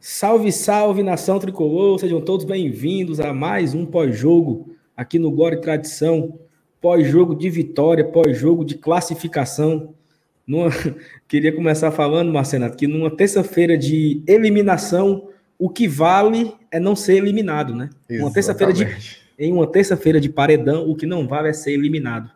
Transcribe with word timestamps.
Salve, 0.00 0.52
salve, 0.52 1.02
nação 1.02 1.38
tricolor! 1.38 1.98
Sejam 1.98 2.20
todos 2.20 2.44
bem-vindos 2.44 3.18
a 3.20 3.32
mais 3.32 3.74
um 3.74 3.86
pós-jogo 3.86 4.76
aqui 4.94 5.18
no 5.18 5.30
Glória 5.30 5.56
e 5.56 5.60
Tradição. 5.60 6.38
Pós-jogo 6.78 7.34
de 7.34 7.48
vitória, 7.48 8.04
pós-jogo 8.04 8.66
de 8.66 8.74
classificação. 8.76 9.94
Numa... 10.46 10.68
Queria 11.26 11.52
começar 11.52 11.90
falando, 11.90 12.30
Marcelo, 12.30 12.70
que 12.76 12.86
numa 12.86 13.10
terça-feira 13.10 13.78
de 13.78 14.22
eliminação, 14.26 15.30
o 15.58 15.70
que 15.70 15.88
vale 15.88 16.54
é 16.70 16.78
não 16.78 16.94
ser 16.94 17.14
eliminado, 17.14 17.74
né? 17.74 17.88
Exatamente. 18.08 18.22
Uma 18.22 18.32
terça-feira 18.32 18.72
de 18.72 18.86
em 19.38 19.52
uma 19.52 19.66
terça-feira 19.66 20.20
de 20.20 20.28
paredão, 20.28 20.88
o 20.88 20.94
que 20.94 21.06
não 21.06 21.26
vale 21.26 21.48
é 21.48 21.52
ser 21.52 21.72
eliminado. 21.72 22.30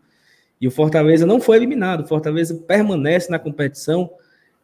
E 0.59 0.66
o 0.66 0.71
Fortaleza 0.71 1.27
não 1.27 1.41
foi 1.41 1.59
eliminado. 1.59 2.05
O 2.05 2.09
Fortaleza 2.09 2.55
permanece 2.55 3.30
na 3.30 3.39
competição, 3.39 4.11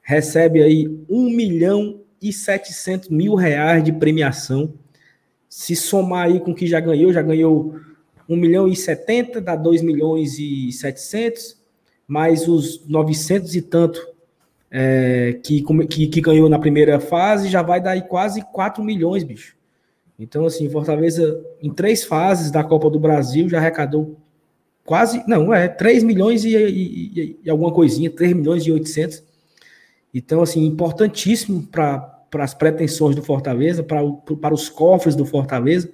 recebe 0.01 0.63
aí 0.63 0.89
1 1.09 1.31
milhão 1.31 2.01
e 2.21 2.33
700 2.33 3.09
mil 3.09 3.35
reais 3.35 3.83
de 3.83 3.93
premiação. 3.93 4.73
Se 5.49 5.75
somar 5.75 6.27
aí 6.27 6.41
com 6.41 6.51
o 6.51 6.55
que 6.55 6.67
já 6.67 6.81
ganhou, 6.81 7.13
já 7.13 7.23
ganhou 7.23 7.77
1 8.29 8.37
milhão 8.37 8.69
e 8.69 8.77
70, 8.77 9.41
dá 9.41 9.57
2 9.57 9.83
milhões 9.83 10.39
e 10.39 10.71
700, 10.71 11.57
mais 12.07 12.47
os 12.47 12.87
900 12.87 13.55
e 13.55 13.63
tanto 13.63 14.01
é, 14.71 15.39
que, 15.43 15.65
que, 15.89 16.07
que, 16.09 16.21
ganhou 16.21 16.49
na 16.49 16.59
primeira 16.59 17.01
fase, 17.01 17.49
já 17.49 17.63
vai 17.63 17.81
dar 17.81 17.93
aí 17.93 18.03
quase 18.03 18.43
4 18.53 18.85
milhões, 18.85 19.25
bicho. 19.25 19.57
Então, 20.19 20.45
assim, 20.45 20.69
Fortaleza, 20.69 21.41
em 21.63 21.73
três 21.73 22.05
fases 22.05 22.51
da 22.51 22.63
Copa 22.65 22.91
do 22.91 22.99
Brasil, 22.99 23.49
já 23.49 23.59
arrecadou 23.59 24.19
quase, 24.85 25.23
não, 25.27 25.55
é 25.55 25.69
3 25.69 26.03
milhões 26.03 26.45
e, 26.45 26.57
e, 26.57 27.39
e 27.45 27.51
alguma 27.51 27.73
coisinha, 27.73 28.11
3 28.11 28.35
milhões 28.35 28.67
e 28.67 28.73
800 28.73 29.23
então, 30.13 30.43
assim, 30.43 30.65
importantíssimo 30.65 31.67
para 31.67 32.21
as 32.39 32.55
pretensões 32.55 33.15
do 33.15 33.23
Fortaleza, 33.23 33.83
para 33.83 34.55
os 34.55 34.69
cofres 34.69 35.15
do 35.15 35.25
Fortaleza. 35.25 35.91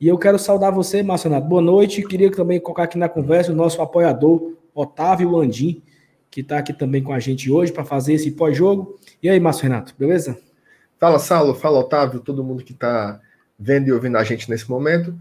E 0.00 0.08
eu 0.08 0.18
quero 0.18 0.38
saudar 0.38 0.72
você, 0.72 1.02
Márcio 1.02 1.30
Renato. 1.30 1.48
Boa 1.48 1.62
noite. 1.62 2.02
Queria 2.02 2.30
também 2.30 2.60
colocar 2.60 2.84
aqui 2.84 2.98
na 2.98 3.08
conversa 3.08 3.52
o 3.52 3.54
nosso 3.54 3.80
apoiador, 3.80 4.54
Otávio 4.74 5.30
Landim, 5.30 5.82
que 6.30 6.40
está 6.40 6.58
aqui 6.58 6.72
também 6.72 7.02
com 7.02 7.12
a 7.12 7.20
gente 7.20 7.50
hoje 7.50 7.72
para 7.72 7.84
fazer 7.84 8.14
esse 8.14 8.30
pós-jogo. 8.32 8.98
E 9.22 9.28
aí, 9.28 9.38
Márcio 9.40 9.64
Renato, 9.64 9.94
beleza? 9.98 10.36
Fala, 10.98 11.18
Saulo. 11.18 11.54
Fala, 11.54 11.78
Otávio. 11.78 12.20
Todo 12.20 12.44
mundo 12.44 12.64
que 12.64 12.72
está 12.72 13.20
vendo 13.58 13.88
e 13.88 13.92
ouvindo 13.92 14.18
a 14.18 14.24
gente 14.24 14.50
nesse 14.50 14.68
momento. 14.68 15.14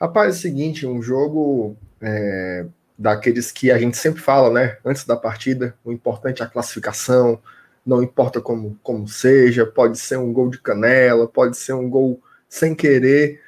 Rapaz, 0.00 0.34
é 0.34 0.38
o 0.38 0.40
seguinte, 0.40 0.86
um 0.86 1.00
jogo 1.02 1.76
é, 2.00 2.66
daqueles 2.96 3.50
que 3.50 3.70
a 3.70 3.78
gente 3.78 3.96
sempre 3.96 4.20
fala, 4.20 4.50
né? 4.50 4.78
Antes 4.84 5.04
da 5.04 5.16
partida, 5.16 5.76
o 5.84 5.92
importante 5.92 6.42
é 6.42 6.44
a 6.44 6.48
classificação, 6.48 7.40
não 7.84 8.02
importa 8.02 8.40
como, 8.40 8.78
como 8.82 9.06
seja, 9.08 9.66
pode 9.66 9.98
ser 9.98 10.16
um 10.16 10.32
gol 10.32 10.48
de 10.48 10.60
canela, 10.60 11.28
pode 11.28 11.56
ser 11.56 11.74
um 11.74 11.88
gol 11.88 12.20
sem 12.48 12.74
querer, 12.74 13.40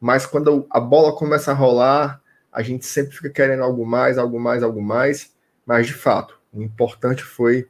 mas 0.00 0.24
quando 0.26 0.66
a 0.70 0.80
bola 0.80 1.14
começa 1.14 1.50
a 1.50 1.54
rolar, 1.54 2.20
a 2.50 2.62
gente 2.62 2.86
sempre 2.86 3.14
fica 3.14 3.30
querendo 3.30 3.62
algo 3.62 3.86
mais, 3.86 4.18
algo 4.18 4.40
mais, 4.40 4.62
algo 4.62 4.82
mais, 4.82 5.32
mas 5.64 5.86
de 5.86 5.94
fato, 5.94 6.40
o 6.52 6.62
importante 6.62 7.22
foi 7.22 7.68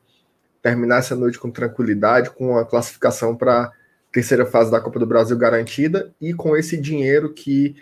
terminar 0.63 0.99
essa 0.99 1.17
noite 1.17 1.39
com 1.39 1.51
tranquilidade, 1.51 2.31
com 2.31 2.57
a 2.57 2.65
classificação 2.65 3.37
para 3.37 3.65
a 3.65 3.73
terceira 4.13 4.47
fase 4.47 4.71
da 4.71 4.81
Copa 4.81 4.99
do 4.99 5.07
Brasil 5.07 5.37
garantida 5.37 6.15
e 6.21 6.33
com 6.33 6.57
esse 6.57 6.77
dinheiro 6.77 7.33
que 7.33 7.77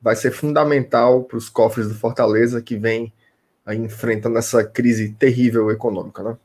vai 0.00 0.16
ser 0.16 0.30
fundamental 0.30 1.24
para 1.24 1.36
os 1.36 1.48
cofres 1.48 1.88
do 1.88 1.94
Fortaleza 1.94 2.62
que 2.62 2.76
vem 2.76 3.12
aí 3.64 3.78
enfrentando 3.78 4.38
essa 4.38 4.64
crise 4.64 5.10
terrível 5.10 5.70
econômica, 5.70 6.22
né? 6.22 6.36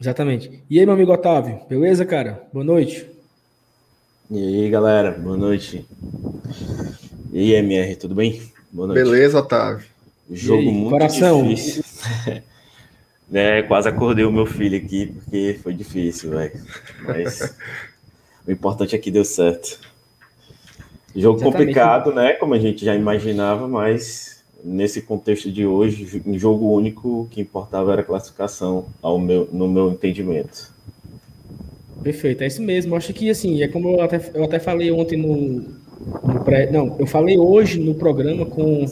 Exatamente. 0.00 0.62
E 0.70 0.78
aí, 0.78 0.86
meu 0.86 0.94
amigo 0.94 1.12
Otávio, 1.12 1.60
beleza, 1.68 2.06
cara? 2.06 2.42
Boa 2.52 2.64
noite. 2.64 3.06
E 4.30 4.38
aí, 4.38 4.70
galera, 4.70 5.10
boa 5.10 5.36
noite. 5.36 5.86
E 7.32 7.38
aí, 7.38 7.52
MR, 7.54 7.96
tudo 7.96 8.14
bem? 8.14 8.40
Boa 8.72 8.88
noite. 8.88 9.02
Beleza, 9.02 9.40
Otávio. 9.40 9.86
Jogo 10.30 10.62
aí, 10.62 10.72
muito 10.72 10.90
coração. 10.90 11.46
difícil. 11.46 11.84
é, 13.34 13.62
quase 13.62 13.88
acordei 13.88 14.24
o 14.24 14.32
meu 14.32 14.46
filho 14.46 14.78
aqui, 14.78 15.06
porque 15.06 15.58
foi 15.62 15.74
difícil, 15.74 16.30
velho. 16.30 16.62
Mas 17.02 17.54
o 18.46 18.50
importante 18.50 18.94
é 18.94 18.98
que 18.98 19.10
deu 19.10 19.24
certo. 19.24 19.78
Jogo 21.14 21.38
Exatamente. 21.38 21.58
complicado, 21.58 22.12
né? 22.12 22.32
Como 22.34 22.54
a 22.54 22.58
gente 22.58 22.84
já 22.84 22.94
imaginava, 22.94 23.66
mas 23.66 24.44
nesse 24.62 25.02
contexto 25.02 25.50
de 25.50 25.66
hoje, 25.66 26.22
em 26.24 26.38
jogo 26.38 26.72
único, 26.72 27.22
o 27.22 27.28
que 27.28 27.40
importava 27.40 27.92
era 27.92 28.02
a 28.02 28.04
classificação, 28.04 28.86
ao 29.02 29.18
meu, 29.18 29.48
no 29.52 29.68
meu 29.68 29.90
entendimento. 29.90 30.72
Perfeito, 32.02 32.42
é 32.42 32.46
isso 32.46 32.62
mesmo. 32.62 32.94
Acho 32.94 33.12
que 33.12 33.28
assim, 33.28 33.62
é 33.62 33.68
como 33.68 33.90
eu 33.90 34.02
até, 34.02 34.20
eu 34.34 34.44
até 34.44 34.58
falei 34.58 34.90
ontem 34.90 35.18
no, 35.18 35.64
no 36.22 36.44
pré. 36.44 36.70
Não, 36.70 36.96
eu 36.98 37.06
falei 37.06 37.36
hoje 37.36 37.78
no 37.78 37.94
programa 37.94 38.46
com, 38.46 38.86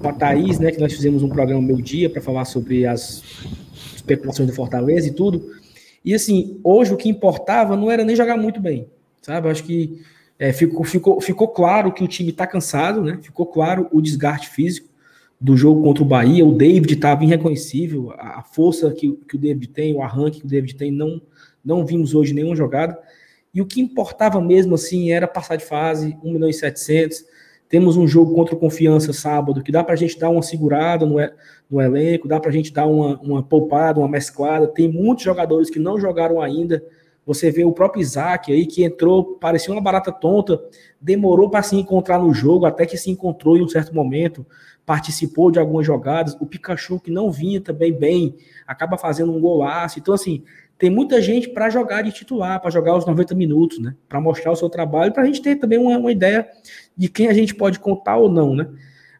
com 0.00 0.08
a 0.08 0.12
Thaís, 0.12 0.58
né? 0.58 0.70
Que 0.70 0.80
nós 0.80 0.92
fizemos 0.92 1.22
um 1.22 1.28
programa 1.28 1.60
meu 1.60 1.80
dia 1.80 2.08
para 2.08 2.22
falar 2.22 2.44
sobre 2.44 2.86
as 2.86 3.22
especulações 3.96 4.48
do 4.48 4.54
Fortaleza 4.54 5.08
e 5.08 5.12
tudo. 5.12 5.50
E 6.04 6.14
assim, 6.14 6.60
hoje 6.62 6.94
o 6.94 6.96
que 6.96 7.08
importava 7.08 7.76
não 7.76 7.90
era 7.90 8.04
nem 8.04 8.14
jogar 8.14 8.36
muito 8.36 8.60
bem, 8.60 8.86
sabe? 9.22 9.48
Acho 9.48 9.64
que 9.64 10.00
é, 10.38 10.52
ficou, 10.52 10.84
ficou, 10.84 11.20
ficou 11.20 11.48
claro 11.48 11.92
que 11.92 12.04
o 12.04 12.08
time 12.08 12.30
está 12.30 12.46
cansado, 12.46 13.02
né? 13.02 13.18
Ficou 13.22 13.46
claro 13.46 13.88
o 13.90 14.02
desgaste 14.02 14.48
físico 14.48 14.88
do 15.40 15.56
jogo 15.56 15.82
contra 15.82 16.02
o 16.02 16.06
Bahia. 16.06 16.44
O 16.44 16.52
David 16.52 16.94
estava 16.94 17.24
irreconhecível, 17.24 18.12
a 18.18 18.42
força 18.42 18.90
que, 18.90 19.12
que 19.28 19.36
o 19.36 19.38
David 19.38 19.68
tem, 19.68 19.94
o 19.94 20.02
arranque 20.02 20.40
que 20.40 20.46
o 20.46 20.48
David 20.48 20.74
tem, 20.74 20.90
não, 20.90 21.20
não 21.64 21.86
vimos 21.86 22.14
hoje 22.14 22.34
nenhuma 22.34 22.56
jogada. 22.56 22.98
E 23.52 23.62
o 23.62 23.66
que 23.66 23.80
importava 23.80 24.40
mesmo 24.40 24.74
assim 24.74 25.10
era 25.10 25.26
passar 25.26 25.56
de 25.56 25.64
fase, 25.64 26.16
1 26.22 26.32
milhão 26.32 26.48
e 26.48 26.52
700. 26.52 27.24
Temos 27.68 27.96
um 27.96 28.06
jogo 28.06 28.34
contra 28.34 28.54
o 28.54 28.58
Confiança 28.58 29.12
sábado, 29.12 29.62
que 29.62 29.72
dá 29.72 29.82
para 29.82 29.94
a 29.94 29.96
gente 29.96 30.18
dar 30.18 30.28
uma 30.28 30.42
segurada 30.42 31.06
no, 31.06 31.16
no 31.70 31.80
elenco, 31.80 32.28
dá 32.28 32.38
para 32.38 32.50
a 32.50 32.52
gente 32.52 32.72
dar 32.72 32.86
uma, 32.86 33.18
uma 33.20 33.42
poupada, 33.42 33.98
uma 33.98 34.08
mesclada. 34.08 34.68
Tem 34.68 34.88
muitos 34.88 35.24
jogadores 35.24 35.70
que 35.70 35.78
não 35.78 35.98
jogaram 35.98 36.40
ainda. 36.40 36.84
Você 37.26 37.50
vê 37.50 37.64
o 37.64 37.72
próprio 37.72 38.00
Isaac 38.00 38.52
aí, 38.52 38.64
que 38.64 38.84
entrou, 38.84 39.36
parecia 39.38 39.74
uma 39.74 39.82
barata 39.82 40.12
tonta, 40.12 40.62
demorou 41.00 41.50
para 41.50 41.62
se 41.62 41.76
encontrar 41.76 42.20
no 42.20 42.32
jogo, 42.32 42.64
até 42.64 42.86
que 42.86 42.96
se 42.96 43.10
encontrou 43.10 43.56
em 43.56 43.64
um 43.64 43.68
certo 43.68 43.94
momento 43.94 44.46
participou 44.86 45.50
de 45.50 45.58
algumas 45.58 45.84
jogadas. 45.84 46.36
O 46.40 46.46
Pikachu, 46.46 47.00
que 47.00 47.10
não 47.10 47.30
vinha 47.30 47.60
também 47.60 47.92
bem, 47.92 48.36
acaba 48.66 48.96
fazendo 48.96 49.32
um 49.32 49.40
golaço. 49.40 49.98
Então, 49.98 50.14
assim, 50.14 50.44
tem 50.78 50.88
muita 50.88 51.20
gente 51.20 51.48
para 51.48 51.68
jogar 51.68 52.02
de 52.02 52.12
titular, 52.12 52.60
para 52.60 52.70
jogar 52.70 52.96
os 52.96 53.04
90 53.04 53.34
minutos, 53.34 53.80
né? 53.80 53.96
Para 54.08 54.20
mostrar 54.20 54.52
o 54.52 54.56
seu 54.56 54.70
trabalho, 54.70 55.12
para 55.12 55.24
a 55.24 55.26
gente 55.26 55.42
ter 55.42 55.56
também 55.56 55.78
uma, 55.78 55.98
uma, 55.98 56.12
ideia 56.12 56.48
de 56.96 57.08
quem 57.08 57.26
a 57.26 57.34
gente 57.34 57.54
pode 57.54 57.80
contar 57.80 58.16
ou 58.16 58.30
não, 58.30 58.54
né? 58.54 58.68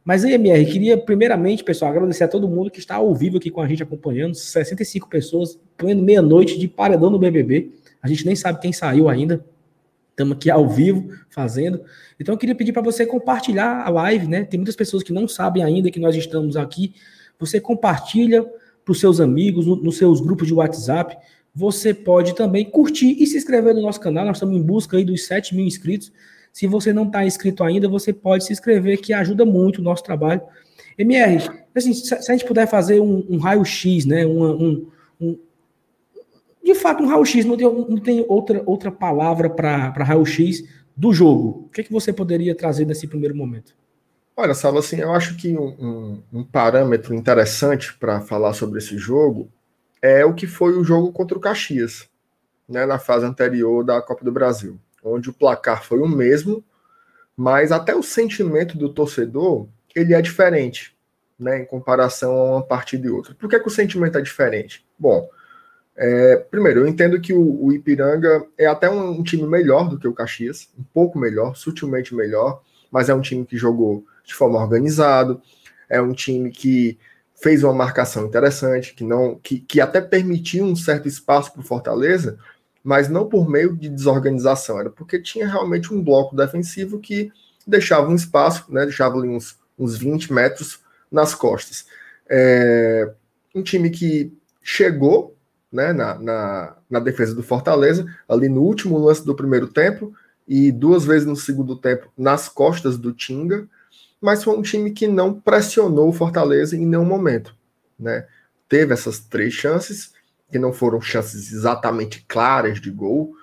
Mas 0.05 0.25
aí, 0.25 0.34
MR, 0.34 0.65
queria 0.67 0.97
primeiramente, 0.97 1.65
pessoal, 1.65 1.91
agradecer 1.91 2.23
a 2.23 2.28
todo 2.28 2.49
mundo 2.49 2.71
que 2.71 2.78
está 2.78 2.94
ao 2.94 3.12
vivo 3.12 3.38
aqui 3.38 3.50
com 3.50 3.61
a 3.61 3.67
gente 3.67 3.83
acompanhando. 3.83 4.37
65 4.37 5.09
pessoas, 5.09 5.59
pleno 5.77 6.00
meia-noite 6.00 6.61
de 6.61 6.69
paredão 6.69 7.11
no 7.11 7.19
BBB. 7.19 7.73
A 8.02 8.08
gente 8.08 8.24
nem 8.24 8.36
sabe 8.36 8.60
quem 8.60 8.72
saiu 8.72 9.08
ainda. 9.08 9.44
Estamos 10.10 10.36
aqui 10.36 10.50
ao 10.50 10.68
vivo 10.68 11.10
fazendo. 11.28 11.82
Então 12.18 12.34
eu 12.34 12.38
queria 12.38 12.54
pedir 12.54 12.72
para 12.72 12.82
você 12.82 13.04
compartilhar 13.04 13.82
a 13.86 13.90
live, 13.90 14.26
né? 14.26 14.44
Tem 14.44 14.58
muitas 14.58 14.76
pessoas 14.76 15.02
que 15.02 15.12
não 15.12 15.28
sabem 15.28 15.62
ainda 15.62 15.90
que 15.90 16.00
nós 16.00 16.16
estamos 16.16 16.56
aqui. 16.56 16.94
Você 17.38 17.60
compartilha 17.60 18.42
para 18.84 18.92
os 18.92 19.00
seus 19.00 19.20
amigos, 19.20 19.66
no, 19.66 19.76
nos 19.76 19.98
seus 19.98 20.20
grupos 20.20 20.46
de 20.46 20.54
WhatsApp. 20.54 21.16
Você 21.54 21.92
pode 21.92 22.34
também 22.34 22.64
curtir 22.64 23.16
e 23.20 23.26
se 23.26 23.36
inscrever 23.36 23.74
no 23.74 23.82
nosso 23.82 24.00
canal. 24.00 24.24
Nós 24.24 24.36
estamos 24.36 24.56
em 24.56 24.62
busca 24.62 24.96
aí 24.96 25.04
dos 25.04 25.26
7 25.26 25.54
mil 25.54 25.66
inscritos. 25.66 26.12
Se 26.52 26.66
você 26.66 26.92
não 26.92 27.04
está 27.04 27.24
inscrito 27.26 27.62
ainda, 27.62 27.86
você 27.86 28.12
pode 28.12 28.44
se 28.44 28.52
inscrever, 28.52 29.00
que 29.00 29.12
ajuda 29.12 29.44
muito 29.44 29.78
o 29.78 29.82
nosso 29.82 30.02
trabalho. 30.02 30.40
MR, 30.96 31.46
assim, 31.74 31.92
se 31.92 32.14
a 32.14 32.32
gente 32.32 32.46
puder 32.46 32.66
fazer 32.66 33.00
um, 33.00 33.26
um 33.28 33.36
raio-x, 33.36 34.06
né? 34.06 34.24
um, 34.24 34.86
um, 35.20 35.38
de 36.66 36.75
fato, 36.75 37.00
um 37.00 37.06
raio-x, 37.06 37.44
não 37.44 37.56
tem, 37.56 37.66
não 37.66 37.99
tem 37.99 38.25
outra, 38.28 38.60
outra 38.66 38.90
palavra 38.90 39.49
para 39.49 39.93
raio-x 40.02 40.64
do 40.96 41.12
jogo. 41.12 41.67
O 41.67 41.69
que, 41.69 41.81
é 41.81 41.85
que 41.85 41.93
você 41.93 42.12
poderia 42.12 42.56
trazer 42.56 42.85
nesse 42.85 43.06
primeiro 43.06 43.37
momento? 43.37 43.73
Olha, 44.37 44.52
Salvo, 44.52 44.81
assim, 44.81 45.00
eu 45.00 45.12
acho 45.12 45.37
que 45.37 45.56
um, 45.56 45.69
um, 45.79 46.23
um 46.40 46.44
parâmetro 46.44 47.14
interessante 47.14 47.96
para 47.96 48.20
falar 48.20 48.52
sobre 48.52 48.79
esse 48.79 48.99
jogo 48.99 49.49
é 50.02 50.25
o 50.25 50.35
que 50.35 50.49
foi 50.49 50.76
o 50.76 50.82
jogo 50.82 51.12
contra 51.12 51.38
o 51.38 51.40
Caxias, 51.40 52.08
né, 52.69 52.85
na 52.85 52.99
fase 52.99 53.25
anterior 53.25 53.85
da 53.85 54.02
Copa 54.02 54.25
do 54.25 54.32
Brasil, 54.32 54.76
onde 55.05 55.31
o 55.31 55.32
placar 55.32 55.85
foi 55.85 56.00
o 56.00 56.08
mesmo, 56.08 56.64
mas 57.37 57.70
até 57.70 57.94
o 57.94 58.02
sentimento 58.02 58.76
do 58.76 58.93
torcedor 58.93 59.69
ele 59.94 60.14
é 60.14 60.20
diferente, 60.20 60.96
né, 61.38 61.61
em 61.61 61.64
comparação 61.64 62.32
a 62.32 62.44
uma 62.56 62.62
partida 62.62 63.06
e 63.06 63.11
outra. 63.11 63.35
Por 63.35 63.49
que, 63.49 63.61
que 63.61 63.69
o 63.69 63.70
sentimento 63.70 64.19
é 64.19 64.20
diferente? 64.20 64.85
Bom, 64.99 65.31
é, 65.96 66.37
primeiro, 66.37 66.81
eu 66.81 66.87
entendo 66.87 67.20
que 67.20 67.32
o, 67.32 67.64
o 67.64 67.72
Ipiranga 67.72 68.46
é 68.58 68.66
até 68.66 68.90
um, 68.90 69.19
um, 69.19 69.22
time 69.22 69.46
melhor 69.46 69.88
do 69.88 69.98
que 69.98 70.06
o 70.06 70.12
Caxias, 70.12 70.69
um 70.78 70.82
pouco 70.82 71.19
melhor, 71.19 71.56
sutilmente 71.56 72.14
melhor, 72.14 72.62
mas 72.90 73.08
é 73.08 73.14
um 73.14 73.20
time 73.20 73.46
que 73.46 73.56
jogou 73.56 74.04
de 74.25 74.34
forma 74.34 74.60
organizada, 74.60 75.40
é 75.88 76.00
um 76.00 76.12
time 76.12 76.50
que 76.50 76.98
fez 77.34 77.62
uma 77.64 77.72
marcação 77.72 78.26
interessante, 78.26 78.94
que 78.94 79.04
não, 79.04 79.37
que, 79.37 79.58
que 79.60 79.81
até 79.81 80.00
permitiu 80.00 80.64
um 80.64 80.76
certo 80.76 81.08
espaço 81.08 81.52
para 81.52 81.60
o 81.60 81.64
Fortaleza, 81.64 82.38
mas 82.84 83.08
não 83.08 83.28
por 83.28 83.49
meio 83.49 83.75
de 83.75 83.88
desorganização, 83.88 84.78
era 84.78 84.90
porque 84.90 85.20
tinha 85.20 85.46
realmente 85.46 85.92
um 85.92 86.02
bloco 86.02 86.37
defensivo 86.37 86.99
que 86.99 87.32
deixava 87.66 88.08
um 88.08 88.14
espaço, 88.14 88.66
né, 88.72 88.84
deixava 88.84 89.16
ali 89.16 89.28
uns, 89.28 89.58
uns 89.78 89.96
20 89.96 90.32
metros 90.32 90.81
nas 91.10 91.34
costas. 91.34 91.87
É, 92.28 93.10
um 93.54 93.62
time 93.62 93.90
que 93.90 94.32
chegou 94.62 95.36
né, 95.76 95.93
na, 95.93 96.19
na, 96.19 96.76
na, 96.88 96.99
defesa 96.99 97.34
do 97.34 97.43
Fortaleza, 97.43 98.06
ali 98.26 98.49
no 98.49 98.62
último 98.62 98.96
lance 98.96 99.25
do 99.25 99.34
primeiro 99.34 99.69
tempo, 99.69 100.14
e 100.49 100.73
duas 100.73 101.05
vezes 101.05 101.26
no 101.26 101.37
segundo 101.37 101.76
tempo 101.76 102.11
nas 102.17 102.49
costas 102.49 102.96
do 102.96 103.12
Tinga, 103.12 103.69
mas 104.19 104.43
foi 104.43 104.56
um 104.56 104.62
time 104.62 104.90
que 104.90 105.06
não 105.06 105.38
pressionou 105.38 106.08
o 106.08 106.12
Fortaleza 106.14 106.75
em 106.75 106.87
nenhum 106.87 107.05
momento. 107.05 107.55
Né? 108.00 108.26
Teve 108.67 108.94
essas 108.94 109.19
três 109.19 109.52
chances, 109.52 110.14
que 110.50 110.58
não 110.58 110.73
foram 110.73 110.99
chances 110.99 111.52
exatamente 111.52 112.25
claras 112.26 112.81
de 112.81 112.90
gol, 112.90 113.34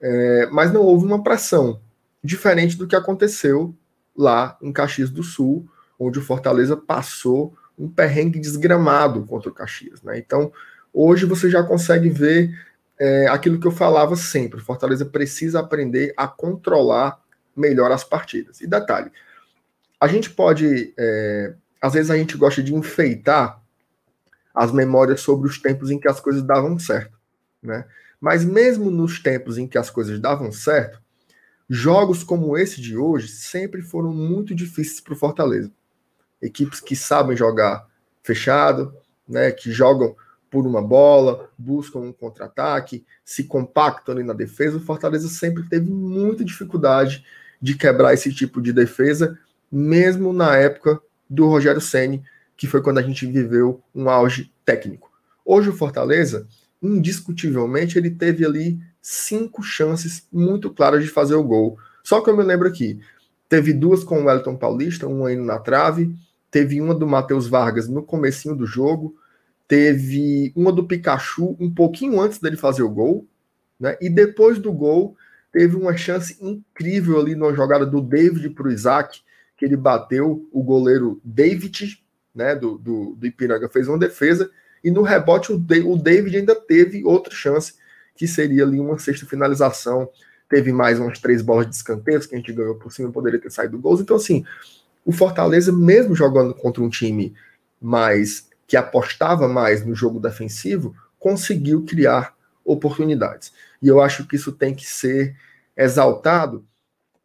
é, 0.00 0.46
mas 0.52 0.72
não 0.72 0.82
houve 0.82 1.04
uma 1.04 1.24
pressão, 1.24 1.80
diferente 2.22 2.76
do 2.76 2.86
que 2.86 2.94
aconteceu 2.94 3.74
lá 4.16 4.56
em 4.62 4.72
Caxias 4.72 5.10
do 5.10 5.24
Sul, 5.24 5.66
onde 5.98 6.20
o 6.20 6.22
Fortaleza 6.22 6.76
passou 6.76 7.54
um 7.76 7.88
perrengue 7.88 8.38
desgramado 8.38 9.24
contra 9.24 9.50
o 9.50 9.54
Caxias. 9.54 10.02
Né? 10.02 10.18
Então, 10.18 10.52
hoje 10.92 11.26
você 11.26 11.50
já 11.50 11.62
consegue 11.62 12.08
ver 12.08 12.50
é, 12.98 13.26
aquilo 13.28 13.58
que 13.58 13.66
eu 13.66 13.72
falava 13.72 14.14
sempre: 14.16 14.60
Fortaleza 14.60 15.04
precisa 15.06 15.60
aprender 15.60 16.12
a 16.16 16.28
controlar 16.28 17.18
melhor 17.56 17.90
as 17.90 18.04
partidas. 18.04 18.60
E 18.60 18.66
detalhe, 18.66 19.10
a 20.00 20.06
gente 20.06 20.30
pode, 20.30 20.92
é, 20.98 21.54
às 21.80 21.94
vezes 21.94 22.10
a 22.10 22.16
gente 22.16 22.36
gosta 22.36 22.62
de 22.62 22.74
enfeitar 22.74 23.60
as 24.54 24.72
memórias 24.72 25.20
sobre 25.20 25.48
os 25.48 25.58
tempos 25.58 25.90
em 25.90 25.98
que 25.98 26.08
as 26.08 26.20
coisas 26.20 26.42
davam 26.42 26.78
certo, 26.78 27.18
né? 27.62 27.86
Mas 28.20 28.44
mesmo 28.44 28.90
nos 28.90 29.18
tempos 29.18 29.56
em 29.56 29.66
que 29.66 29.78
as 29.78 29.88
coisas 29.88 30.20
davam 30.20 30.52
certo, 30.52 31.00
jogos 31.68 32.22
como 32.22 32.56
esse 32.58 32.80
de 32.80 32.96
hoje 32.96 33.28
sempre 33.28 33.80
foram 33.80 34.12
muito 34.12 34.54
difíceis 34.54 35.00
para 35.00 35.14
o 35.14 35.16
Fortaleza. 35.16 35.70
Equipes 36.42 36.80
que 36.80 36.94
sabem 36.94 37.36
jogar 37.36 37.86
fechado, 38.22 38.94
né? 39.26 39.50
Que 39.52 39.70
jogam 39.72 40.14
por 40.50 40.66
uma 40.66 40.82
bola, 40.82 41.48
buscam 41.56 42.00
um 42.00 42.12
contra-ataque, 42.12 43.04
se 43.24 43.44
compactam 43.44 44.14
ali 44.14 44.24
na 44.24 44.32
defesa. 44.32 44.78
O 44.78 44.80
Fortaleza 44.80 45.28
sempre 45.28 45.62
teve 45.68 45.90
muita 45.90 46.44
dificuldade 46.44 47.24
de 47.62 47.74
quebrar 47.74 48.12
esse 48.12 48.32
tipo 48.32 48.60
de 48.60 48.72
defesa, 48.72 49.38
mesmo 49.70 50.32
na 50.32 50.56
época 50.56 51.00
do 51.28 51.46
Rogério 51.46 51.80
Ceni, 51.80 52.22
que 52.56 52.66
foi 52.66 52.82
quando 52.82 52.98
a 52.98 53.02
gente 53.02 53.24
viveu 53.26 53.80
um 53.94 54.10
auge 54.10 54.52
técnico. 54.64 55.10
Hoje 55.44 55.68
o 55.68 55.76
Fortaleza, 55.76 56.46
indiscutivelmente, 56.82 57.96
ele 57.96 58.10
teve 58.10 58.44
ali 58.44 58.80
cinco 59.00 59.62
chances 59.62 60.26
muito 60.32 60.70
claras 60.70 61.02
de 61.02 61.08
fazer 61.08 61.34
o 61.34 61.44
gol. 61.44 61.78
Só 62.02 62.20
que 62.20 62.28
eu 62.28 62.36
me 62.36 62.42
lembro 62.42 62.66
aqui, 62.66 63.00
teve 63.48 63.72
duas 63.72 64.02
com 64.02 64.20
o 64.20 64.24
Wellington 64.24 64.56
Paulista, 64.56 65.06
uma 65.06 65.32
indo 65.32 65.44
na 65.44 65.58
trave, 65.58 66.14
teve 66.50 66.80
uma 66.80 66.94
do 66.94 67.06
Matheus 67.06 67.46
Vargas 67.46 67.88
no 67.88 68.02
comecinho 68.02 68.56
do 68.56 68.66
jogo, 68.66 69.14
teve 69.70 70.52
uma 70.56 70.72
do 70.72 70.84
Pikachu 70.84 71.56
um 71.60 71.72
pouquinho 71.72 72.20
antes 72.20 72.40
dele 72.40 72.56
fazer 72.56 72.82
o 72.82 72.90
gol, 72.90 73.24
né? 73.78 73.96
E 74.00 74.10
depois 74.10 74.58
do 74.58 74.72
gol, 74.72 75.16
teve 75.52 75.76
uma 75.76 75.96
chance 75.96 76.36
incrível 76.40 77.20
ali 77.20 77.36
numa 77.36 77.54
jogada 77.54 77.86
do 77.86 78.00
David 78.00 78.50
para 78.50 78.66
o 78.66 78.72
Isaac, 78.72 79.20
que 79.56 79.64
ele 79.64 79.76
bateu 79.76 80.48
o 80.50 80.60
goleiro 80.60 81.20
David 81.22 82.02
né, 82.34 82.56
do, 82.56 82.78
do, 82.78 83.14
do 83.14 83.24
Ipiranga 83.24 83.68
fez 83.68 83.86
uma 83.86 83.96
defesa, 83.96 84.50
e 84.82 84.90
no 84.90 85.02
rebote 85.02 85.52
o, 85.52 85.56
o 85.56 85.96
David 85.96 86.38
ainda 86.38 86.56
teve 86.56 87.04
outra 87.04 87.32
chance, 87.32 87.74
que 88.16 88.26
seria 88.26 88.64
ali 88.64 88.80
uma 88.80 88.98
sexta 88.98 89.24
finalização. 89.24 90.10
Teve 90.48 90.72
mais 90.72 90.98
umas 90.98 91.20
três 91.20 91.42
bolas 91.42 91.68
de 91.68 91.76
escanteios 91.76 92.26
que 92.26 92.34
a 92.34 92.38
gente 92.38 92.52
ganhou 92.52 92.74
por 92.74 92.92
cima, 92.92 93.12
poderia 93.12 93.38
ter 93.38 93.52
saído 93.52 93.78
gols. 93.78 94.00
Então, 94.00 94.16
assim, 94.16 94.44
o 95.04 95.12
Fortaleza, 95.12 95.70
mesmo 95.70 96.16
jogando 96.16 96.54
contra 96.54 96.82
um 96.82 96.88
time 96.88 97.32
mais 97.80 98.49
que 98.70 98.76
apostava 98.76 99.48
mais 99.48 99.84
no 99.84 99.96
jogo 99.96 100.20
defensivo, 100.20 100.94
conseguiu 101.18 101.84
criar 101.84 102.36
oportunidades. 102.64 103.52
E 103.82 103.88
eu 103.88 104.00
acho 104.00 104.28
que 104.28 104.36
isso 104.36 104.52
tem 104.52 104.72
que 104.72 104.86
ser 104.86 105.36
exaltado 105.76 106.64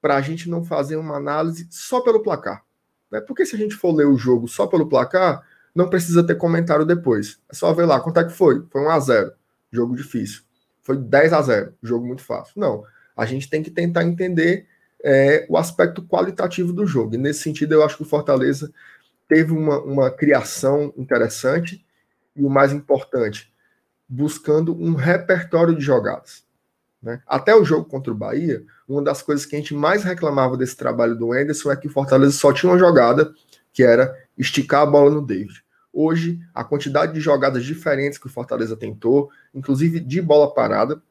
para 0.02 0.16
a 0.16 0.22
gente 0.22 0.50
não 0.50 0.66
fazer 0.66 0.96
uma 0.96 1.18
análise 1.18 1.68
só 1.70 2.02
pelo 2.02 2.24
placar. 2.24 2.64
Né? 3.12 3.22
Porque 3.22 3.46
se 3.46 3.56
a 3.56 3.60
gente 3.60 3.76
for 3.76 3.94
ler 3.94 4.08
o 4.08 4.18
jogo 4.18 4.48
só 4.48 4.66
pelo 4.66 4.90
placar, 4.90 5.44
não 5.76 5.88
precisa 5.88 6.26
ter 6.26 6.34
comentário 6.34 6.84
depois. 6.84 7.40
É 7.48 7.54
só 7.54 7.72
ver 7.74 7.86
lá 7.86 8.00
quanto 8.00 8.20
é 8.20 8.24
que 8.24 8.34
foi. 8.34 8.66
Foi 8.72 8.82
1 8.82 8.90
a 8.90 9.00
0 9.00 9.32
jogo 9.72 9.96
difícil. 9.96 10.42
Foi 10.82 10.98
10 10.98 11.32
a 11.32 11.44
0 11.44 11.74
jogo 11.84 12.08
muito 12.08 12.24
fácil. 12.24 12.60
Não. 12.60 12.84
A 13.16 13.24
gente 13.28 13.48
tem 13.48 13.62
que 13.62 13.70
tentar 13.70 14.04
entender 14.04 14.66
é, 15.04 15.46
o 15.48 15.60
aspecto 15.60 16.02
qualitativo 16.02 16.74
do 16.74 16.88
jogo. 16.88 17.14
E 17.14 17.20
nesse 17.20 17.44
sentido, 17.44 17.76
eu 17.76 17.84
acho 17.84 17.98
que 17.98 18.02
o 18.02 18.08
Fortaleza 18.08 18.74
teve 19.28 19.52
uma, 19.52 19.80
uma 19.82 20.12
criação 20.12 20.94
interessante 20.98 21.86
e 22.36 22.44
o 22.44 22.50
mais 22.50 22.72
importante, 22.72 23.54
buscando 24.08 24.76
um 24.76 24.94
repertório 24.94 25.76
de 25.76 25.82
jogadas. 25.82 26.44
Né? 27.02 27.22
Até 27.28 27.56
o 27.56 27.64
jogo 27.64 27.86
contra 27.86 28.12
o 28.12 28.16
Bahia, 28.16 28.64
uma 28.88 29.02
das 29.02 29.22
coisas 29.22 29.46
que 29.46 29.56
a 29.56 29.60
gente 29.60 29.74
mais 29.74 30.04
reclamava 30.04 30.58
desse 30.58 30.76
trabalho 30.76 31.16
do 31.16 31.32
Anderson 31.32 31.72
é 31.72 31.76
que 31.76 31.88
o 31.88 31.92
Fortaleza 31.92 32.34
só 32.34 32.52
tinha 32.52 32.72
uma 32.72 32.80
jogada, 32.80 33.34
que 33.72 33.84
era 33.84 34.16
esticar 34.38 34.82
a 34.82 34.86
bola 34.86 35.12
no 35.12 35.26
David. 35.26 35.64
Hoje, 35.94 36.40
a 36.54 36.64
quantidade 36.64 37.14
de 37.14 37.20
jogadas 37.20 37.64
diferentes 37.64 38.18
que 38.18 38.28
o 38.28 38.30
Fortaleza 38.30 38.76
tentou, 38.76 39.30
inclusive 39.54 40.00
de 40.00 40.22
bola 40.22 40.54
parada, 40.54 41.02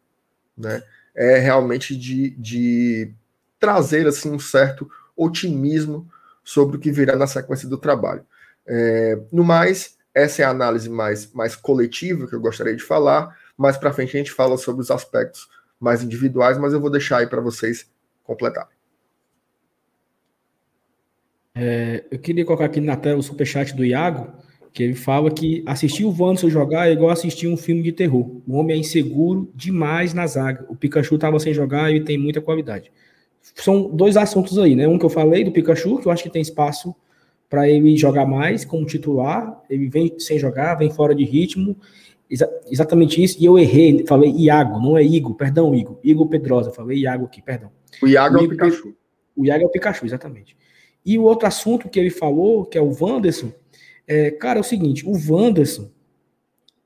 né, 0.56 0.82
é 1.14 1.38
realmente 1.38 1.96
de, 1.96 2.30
de 2.30 3.14
trazer 3.58 4.06
assim, 4.06 4.30
um 4.30 4.38
certo 4.38 4.90
otimismo 5.16 6.10
sobre 6.44 6.76
o 6.76 6.80
que 6.80 6.92
virá 6.92 7.16
na 7.16 7.26
sequência 7.26 7.68
do 7.68 7.78
trabalho. 7.78 8.24
É, 8.66 9.18
no 9.32 9.42
mais, 9.42 9.96
essa 10.14 10.42
é 10.42 10.44
a 10.44 10.50
análise 10.50 10.88
mais, 10.88 11.32
mais 11.32 11.56
coletiva 11.56 12.26
que 12.26 12.34
eu 12.34 12.40
gostaria 12.40 12.76
de 12.76 12.82
falar. 12.82 13.36
Mais 13.56 13.76
para 13.76 13.92
frente 13.92 14.16
a 14.16 14.18
gente 14.18 14.30
fala 14.30 14.56
sobre 14.56 14.82
os 14.82 14.90
aspectos 14.90 15.48
mais 15.80 16.02
individuais, 16.02 16.58
mas 16.58 16.72
eu 16.72 16.80
vou 16.80 16.90
deixar 16.90 17.18
aí 17.18 17.26
para 17.26 17.40
vocês 17.40 17.90
completarem. 18.22 18.74
É, 21.56 22.04
eu 22.10 22.18
queria 22.18 22.44
colocar 22.44 22.64
aqui 22.64 22.80
na 22.80 22.96
tela 22.96 23.18
o 23.18 23.22
superchat 23.22 23.74
do 23.74 23.84
Iago, 23.84 24.32
que 24.72 24.82
ele 24.82 24.94
fala 24.94 25.30
que 25.30 25.62
assistir 25.66 26.04
o 26.04 26.10
Wanderson 26.10 26.50
jogar 26.50 26.88
é 26.88 26.92
igual 26.92 27.10
assistir 27.10 27.46
um 27.46 27.56
filme 27.56 27.80
de 27.80 27.92
terror. 27.92 28.42
O 28.44 28.56
homem 28.56 28.76
é 28.76 28.78
inseguro 28.78 29.48
demais 29.54 30.12
na 30.12 30.26
zaga. 30.26 30.66
O 30.68 30.74
Pikachu 30.74 31.14
estava 31.14 31.38
sem 31.38 31.54
jogar 31.54 31.92
e 31.92 32.02
tem 32.02 32.18
muita 32.18 32.40
qualidade. 32.40 32.90
São 33.54 33.88
dois 33.88 34.16
assuntos 34.16 34.58
aí, 34.58 34.74
né? 34.74 34.88
Um 34.88 34.98
que 34.98 35.04
eu 35.04 35.10
falei 35.10 35.44
do 35.44 35.52
Pikachu, 35.52 35.98
que 35.98 36.06
eu 36.06 36.12
acho 36.12 36.22
que 36.22 36.30
tem 36.30 36.42
espaço 36.42 36.94
para 37.48 37.68
ele 37.68 37.96
jogar 37.96 38.26
mais 38.26 38.64
como 38.64 38.86
titular. 38.86 39.62
Ele 39.68 39.88
vem 39.88 40.18
sem 40.18 40.38
jogar, 40.38 40.74
vem 40.76 40.90
fora 40.90 41.14
de 41.14 41.24
ritmo. 41.24 41.76
Exa 42.28 42.50
exatamente 42.70 43.22
isso. 43.22 43.36
E 43.38 43.44
eu 43.44 43.58
errei, 43.58 44.04
falei 44.06 44.30
Iago, 44.30 44.80
não 44.80 44.96
é 44.96 45.02
Igo, 45.02 45.34
perdão, 45.34 45.74
Igo. 45.74 46.00
Igo 46.02 46.26
Pedrosa, 46.26 46.70
falei 46.70 46.98
Iago 46.98 47.26
aqui, 47.26 47.42
perdão. 47.42 47.70
O 48.02 48.08
Iago 48.08 48.36
o 48.36 48.40
é 48.40 48.42
o 48.42 48.48
Pikachu. 48.48 48.94
O 49.36 49.44
Iago 49.44 49.64
é 49.64 49.66
o 49.66 49.70
Pikachu, 49.70 50.06
exatamente. 50.06 50.56
E 51.04 51.18
o 51.18 51.22
outro 51.22 51.46
assunto 51.46 51.88
que 51.88 52.00
ele 52.00 52.10
falou, 52.10 52.64
que 52.64 52.78
é 52.78 52.80
o 52.80 52.96
Wanderson, 52.98 53.52
é, 54.06 54.30
cara, 54.30 54.58
é 54.58 54.60
o 54.60 54.64
seguinte, 54.64 55.04
o 55.06 55.12
Wanderson, 55.12 55.90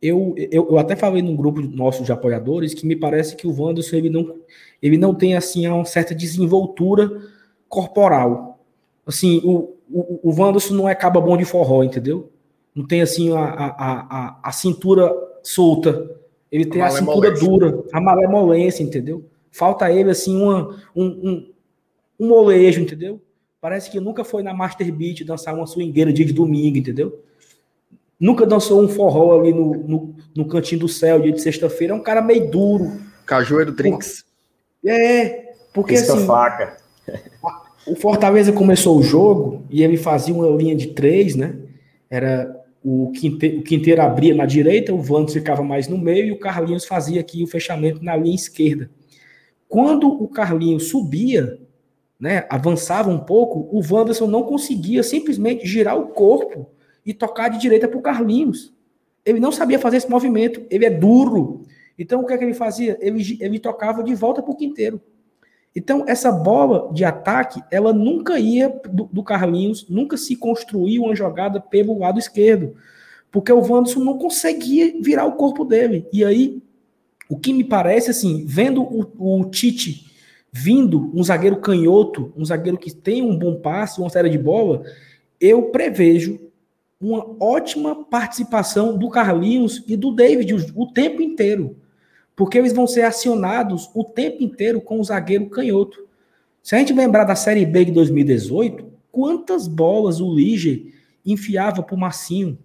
eu, 0.01 0.35
eu, 0.37 0.69
eu 0.71 0.79
até 0.79 0.95
falei 0.95 1.23
num 1.23 1.35
grupo 1.35 1.61
nosso 1.61 2.05
de 2.05 2.13
apoiadores 2.13 2.73
que 2.73 2.87
me 2.87 2.95
parece 2.95 3.35
que 3.35 3.47
o 3.47 3.63
Wanderson 3.63 3.97
ele 3.97 4.11
não, 4.11 4.37
ele 4.81 4.97
não 4.97 5.15
tem 5.15 5.35
assim 5.35 5.67
uma 5.67 5.85
certa 5.85 6.15
desenvoltura 6.15 7.21
corporal. 7.69 8.65
Assim, 9.05 9.41
o, 9.45 9.75
o, 9.91 10.21
o 10.23 10.41
Wanderson 10.41 10.75
não 10.75 10.89
é 10.89 10.95
caba 10.95 11.21
bom 11.21 11.37
de 11.37 11.45
forró, 11.45 11.83
entendeu? 11.83 12.31
Não 12.75 12.87
tem 12.87 13.03
assim 13.03 13.33
a, 13.33 13.41
a, 13.41 13.67
a, 13.79 14.41
a 14.45 14.53
cintura 14.53 15.13
solta. 15.43 16.17
Ele 16.51 16.65
tem 16.65 16.81
a, 16.81 16.87
a 16.87 16.91
cintura 16.91 17.33
dura, 17.33 17.83
a 17.93 18.01
malemolência, 18.01 18.83
entendeu? 18.83 19.25
Falta 19.51 19.87
a 19.87 19.93
ele, 19.93 20.11
assim, 20.11 20.41
uma, 20.41 20.77
um, 20.95 21.05
um, 21.05 21.53
um 22.21 22.29
molejo, 22.29 22.81
entendeu? 22.81 23.21
Parece 23.61 23.91
que 23.91 23.99
nunca 23.99 24.23
foi 24.23 24.43
na 24.43 24.55
Master 24.55 24.93
Beat 24.95 25.25
dançar 25.25 25.55
uma 25.55 25.67
swingueira 25.67 26.13
dia 26.13 26.25
de 26.25 26.33
domingo, 26.33 26.79
entendeu? 26.79 27.21
Nunca 28.21 28.45
dançou 28.45 28.83
um 28.83 28.89
forró 28.89 29.39
ali 29.39 29.53
no, 29.53 29.75
no, 29.75 30.17
no 30.37 30.49
cantinho 30.49 30.81
do 30.81 30.89
céu, 30.89 31.21
dia 31.21 31.33
de 31.33 31.41
sexta-feira. 31.41 31.93
É 31.93 31.97
um 31.97 32.03
cara 32.03 32.21
meio 32.21 32.51
duro. 32.51 33.01
Cajueiro 33.25 33.73
Drinks. 33.73 34.25
É, 34.85 35.55
porque 35.73 35.95
Pisca 35.95 36.15
assim... 36.15 36.27
faca. 36.27 36.79
O 37.87 37.95
Fortaleza 37.95 38.53
começou 38.53 38.99
o 38.99 39.03
jogo 39.03 39.65
e 39.71 39.83
ele 39.83 39.97
fazia 39.97 40.35
uma 40.35 40.49
linha 40.57 40.75
de 40.75 40.89
três, 40.89 41.37
né? 41.37 41.57
Era 42.11 42.55
o 42.85 43.11
Quinteiro, 43.13 43.61
o 43.61 43.63
Quinteiro 43.63 44.03
abria 44.03 44.35
na 44.35 44.47
direita, 44.47 44.93
o 44.93 45.01
Vantos 45.01 45.35
ficava 45.35 45.63
mais 45.63 45.89
no 45.89 45.97
meio 45.97 46.27
e 46.27 46.33
o 46.33 46.39
Carlinhos 46.39 46.85
fazia 46.85 47.21
aqui 47.21 47.43
o 47.43 47.47
fechamento 47.47 48.03
na 48.03 48.17
linha 48.17 48.35
esquerda. 48.35 48.91
Quando 49.69 50.09
o 50.09 50.29
Carlinhos 50.29 50.89
subia, 50.89 51.59
né, 52.19 52.47
avançava 52.51 53.11
um 53.11 53.19
pouco, 53.19 53.69
o 53.71 53.81
Wanderson 53.81 54.27
não 54.27 54.43
conseguia 54.43 55.03
simplesmente 55.03 55.67
girar 55.67 55.99
o 55.99 56.09
corpo 56.09 56.71
e 57.09 57.15
tocar 57.15 57.49
de 57.49 57.59
direita 57.59 57.89
para 57.89 57.99
o 57.99 58.03
Carlinhos. 58.03 58.71
Ele 59.25 59.41
não 59.41 59.51
sabia 59.51 59.79
fazer 59.79 59.97
esse 59.97 60.11
movimento, 60.11 60.63
ele 60.69 60.85
é 60.85 60.91
duro. 60.91 61.63
Então, 61.99 62.21
o 62.21 62.27
que 62.27 62.35
é 62.35 62.37
que 62.37 62.45
ele 62.45 62.53
fazia? 62.53 62.99
Ele, 63.01 63.39
ele 63.41 63.59
tocava 63.59 64.03
de 64.03 64.15
volta 64.15 64.43
para 64.43 64.53
o 64.53 64.55
quinteiro. 64.57 65.01
Então, 65.75 66.05
essa 66.07 66.31
bola 66.31 66.93
de 66.93 67.07
ataque, 67.07 67.63
ela 67.71 67.95
nunca 67.95 68.39
ia 68.39 68.69
do, 68.91 69.05
do, 69.11 69.23
Carlinhos, 69.23 69.89
nunca 69.89 70.19
se 70.19 70.37
construía 70.37 71.01
uma 71.01 71.17
jogada 71.17 71.59
pelo 71.59 71.99
lado 71.99 72.19
esquerdo, 72.19 72.77
porque 73.33 73.51
o 73.51 73.61
Wanderson 73.61 74.01
não 74.01 74.19
conseguia 74.19 74.93
virar 75.01 75.25
o 75.25 75.33
corpo 75.33 75.65
dele. 75.65 76.07
E 76.13 76.23
aí, 76.23 76.63
o 77.27 77.39
que 77.39 77.55
me 77.55 77.65
parece, 77.65 78.11
assim, 78.11 78.45
vendo 78.47 78.83
o, 78.83 79.39
o 79.41 79.45
Tite 79.47 80.13
vindo, 80.53 81.11
um 81.15 81.25
zagueiro 81.25 81.57
canhoto, 81.57 82.35
um 82.37 82.45
zagueiro 82.45 82.77
que 82.77 82.95
tem 82.95 83.23
um 83.23 83.39
bom 83.39 83.57
passe, 83.61 83.99
uma 83.99 84.11
série 84.11 84.29
de 84.29 84.39
bola, 84.39 84.83
eu 85.41 85.71
prevejo 85.71 86.48
uma 87.01 87.37
ótima 87.41 88.05
participação 88.05 88.97
do 88.97 89.09
Carlinhos 89.09 89.85
e 89.87 89.97
do 89.97 90.13
David 90.13 90.55
o, 90.55 90.83
o 90.83 90.93
tempo 90.93 91.23
inteiro 91.23 91.77
porque 92.39 92.57
eles 92.57 92.73
vão 92.73 92.87
ser 92.87 93.03
acionados 93.03 93.91
o 93.93 94.05
tempo 94.05 94.45
inteiro 94.45 94.81
com 94.81 95.01
o 95.01 95.05
zagueiro 95.05 95.51
canhoto. 95.51 96.07
Se 96.63 96.77
a 96.77 96.79
gente 96.79 96.93
lembrar 96.93 97.25
da 97.25 97.35
Série 97.35 97.67
B 97.67 97.87
de 97.87 97.91
2018, 97.91 98.87
quantas 99.11 99.67
bolas 99.67 100.21
o 100.21 100.33
Lige 100.33 100.95
enfiava 101.27 101.83
para 101.83 101.97
o 101.97 101.99
Massinho, 101.99 102.57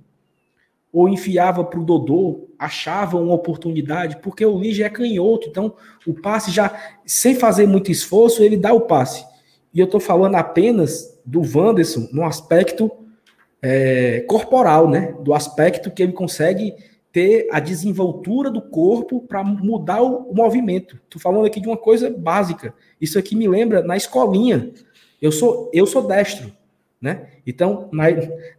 ou 0.91 1.09
enfiava 1.09 1.63
para 1.63 1.79
o 1.79 1.83
Dodô, 1.83 2.49
achava 2.59 3.17
uma 3.17 3.33
oportunidade, 3.33 4.17
porque 4.21 4.45
o 4.45 4.59
Lige 4.59 4.83
é 4.83 4.89
canhoto, 4.91 5.49
então 5.49 5.73
o 6.05 6.13
passe 6.13 6.51
já, 6.51 6.71
sem 7.03 7.33
fazer 7.33 7.65
muito 7.65 7.91
esforço, 7.91 8.43
ele 8.43 8.55
dá 8.55 8.71
o 8.73 8.81
passe. 8.81 9.25
E 9.73 9.79
eu 9.79 9.85
estou 9.85 9.99
falando 9.99 10.35
apenas 10.35 11.19
do 11.25 11.41
Wanderson 11.41 12.09
no 12.11 12.23
aspecto 12.23 12.91
é, 13.63 14.19
corporal, 14.27 14.89
né? 14.89 15.15
Do 15.21 15.33
aspecto 15.33 15.89
que 15.89 16.03
ele 16.03 16.11
consegue 16.11 16.75
ter 17.13 17.47
a 17.49 17.61
desenvoltura 17.61 18.51
do 18.51 18.61
corpo 18.61 19.21
para 19.21 19.41
mudar 19.41 20.01
o, 20.01 20.29
o 20.29 20.35
movimento. 20.35 20.99
Estou 21.05 21.21
falando 21.21 21.45
aqui 21.45 21.61
de 21.61 21.67
uma 21.67 21.77
coisa 21.77 22.09
básica. 22.09 22.73
Isso 22.99 23.17
aqui 23.17 23.35
me 23.35 23.47
lembra 23.47 23.81
na 23.81 23.95
escolinha. 23.95 24.71
Eu 25.21 25.31
sou 25.31 25.71
eu 25.73 25.85
sou 25.85 26.05
destro, 26.05 26.51
né? 26.99 27.27
Então, 27.47 27.87
na, 27.93 28.05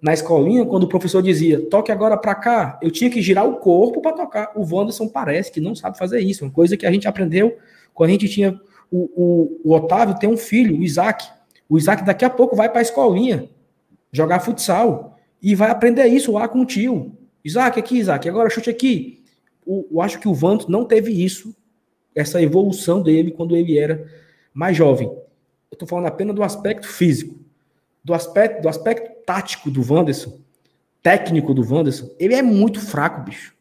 na 0.00 0.14
escolinha, 0.14 0.64
quando 0.64 0.84
o 0.84 0.88
professor 0.88 1.22
dizia, 1.22 1.60
toque 1.68 1.92
agora 1.92 2.16
para 2.16 2.34
cá, 2.34 2.78
eu 2.80 2.90
tinha 2.90 3.10
que 3.10 3.20
girar 3.20 3.46
o 3.46 3.56
corpo 3.56 4.00
para 4.00 4.12
tocar. 4.12 4.52
O 4.54 4.62
Wanderson 4.62 5.08
parece 5.08 5.52
que 5.52 5.60
não 5.60 5.74
sabe 5.74 5.98
fazer 5.98 6.20
isso. 6.20 6.44
Uma 6.44 6.50
coisa 6.50 6.78
que 6.78 6.86
a 6.86 6.92
gente 6.92 7.06
aprendeu 7.06 7.58
quando 7.92 8.08
a 8.08 8.12
gente 8.12 8.28
tinha. 8.28 8.58
O, 8.90 9.10
o, 9.16 9.60
o 9.64 9.74
Otávio 9.74 10.18
tem 10.18 10.30
um 10.30 10.36
filho, 10.36 10.78
o 10.78 10.82
Isaac. 10.82 11.26
O 11.68 11.76
Isaac 11.76 12.04
daqui 12.04 12.24
a 12.24 12.30
pouco 12.30 12.56
vai 12.56 12.70
para 12.70 12.78
a 12.78 12.82
escolinha 12.82 13.50
jogar 14.14 14.40
futsal 14.40 15.18
e 15.42 15.54
vai 15.54 15.70
aprender 15.70 16.06
isso 16.06 16.32
lá 16.32 16.48
com 16.48 16.60
o 16.60 16.64
tio. 16.64 17.12
Isaac, 17.44 17.78
aqui, 17.78 17.98
Isaac, 17.98 18.26
agora 18.28 18.48
chute 18.48 18.70
aqui. 18.70 19.22
O, 19.66 19.86
eu 19.90 20.00
acho 20.00 20.18
que 20.20 20.28
o 20.28 20.32
Vanto 20.32 20.70
não 20.70 20.84
teve 20.84 21.12
isso, 21.12 21.54
essa 22.14 22.40
evolução 22.40 23.02
dele 23.02 23.32
quando 23.32 23.56
ele 23.56 23.76
era 23.76 24.06
mais 24.54 24.76
jovem. 24.76 25.08
Eu 25.08 25.74
estou 25.74 25.88
falando 25.88 26.06
apenas 26.06 26.34
do 26.34 26.42
aspecto 26.42 26.86
físico. 26.86 27.34
Do 28.02 28.14
aspecto, 28.14 28.62
do 28.62 28.68
aspecto 28.68 29.24
tático 29.26 29.70
do 29.70 29.80
Wanderson, 29.80 30.38
técnico 31.02 31.52
do 31.52 31.62
Wanderson, 31.68 32.10
ele 32.18 32.34
é 32.34 32.42
muito 32.42 32.80
fraco, 32.80 33.22
bicho. 33.22 33.54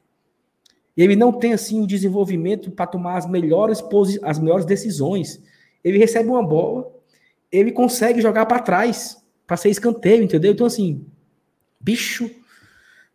Ele 0.95 1.15
não 1.15 1.33
tem 1.33 1.53
assim 1.53 1.81
o 1.81 1.87
desenvolvimento 1.87 2.69
para 2.69 2.85
tomar 2.85 3.17
as 3.17 3.25
melhores 3.25 3.83
as 4.21 4.37
melhores 4.37 4.65
decisões. 4.65 5.41
Ele 5.83 5.97
recebe 5.97 6.29
uma 6.29 6.43
bola, 6.45 6.91
ele 7.51 7.71
consegue 7.71 8.21
jogar 8.21 8.45
para 8.45 8.59
trás, 8.59 9.22
para 9.53 9.57
ser 9.57 9.69
escanteio, 9.69 10.23
entendeu? 10.23 10.51
Então 10.51 10.65
assim, 10.65 11.05
bicho, 11.79 12.27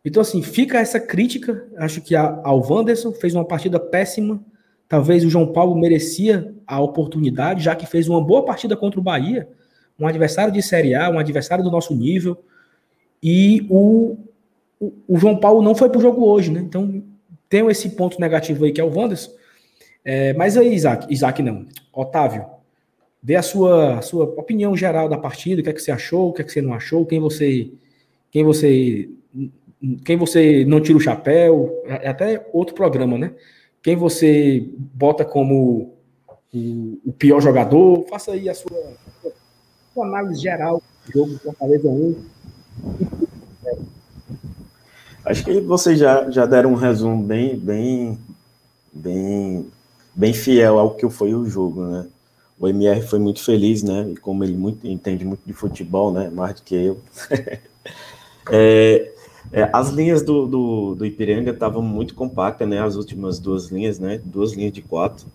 então, 0.05 0.21
assim, 0.21 0.41
fica 0.41 0.79
essa 0.79 0.97
crítica. 0.97 1.67
Acho 1.75 1.99
que 1.99 2.15
ao 2.15 2.65
Wanderson 2.65 3.11
fez 3.11 3.35
uma 3.35 3.43
partida 3.43 3.77
péssima. 3.77 4.41
Talvez 4.87 5.25
o 5.25 5.29
João 5.29 5.51
Paulo 5.51 5.75
merecia 5.75 6.55
a 6.65 6.79
oportunidade, 6.79 7.61
já 7.61 7.75
que 7.75 7.85
fez 7.85 8.07
uma 8.07 8.23
boa 8.23 8.45
partida 8.45 8.77
contra 8.77 8.97
o 8.99 9.03
Bahia, 9.03 9.49
um 9.99 10.07
adversário 10.07 10.53
de 10.53 10.61
Série 10.61 10.95
A, 10.95 11.09
um 11.09 11.19
adversário 11.19 11.61
do 11.61 11.69
nosso 11.69 11.93
nível. 11.93 12.41
E 13.21 13.67
o, 13.69 14.17
o, 14.79 14.93
o 15.09 15.17
João 15.17 15.37
Paulo 15.37 15.61
não 15.61 15.75
foi 15.75 15.89
para 15.89 15.99
o 15.99 16.01
jogo 16.01 16.25
hoje, 16.25 16.49
né? 16.49 16.61
Então, 16.61 17.03
tem 17.49 17.67
esse 17.67 17.89
ponto 17.89 18.19
negativo 18.21 18.63
aí 18.63 18.71
que 18.71 18.79
é 18.79 18.83
o 18.83 18.95
Wanderson. 18.97 19.31
É, 20.05 20.31
mas 20.33 20.55
aí, 20.55 20.73
Isaac, 20.73 21.13
Isaac 21.13 21.43
não, 21.43 21.65
Otávio, 21.91 22.45
dê 23.21 23.35
a 23.35 23.41
sua, 23.41 23.99
a 23.99 24.01
sua 24.01 24.25
opinião 24.25 24.75
geral 24.75 25.09
da 25.09 25.17
partida, 25.17 25.61
o 25.61 25.63
que 25.63 25.69
é 25.69 25.73
que 25.73 25.81
você 25.81 25.91
achou, 25.91 26.29
o 26.29 26.33
que 26.33 26.41
é 26.41 26.45
que 26.45 26.51
você 26.51 26.61
não 26.61 26.73
achou, 26.73 27.05
quem 27.05 27.19
você, 27.19 27.71
quem 28.31 28.43
você 28.43 29.09
quem 30.03 30.17
você 30.17 30.65
não 30.65 30.81
tira 30.81 30.97
o 30.97 31.01
chapéu, 31.01 31.81
é, 31.85 32.07
é 32.07 32.09
até 32.09 32.45
outro 32.53 32.75
programa, 32.75 33.17
né? 33.17 33.33
Quem 33.81 33.95
você 33.95 34.67
bota 34.77 35.23
como 35.23 35.93
o, 36.53 37.13
pior 37.17 37.39
jogador, 37.39 38.05
faça 38.09 38.31
aí 38.31 38.49
a 38.49 38.53
sua, 38.53 38.77
a 39.25 39.29
sua 39.93 40.05
análise 40.05 40.41
geral 40.41 40.81
do 41.05 41.11
jogo 41.11 41.31
do 41.31 41.39
Fortaleza 41.39 41.87
1. 41.87 42.15
Acho 45.25 45.45
que 45.45 45.61
vocês 45.61 45.97
já, 45.99 46.29
já 46.29 46.45
deram 46.45 46.71
um 46.71 46.75
resumo 46.75 47.23
bem, 47.23 47.57
bem, 47.57 48.19
bem, 48.91 49.67
bem 50.13 50.33
fiel 50.33 50.77
ao 50.77 50.95
que 50.95 51.09
foi 51.09 51.33
o 51.33 51.45
jogo, 51.45 51.85
né? 51.85 52.07
O 52.59 52.67
MR 52.67 53.01
foi 53.01 53.19
muito 53.19 53.41
feliz, 53.41 53.83
né? 53.83 54.09
E 54.11 54.17
como 54.17 54.43
ele 54.43 54.57
muito, 54.57 54.85
entende 54.85 55.23
muito 55.23 55.41
de 55.45 55.53
futebol, 55.53 56.11
né? 56.11 56.29
Mais 56.29 56.55
do 56.55 56.63
que 56.63 56.75
eu. 56.75 56.99
é, 58.51 59.11
é, 59.51 59.69
as 59.71 59.89
linhas 59.89 60.21
do, 60.21 60.45
do, 60.45 60.95
do 60.95 61.05
Ipiranga 61.05 61.51
estavam 61.51 61.81
muito 61.81 62.13
compactas, 62.13 62.67
né? 62.67 62.81
As 62.81 62.95
últimas 62.95 63.39
duas 63.39 63.67
linhas, 63.67 63.97
né? 63.97 64.19
Duas 64.25 64.53
linhas 64.53 64.73
de 64.73 64.81
quatro. 64.81 65.25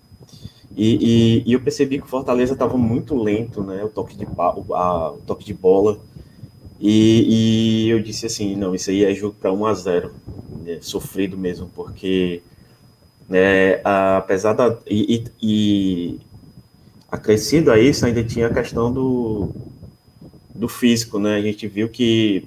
E, 0.77 1.43
e, 1.47 1.51
e 1.51 1.53
eu 1.53 1.61
percebi 1.61 1.99
que 1.99 2.05
o 2.05 2.09
Fortaleza 2.09 2.53
estava 2.53 2.77
muito 2.77 3.17
lento, 3.17 3.63
né? 3.63 3.83
O 3.83 3.89
toque 3.89 4.17
de, 4.17 4.27
a, 4.27 5.11
o 5.13 5.19
toque 5.27 5.45
de 5.45 5.55
bola. 5.55 5.99
E, 6.79 7.87
e, 7.87 7.89
eu 7.89 8.03
disse 8.03 8.27
assim, 8.27 8.55
não, 8.55 8.75
isso 8.75 8.91
aí 8.91 9.05
é 9.05 9.15
jogo 9.15 9.35
para 9.41 9.53
1 9.53 9.67
a 9.67 9.75
0 9.75 10.13
né? 10.63 10.79
Sofrido 10.83 11.39
mesmo, 11.39 11.71
porque 11.75 12.43
né, 13.29 13.81
apesar 13.85 14.53
da... 14.53 14.77
E, 14.87 15.25
e, 15.41 16.21
acrescido 17.15 17.71
a 17.71 17.79
isso, 17.79 18.05
ainda 18.05 18.25
tinha 18.25 18.49
a 18.49 18.53
questão 18.53 18.93
do, 18.93 19.51
do 20.53 20.67
físico, 20.69 21.19
né? 21.19 21.37
A 21.37 21.41
gente 21.41 21.69
viu 21.69 21.89
que 21.89 22.45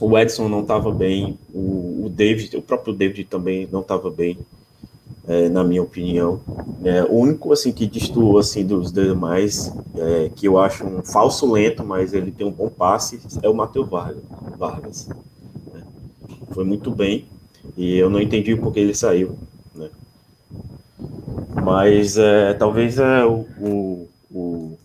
o 0.00 0.18
Edson 0.18 0.48
não 0.48 0.62
estava 0.62 0.90
bem, 0.90 1.38
o, 1.54 2.06
o, 2.06 2.08
David, 2.10 2.56
o 2.56 2.62
próprio 2.62 2.92
David 2.92 3.24
também 3.24 3.68
não 3.70 3.80
estava 3.80 4.10
bem, 4.10 4.38
é, 5.28 5.48
na 5.48 5.62
minha 5.62 5.82
opinião. 5.82 6.40
É, 6.84 7.04
o 7.04 7.12
único 7.12 7.52
assim 7.52 7.72
que 7.72 7.86
destoou 7.86 8.38
assim 8.38 8.66
dos 8.66 8.90
demais, 8.90 9.72
é, 9.94 10.30
que 10.34 10.46
eu 10.48 10.58
acho 10.58 10.84
um 10.84 11.02
falso 11.04 11.50
lento, 11.50 11.84
mas 11.84 12.12
ele 12.12 12.32
tem 12.32 12.44
um 12.44 12.50
bom 12.50 12.68
passe, 12.68 13.20
é 13.40 13.48
o 13.48 13.54
Matheus 13.54 13.88
Vargas. 13.88 14.22
Vargas 14.58 15.08
né? 15.72 15.82
Foi 16.50 16.64
muito 16.64 16.90
bem 16.90 17.24
e 17.76 17.96
eu 17.96 18.10
não 18.10 18.20
entendi 18.20 18.56
por 18.56 18.72
que 18.72 18.80
ele 18.80 18.94
saiu. 18.94 19.36
Mas 21.62 22.16
é, 22.16 22.54
talvez 22.54 22.98
é, 22.98 23.24
o, 23.24 23.46
o 24.30 24.76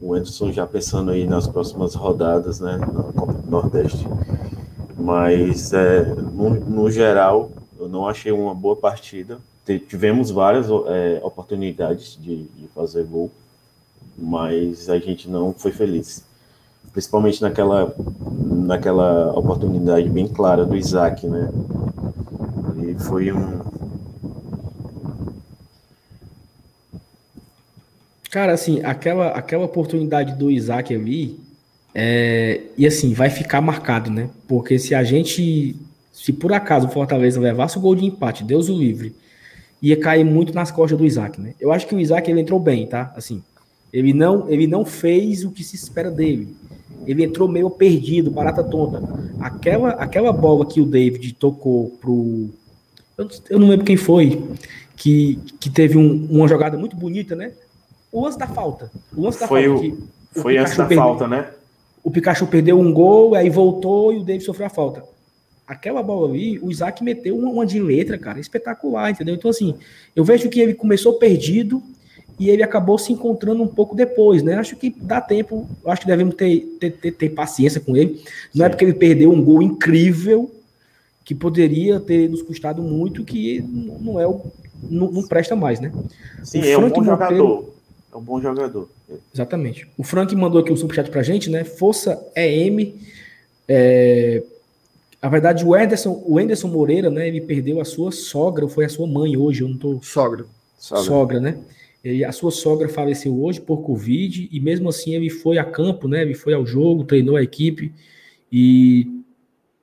o 0.00 0.14
Anderson 0.14 0.52
já 0.52 0.66
pensando 0.66 1.10
aí 1.10 1.26
nas 1.26 1.46
próximas 1.46 1.94
rodadas, 1.94 2.60
né, 2.60 2.76
na 2.76 3.12
Copa 3.12 3.32
do 3.32 3.50
Nordeste. 3.50 4.06
Mas, 4.96 5.72
é, 5.72 6.04
no, 6.04 6.50
no, 6.50 6.90
geral, 6.90 7.50
eu 7.78 7.88
não 7.88 8.06
achei 8.06 8.30
uma 8.30 8.54
boa 8.54 8.76
partida. 8.76 9.38
Tivemos 9.88 10.30
várias 10.30 10.66
é, 10.86 11.20
oportunidades 11.22 12.16
de, 12.20 12.44
de, 12.44 12.68
fazer 12.68 13.04
gol, 13.04 13.30
mas 14.16 14.88
a 14.88 14.98
gente 14.98 15.28
não 15.28 15.52
foi 15.52 15.72
feliz. 15.72 16.24
Principalmente 16.92 17.42
naquela, 17.42 17.94
naquela 18.30 19.32
oportunidade 19.32 20.08
bem 20.08 20.26
clara 20.26 20.64
do 20.64 20.74
Isaac, 20.74 21.26
né? 21.26 21.50
E 22.78 22.94
foi 22.98 23.30
um, 23.30 23.60
Cara, 28.30 28.52
assim, 28.52 28.82
aquela, 28.84 29.28
aquela 29.28 29.64
oportunidade 29.64 30.34
do 30.34 30.50
Isaac 30.50 30.94
ali, 30.94 31.38
é, 31.94 32.60
e 32.76 32.86
assim, 32.86 33.14
vai 33.14 33.30
ficar 33.30 33.60
marcado, 33.60 34.10
né? 34.10 34.28
Porque 34.46 34.78
se 34.78 34.94
a 34.94 35.02
gente, 35.02 35.74
se 36.12 36.32
por 36.32 36.52
acaso 36.52 36.86
o 36.86 36.90
Fortaleza 36.90 37.40
levasse 37.40 37.78
o 37.78 37.80
gol 37.80 37.94
de 37.94 38.04
empate, 38.04 38.44
Deus 38.44 38.68
o 38.68 38.78
livre, 38.78 39.14
ia 39.80 39.96
cair 39.96 40.24
muito 40.24 40.52
nas 40.52 40.70
costas 40.70 40.98
do 40.98 41.06
Isaac, 41.06 41.40
né? 41.40 41.54
Eu 41.58 41.72
acho 41.72 41.86
que 41.86 41.94
o 41.94 42.00
Isaac 42.00 42.30
ele 42.30 42.40
entrou 42.40 42.60
bem, 42.60 42.86
tá? 42.86 43.12
Assim, 43.16 43.42
ele 43.92 44.12
não, 44.12 44.48
ele 44.50 44.66
não 44.66 44.84
fez 44.84 45.44
o 45.44 45.50
que 45.50 45.64
se 45.64 45.76
espera 45.76 46.10
dele. 46.10 46.54
Ele 47.06 47.24
entrou 47.24 47.48
meio 47.48 47.70
perdido, 47.70 48.30
barata 48.30 48.62
tonta. 48.62 49.02
Aquela, 49.40 49.90
aquela 49.90 50.32
bola 50.32 50.66
que 50.66 50.80
o 50.80 50.86
David 50.86 51.32
tocou 51.34 51.96
pro. 52.00 52.50
Eu, 53.48 53.58
não 53.58 53.68
lembro 53.68 53.86
quem 53.86 53.96
foi, 53.96 54.40
que, 54.94 55.38
que 55.58 55.70
teve 55.70 55.96
um, 55.96 56.26
uma 56.30 56.46
jogada 56.46 56.76
muito 56.76 56.94
bonita, 56.94 57.34
né? 57.34 57.52
O 58.12 58.22
lance 58.22 58.38
da 58.38 58.46
falta. 58.46 58.90
O 59.16 59.22
lance 59.22 59.40
da 59.40 59.48
foi 59.48 59.68
falta. 59.68 59.86
O, 59.86 60.42
foi 60.42 60.56
antes 60.58 60.76
da 60.76 60.84
perdeu, 60.84 61.04
falta, 61.04 61.28
né? 61.28 61.50
O 62.02 62.10
Pikachu 62.10 62.46
perdeu 62.46 62.78
um 62.78 62.92
gol, 62.92 63.34
aí 63.34 63.50
voltou 63.50 64.12
e 64.12 64.18
o 64.18 64.24
David 64.24 64.44
sofreu 64.44 64.66
a 64.66 64.70
falta. 64.70 65.02
aquela 65.66 66.02
bola 66.02 66.28
ali, 66.28 66.58
o 66.60 66.70
Isaac 66.70 67.04
meteu 67.04 67.36
uma, 67.36 67.50
uma 67.50 67.66
de 67.66 67.80
letra, 67.80 68.16
cara, 68.16 68.40
espetacular, 68.40 69.10
entendeu? 69.10 69.34
Então, 69.34 69.50
assim, 69.50 69.74
eu 70.16 70.24
vejo 70.24 70.48
que 70.48 70.60
ele 70.60 70.72
começou 70.72 71.18
perdido 71.18 71.82
e 72.38 72.48
ele 72.48 72.62
acabou 72.62 72.96
se 72.96 73.12
encontrando 73.12 73.62
um 73.62 73.66
pouco 73.66 73.94
depois, 73.94 74.42
né? 74.42 74.54
Acho 74.54 74.76
que 74.76 74.94
dá 74.96 75.20
tempo, 75.20 75.68
acho 75.84 76.02
que 76.02 76.06
devemos 76.06 76.34
ter, 76.34 76.60
ter, 76.80 76.92
ter, 76.92 77.12
ter 77.12 77.28
paciência 77.30 77.80
com 77.80 77.96
ele. 77.96 78.22
Não 78.54 78.64
é 78.64 78.66
Sim. 78.66 78.66
é 78.66 78.68
porque 78.70 78.84
ele 78.84 78.94
perdeu 78.94 79.32
um 79.32 79.42
gol 79.42 79.60
incrível 79.60 80.50
que 81.24 81.34
poderia 81.34 82.00
ter 82.00 82.30
nos 82.30 82.40
custado 82.40 82.80
muito, 82.80 83.24
que 83.24 83.60
não 83.60 84.18
é 84.18 84.26
o. 84.26 84.40
não, 84.88 85.10
não 85.10 85.22
presta 85.26 85.54
mais, 85.54 85.80
né? 85.80 85.92
Sim, 86.42 86.60
é 86.60 86.78
um 86.78 86.88
bom 86.88 87.02
Monteiro, 87.02 87.04
jogador. 87.04 87.77
É 88.12 88.16
um 88.16 88.22
bom 88.22 88.40
jogador. 88.40 88.88
Exatamente. 89.34 89.86
O 89.96 90.02
Frank 90.02 90.34
mandou 90.34 90.60
aqui 90.60 90.72
um 90.72 90.76
superchat 90.76 91.10
pra 91.10 91.22
gente, 91.22 91.50
né? 91.50 91.64
Força 91.64 92.18
EM. 92.34 92.94
É, 93.68 94.42
a 95.20 95.28
verdade, 95.28 95.64
o 95.64 95.74
Anderson, 95.74 96.22
o 96.26 96.38
Anderson 96.38 96.68
Moreira, 96.68 97.10
né? 97.10 97.28
Ele 97.28 97.40
perdeu 97.40 97.80
a 97.80 97.84
sua 97.84 98.10
sogra, 98.10 98.64
ou 98.64 98.70
foi 98.70 98.84
a 98.84 98.88
sua 98.88 99.06
mãe 99.06 99.36
hoje, 99.36 99.62
eu 99.62 99.68
não 99.68 99.76
tô. 99.76 100.00
Sogra. 100.02 100.46
Sogra, 100.78 101.04
sogra 101.04 101.40
né? 101.40 101.58
E 102.04 102.24
a 102.24 102.30
sua 102.30 102.50
sogra 102.50 102.88
faleceu 102.88 103.42
hoje 103.42 103.60
por 103.60 103.82
Covid, 103.82 104.48
e 104.50 104.60
mesmo 104.60 104.88
assim 104.88 105.14
ele 105.14 105.28
foi 105.28 105.58
a 105.58 105.64
campo, 105.64 106.06
né? 106.06 106.22
Ele 106.22 106.34
foi 106.34 106.54
ao 106.54 106.64
jogo, 106.64 107.04
treinou 107.04 107.36
a 107.36 107.42
equipe. 107.42 107.92
E 108.50 109.22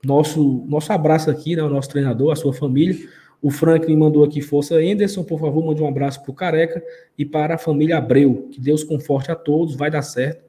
nosso, 0.03 0.63
nosso 0.67 0.91
abraço 0.93 1.29
aqui, 1.29 1.55
né? 1.55 1.63
O 1.63 1.69
nosso 1.69 1.89
treinador, 1.89 2.31
a 2.31 2.35
sua 2.35 2.53
família. 2.53 2.97
O 3.45 3.51
Franklin 3.51 3.95
mandou 3.95 4.23
aqui 4.23 4.41
força. 4.41 4.73
Anderson, 4.73 5.23
por 5.23 5.39
favor, 5.39 5.63
mande 5.63 5.79
um 5.79 5.87
abraço 5.87 6.19
para 6.23 6.31
o 6.31 6.33
Careca 6.33 6.83
e 7.15 7.23
para 7.23 7.53
a 7.53 7.57
família 7.59 7.99
Abreu. 7.99 8.49
Que 8.51 8.59
Deus 8.59 8.83
conforte 8.83 9.31
a 9.31 9.35
todos, 9.35 9.75
vai 9.75 9.91
dar 9.91 10.01
certo. 10.01 10.43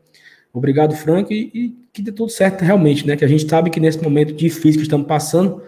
Obrigado, 0.50 0.96
Frank, 0.96 1.30
e, 1.30 1.50
e 1.54 1.74
que 1.92 2.00
dê 2.00 2.10
tudo 2.10 2.30
certo 2.30 2.62
realmente, 2.62 3.06
né? 3.06 3.14
Que 3.14 3.22
a 3.22 3.28
gente 3.28 3.46
sabe 3.46 3.68
que 3.68 3.78
nesse 3.78 4.02
momento 4.02 4.32
difícil 4.32 4.80
que 4.80 4.84
estamos 4.84 5.06
passando, 5.06 5.60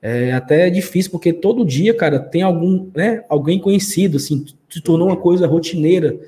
é 0.00 0.32
até 0.32 0.70
difícil, 0.70 1.10
porque 1.10 1.34
todo 1.34 1.66
dia, 1.66 1.92
cara, 1.92 2.18
tem 2.18 2.40
algum, 2.40 2.90
né, 2.96 3.26
alguém 3.28 3.58
conhecido, 3.58 4.16
assim, 4.16 4.46
se 4.70 4.80
tornou 4.80 5.08
uma 5.08 5.18
coisa 5.18 5.46
rotineira. 5.46 6.18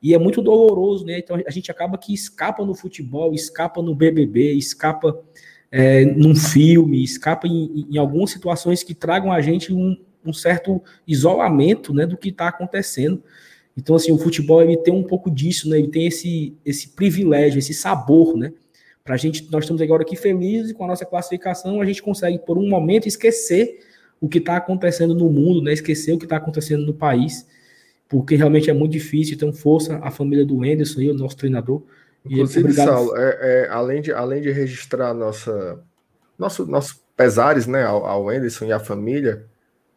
E 0.00 0.14
é 0.14 0.18
muito 0.20 0.40
doloroso, 0.40 1.04
né? 1.04 1.18
Então 1.18 1.36
a 1.44 1.50
gente 1.50 1.68
acaba 1.68 1.98
que 1.98 2.14
escapa 2.14 2.64
no 2.64 2.76
futebol, 2.76 3.34
escapa 3.34 3.82
no 3.82 3.92
BBB, 3.92 4.52
escapa 4.52 5.18
é, 5.78 6.06
num 6.06 6.34
filme, 6.34 7.04
escapa 7.04 7.46
em, 7.46 7.86
em, 7.90 7.98
algumas 7.98 8.30
situações 8.30 8.82
que 8.82 8.94
tragam 8.94 9.30
a 9.30 9.42
gente 9.42 9.74
um, 9.74 9.94
um 10.24 10.32
certo 10.32 10.82
isolamento, 11.06 11.92
né, 11.92 12.06
do 12.06 12.16
que 12.16 12.30
está 12.30 12.48
acontecendo. 12.48 13.22
Então, 13.76 13.94
assim, 13.94 14.10
o 14.10 14.16
futebol 14.16 14.62
ele 14.62 14.78
tem 14.78 14.94
um 14.94 15.02
pouco 15.02 15.30
disso, 15.30 15.68
né? 15.68 15.78
Ele 15.78 15.88
tem 15.88 16.06
esse, 16.06 16.56
esse 16.64 16.88
privilégio, 16.88 17.58
esse 17.58 17.74
sabor, 17.74 18.34
né? 18.38 18.54
Pra 19.04 19.18
gente, 19.18 19.46
nós 19.52 19.64
estamos 19.64 19.82
agora 19.82 20.02
aqui 20.02 20.16
felizes 20.16 20.72
com 20.72 20.82
a 20.84 20.86
nossa 20.86 21.04
classificação, 21.04 21.82
a 21.82 21.84
gente 21.84 22.02
consegue, 22.02 22.38
por 22.38 22.56
um 22.56 22.66
momento, 22.70 23.06
esquecer 23.06 23.80
o 24.18 24.30
que 24.30 24.38
está 24.38 24.56
acontecendo 24.56 25.14
no 25.14 25.30
mundo, 25.30 25.60
né? 25.60 25.74
Esquecer 25.74 26.14
o 26.14 26.18
que 26.18 26.24
está 26.24 26.38
acontecendo 26.38 26.86
no 26.86 26.94
país, 26.94 27.46
porque 28.08 28.34
realmente 28.34 28.70
é 28.70 28.72
muito 28.72 28.92
difícil. 28.92 29.34
Então, 29.34 29.52
força 29.52 29.98
a 29.98 30.10
família 30.10 30.46
do 30.46 30.64
Henderson 30.64 31.02
e 31.02 31.10
o 31.10 31.14
nosso 31.14 31.36
treinador. 31.36 31.82
Inclusive, 32.26 32.72
Saulo, 32.72 33.16
é, 33.16 33.38
é, 33.40 33.68
além, 33.68 34.00
de, 34.02 34.12
além 34.12 34.42
de 34.42 34.50
registrar 34.50 35.14
nossa, 35.14 35.80
nosso, 36.38 36.66
nossos 36.66 37.00
pesares 37.16 37.66
né, 37.66 37.84
ao, 37.84 38.04
ao 38.06 38.32
Henderson 38.32 38.66
e 38.66 38.72
à 38.72 38.78
família, 38.78 39.46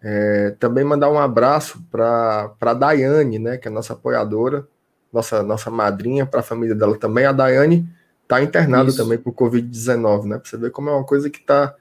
é, 0.02 0.56
também 0.60 0.84
mandar 0.84 1.10
um 1.10 1.20
abraço 1.20 1.84
para 1.92 2.54
a 2.60 2.74
Daiane, 2.74 3.40
né, 3.40 3.58
que 3.58 3.68
é 3.68 3.72
nossa 3.72 3.94
apoiadora, 3.94 4.66
nossa, 5.12 5.44
nossa 5.44 5.70
madrinha, 5.70 6.26
para 6.26 6.40
a 6.40 6.44
família 6.44 6.76
dela 6.76 6.98
também. 6.98 7.26
A 7.26 7.32
Daiane 7.32 7.90
está 8.24 8.42
internada 8.42 8.90
Isso. 8.90 8.98
também 8.98 9.18
por 9.18 9.34
Covid-19, 9.34 10.26
né? 10.26 10.38
Para 10.38 10.50
você 10.50 10.56
ver 10.56 10.72
como 10.72 10.90
é 10.90 10.94
uma 10.94 11.04
coisa 11.04 11.30
que 11.30 11.40
está 11.40 11.76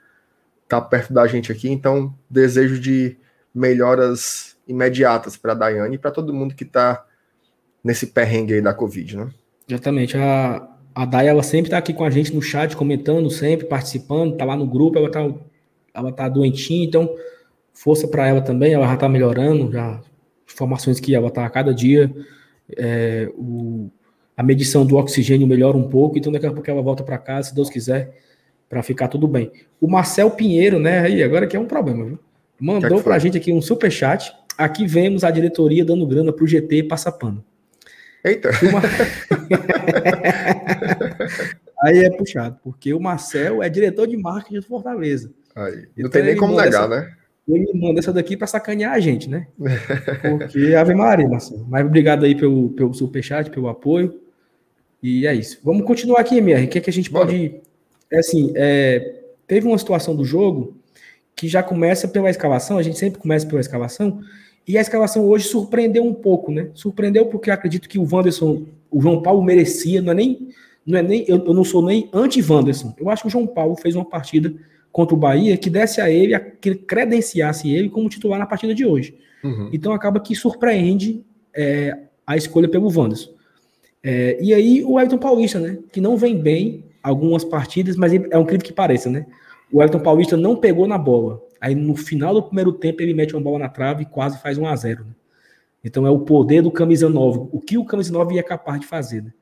tá 0.66 0.80
perto 0.80 1.12
da 1.12 1.26
gente 1.26 1.52
aqui. 1.52 1.70
Então, 1.70 2.14
desejo 2.28 2.80
de 2.80 3.18
melhoras 3.54 4.56
imediatas 4.66 5.36
para 5.36 5.52
a 5.52 5.54
Daiane 5.54 5.96
e 5.96 5.98
para 5.98 6.10
todo 6.10 6.32
mundo 6.32 6.54
que 6.54 6.64
está 6.64 7.04
nesse 7.84 8.06
perrengue 8.06 8.54
aí 8.54 8.60
da 8.62 8.74
Covid, 8.74 9.16
né? 9.18 9.30
Exatamente. 9.68 10.16
A, 10.16 10.68
a 10.94 11.04
Dai, 11.04 11.28
ela 11.28 11.42
sempre 11.42 11.68
está 11.68 11.78
aqui 11.78 11.92
com 11.92 12.04
a 12.04 12.10
gente 12.10 12.34
no 12.34 12.40
chat, 12.40 12.76
comentando 12.76 13.30
sempre, 13.30 13.66
participando, 13.66 14.32
está 14.32 14.44
lá 14.44 14.56
no 14.56 14.66
grupo, 14.66 14.98
ela 14.98 15.08
está 15.08 15.28
ela 15.94 16.12
tá 16.12 16.28
doentinha, 16.28 16.86
então 16.86 17.12
força 17.72 18.06
para 18.06 18.26
ela 18.26 18.40
também, 18.40 18.72
ela 18.72 18.86
já 18.86 18.94
está 18.94 19.08
melhorando, 19.08 19.70
já 19.72 20.00
informações 20.50 21.00
que 21.00 21.14
ela 21.14 21.28
está 21.28 21.44
a 21.44 21.50
cada 21.50 21.74
dia, 21.74 22.12
é, 22.76 23.30
o, 23.36 23.90
a 24.36 24.42
medição 24.42 24.86
do 24.86 24.96
oxigênio 24.96 25.46
melhora 25.46 25.76
um 25.76 25.88
pouco, 25.88 26.18
então 26.18 26.32
daqui 26.32 26.46
a 26.46 26.52
pouco 26.52 26.70
ela 26.70 26.82
volta 26.82 27.02
para 27.02 27.18
casa, 27.18 27.50
se 27.50 27.54
Deus 27.54 27.68
quiser, 27.68 28.16
para 28.68 28.82
ficar 28.82 29.08
tudo 29.08 29.26
bem. 29.26 29.50
O 29.80 29.88
Marcel 29.88 30.30
Pinheiro, 30.30 30.78
né, 30.78 31.00
aí 31.00 31.22
agora 31.22 31.46
que 31.46 31.56
é 31.56 31.60
um 31.60 31.66
problema, 31.66 32.04
viu? 32.04 32.18
Mandou 32.60 33.02
para 33.02 33.14
a 33.14 33.18
gente 33.18 33.36
aqui 33.36 33.52
um 33.52 33.62
super 33.62 33.90
chat. 33.90 34.32
Aqui 34.56 34.84
vemos 34.84 35.22
a 35.22 35.30
diretoria 35.30 35.84
dando 35.84 36.04
grana 36.04 36.32
para 36.32 36.42
o 36.42 36.46
GT 36.46 36.82
passapando. 36.84 37.44
Eita! 38.24 38.50
Aí 41.82 41.98
é 42.04 42.10
puxado, 42.10 42.58
porque 42.62 42.92
o 42.92 43.00
Marcel 43.00 43.62
é 43.62 43.68
diretor 43.68 44.06
de 44.06 44.16
marketing 44.16 44.56
do 44.56 44.62
Fortaleza. 44.62 45.30
Aí. 45.54 45.76
Não 45.76 45.86
então, 45.98 46.10
tem 46.10 46.24
nem 46.24 46.36
como 46.36 46.56
negar, 46.56 46.84
essa... 46.84 46.88
né? 46.88 47.12
ele 47.48 47.72
manda 47.74 47.98
essa 47.98 48.12
daqui 48.12 48.36
para 48.36 48.46
sacanear 48.46 48.92
a 48.92 49.00
gente, 49.00 49.28
né? 49.28 49.46
Porque 50.38 50.74
Ave 50.74 50.94
Maria, 50.94 51.26
Marcelo. 51.26 51.66
Mas 51.68 51.86
obrigado 51.86 52.24
aí 52.24 52.34
pelo, 52.34 52.70
pelo 52.70 52.92
superchat, 52.92 53.50
pelo 53.50 53.68
apoio. 53.68 54.20
E 55.02 55.26
é 55.26 55.34
isso. 55.34 55.58
Vamos 55.64 55.86
continuar 55.86 56.20
aqui, 56.20 56.36
MR. 56.36 56.66
O 56.66 56.68
que, 56.68 56.78
é 56.78 56.80
que 56.80 56.90
a 56.90 56.92
gente 56.92 57.10
Bora. 57.10 57.26
pode. 57.26 57.54
É 58.10 58.18
assim, 58.18 58.52
é, 58.54 59.22
teve 59.46 59.66
uma 59.66 59.78
situação 59.78 60.14
do 60.14 60.24
jogo 60.24 60.76
que 61.34 61.48
já 61.48 61.62
começa 61.62 62.08
pela 62.08 62.28
escalação, 62.28 62.78
a 62.78 62.82
gente 62.82 62.98
sempre 62.98 63.20
começa 63.20 63.46
pela 63.46 63.60
escalação, 63.60 64.20
e 64.68 64.76
a 64.76 64.82
escalação 64.82 65.26
hoje 65.26 65.48
surpreendeu 65.48 66.04
um 66.04 66.12
pouco, 66.12 66.52
né? 66.52 66.68
Surpreendeu 66.74 67.24
porque 67.24 67.50
acredito 67.50 67.88
que 67.88 67.98
o 67.98 68.06
Wanderson, 68.06 68.66
o 68.90 69.00
João 69.00 69.22
Paulo 69.22 69.42
merecia, 69.42 70.02
não 70.02 70.12
é 70.12 70.14
nem. 70.14 70.48
Não 70.86 70.98
é 70.98 71.02
nem 71.02 71.24
eu, 71.26 71.44
eu 71.44 71.54
não 71.54 71.64
sou 71.64 71.82
nem 71.84 72.08
anti-Wanderson. 72.12 72.94
Eu 72.98 73.10
acho 73.10 73.22
que 73.22 73.28
o 73.28 73.30
João 73.30 73.46
Paulo 73.46 73.76
fez 73.76 73.94
uma 73.94 74.04
partida 74.04 74.54
contra 74.90 75.14
o 75.14 75.18
Bahia 75.18 75.56
que 75.56 75.68
desse 75.68 76.00
a 76.00 76.10
ele, 76.10 76.38
que 76.60 76.74
credenciasse 76.74 77.70
ele 77.70 77.90
como 77.90 78.08
titular 78.08 78.38
na 78.38 78.46
partida 78.46 78.74
de 78.74 78.86
hoje. 78.86 79.14
Uhum. 79.44 79.68
Então 79.72 79.92
acaba 79.92 80.18
que 80.18 80.34
surpreende 80.34 81.22
é, 81.54 81.96
a 82.26 82.36
escolha 82.36 82.68
pelo 82.68 82.90
Wanderson. 82.94 83.30
É, 84.02 84.38
e 84.40 84.54
aí 84.54 84.84
o 84.84 84.98
Elton 84.98 85.18
Paulista, 85.18 85.58
né? 85.58 85.78
Que 85.92 86.00
não 86.00 86.16
vem 86.16 86.38
bem 86.38 86.84
algumas 87.02 87.44
partidas, 87.44 87.96
mas 87.96 88.12
é 88.12 88.38
um 88.38 88.44
crime 88.44 88.62
que 88.62 88.72
pareça, 88.72 89.10
né? 89.10 89.26
O 89.72 89.82
Elton 89.82 90.00
Paulista 90.00 90.36
não 90.36 90.56
pegou 90.56 90.86
na 90.86 90.96
bola. 90.96 91.42
Aí 91.60 91.74
no 91.74 91.96
final 91.96 92.34
do 92.34 92.42
primeiro 92.42 92.72
tempo 92.72 93.02
ele 93.02 93.14
mete 93.14 93.34
uma 93.34 93.42
bola 93.42 93.58
na 93.58 93.68
trave 93.68 94.02
e 94.02 94.06
quase 94.06 94.40
faz 94.40 94.58
um 94.58 94.66
a 94.66 94.74
0 94.74 95.04
né? 95.04 95.10
Então 95.84 96.06
é 96.06 96.10
o 96.10 96.20
poder 96.20 96.62
do 96.62 96.70
camisa 96.70 97.08
9. 97.08 97.48
O 97.52 97.60
que 97.60 97.78
o 97.78 97.84
camisa 97.84 98.12
9 98.12 98.38
é 98.38 98.42
capaz 98.42 98.80
de 98.80 98.86
fazer, 98.86 99.22
né? 99.22 99.32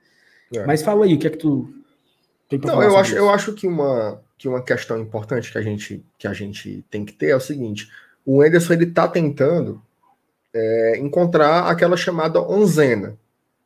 É. 0.54 0.66
Mas 0.66 0.82
fala 0.82 1.04
aí, 1.04 1.14
o 1.14 1.18
que 1.18 1.26
é 1.26 1.30
que 1.30 1.38
tu 1.38 1.68
tem 2.48 2.58
pra 2.58 2.72
Não, 2.72 2.82
eu 2.82 2.96
acho, 2.96 3.14
eu 3.16 3.30
acho 3.30 3.52
que 3.52 3.66
uma 3.66 4.20
que 4.38 4.48
uma 4.48 4.62
questão 4.62 5.00
importante 5.00 5.50
que 5.50 5.58
a 5.58 5.62
gente, 5.62 6.04
que 6.18 6.28
a 6.28 6.32
gente 6.32 6.84
tem 6.90 7.04
que 7.04 7.12
ter 7.12 7.30
é 7.30 7.36
o 7.36 7.40
seguinte: 7.40 7.90
o 8.24 8.44
Enderson 8.44 8.74
ele 8.74 8.84
está 8.84 9.08
tentando 9.08 9.82
é, 10.54 10.98
encontrar 10.98 11.70
aquela 11.70 11.96
chamada 11.96 12.40
onzena, 12.40 13.16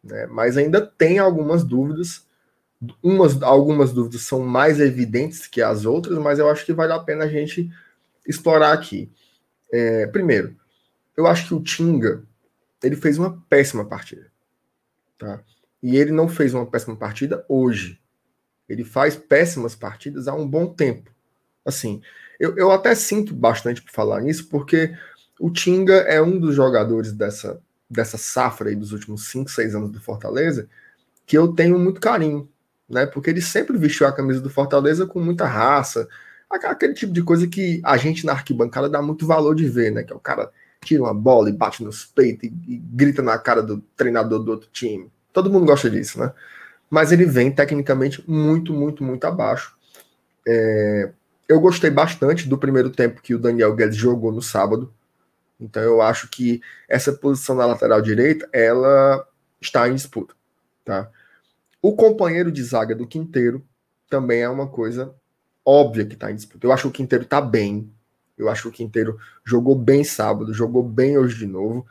né? 0.02 0.26
mas 0.30 0.56
ainda 0.56 0.80
tem 0.80 1.18
algumas 1.18 1.64
dúvidas. 1.64 2.28
Umas, 3.02 3.42
algumas 3.42 3.92
dúvidas 3.92 4.22
são 4.22 4.40
mais 4.40 4.80
evidentes 4.80 5.46
que 5.46 5.60
as 5.60 5.84
outras, 5.84 6.16
mas 6.16 6.38
eu 6.38 6.48
acho 6.48 6.64
que 6.64 6.72
vale 6.72 6.94
a 6.94 6.98
pena 6.98 7.24
a 7.24 7.28
gente 7.28 7.70
explorar 8.26 8.72
aqui. 8.72 9.10
É, 9.72 10.06
primeiro, 10.06 10.56
eu 11.16 11.26
acho 11.26 11.48
que 11.48 11.54
o 11.54 11.62
Tinga 11.62 12.22
ele 12.82 12.96
fez 12.96 13.18
uma 13.18 13.42
péssima 13.48 13.84
partida, 13.84 14.30
tá? 15.18 15.42
E 15.82 15.96
ele 15.96 16.12
não 16.12 16.28
fez 16.28 16.54
uma 16.54 16.66
péssima 16.66 16.96
partida 16.96 17.44
hoje. 17.48 18.00
Ele 18.68 18.84
faz 18.84 19.16
péssimas 19.16 19.74
partidas 19.74 20.28
há 20.28 20.34
um 20.34 20.48
bom 20.48 20.66
tempo. 20.66 21.10
Assim, 21.64 22.00
eu, 22.38 22.56
eu 22.56 22.70
até 22.70 22.94
sinto 22.94 23.34
bastante 23.34 23.82
por 23.82 23.90
falar 23.90 24.20
nisso, 24.20 24.48
porque 24.48 24.96
o 25.38 25.50
Tinga 25.50 25.94
é 25.94 26.20
um 26.20 26.38
dos 26.38 26.54
jogadores 26.54 27.12
dessa, 27.12 27.60
dessa 27.88 28.16
safra 28.16 28.70
aí 28.70 28.76
dos 28.76 28.92
últimos 28.92 29.28
5, 29.28 29.50
6 29.50 29.74
anos 29.74 29.90
do 29.90 30.00
Fortaleza 30.00 30.68
que 31.30 31.38
eu 31.38 31.52
tenho 31.52 31.78
muito 31.78 32.00
carinho, 32.00 32.48
né? 32.88 33.06
Porque 33.06 33.30
ele 33.30 33.40
sempre 33.40 33.78
vestiu 33.78 34.04
a 34.04 34.12
camisa 34.12 34.40
do 34.40 34.50
Fortaleza 34.50 35.06
com 35.06 35.20
muita 35.20 35.46
raça, 35.46 36.08
aquele 36.50 36.94
tipo 36.94 37.12
de 37.12 37.22
coisa 37.22 37.46
que 37.46 37.80
a 37.84 37.96
gente 37.96 38.26
na 38.26 38.32
arquibancada 38.32 38.88
dá 38.88 39.00
muito 39.00 39.26
valor 39.26 39.54
de 39.54 39.68
ver, 39.68 39.92
né? 39.92 40.02
Que 40.02 40.12
é 40.12 40.16
o 40.16 40.20
cara 40.20 40.50
tira 40.82 41.02
uma 41.02 41.14
bola 41.14 41.50
e 41.50 41.52
bate 41.52 41.84
nos 41.84 42.04
peitos 42.04 42.44
e, 42.44 42.52
e 42.66 42.76
grita 42.76 43.22
na 43.22 43.38
cara 43.38 43.62
do 43.62 43.78
treinador 43.96 44.38
do 44.40 44.50
outro 44.50 44.68
time. 44.72 45.10
Todo 45.32 45.50
mundo 45.50 45.66
gosta 45.66 45.88
disso, 45.90 46.18
né? 46.18 46.32
mas 46.90 47.12
ele 47.12 47.24
vem 47.24 47.52
tecnicamente 47.52 48.28
muito, 48.28 48.72
muito, 48.72 49.04
muito 49.04 49.24
abaixo. 49.24 49.76
É, 50.46 51.12
eu 51.48 51.60
gostei 51.60 51.88
bastante 51.88 52.48
do 52.48 52.58
primeiro 52.58 52.90
tempo 52.90 53.22
que 53.22 53.34
o 53.34 53.38
Daniel 53.38 53.74
Guedes 53.74 53.96
jogou 53.96 54.32
no 54.32 54.42
sábado. 54.42 54.92
Então 55.60 55.80
eu 55.80 56.02
acho 56.02 56.28
que 56.28 56.60
essa 56.88 57.12
posição 57.12 57.54
na 57.54 57.64
lateral 57.64 58.02
direita, 58.02 58.48
ela 58.52 59.24
está 59.60 59.88
em 59.88 59.94
disputa, 59.94 60.34
tá? 60.84 61.08
O 61.80 61.94
companheiro 61.94 62.50
de 62.50 62.62
zaga 62.62 62.94
do 62.94 63.06
Quinteiro 63.06 63.64
também 64.08 64.40
é 64.40 64.48
uma 64.48 64.66
coisa 64.66 65.14
óbvia 65.70 66.04
que 66.04 66.14
está 66.14 66.30
em 66.30 66.34
disputa. 66.34 66.66
Eu 66.66 66.72
acho 66.72 66.82
que 66.82 66.88
o 66.88 66.92
Quinteiro 66.92 67.24
está 67.24 67.40
bem. 67.40 67.88
Eu 68.36 68.48
acho 68.48 68.62
que 68.62 68.68
o 68.68 68.72
Quinteiro 68.72 69.18
jogou 69.44 69.74
bem 69.74 70.02
sábado, 70.02 70.52
jogou 70.52 70.82
bem 70.82 71.16
hoje 71.16 71.38
de 71.38 71.46
novo. 71.46 71.86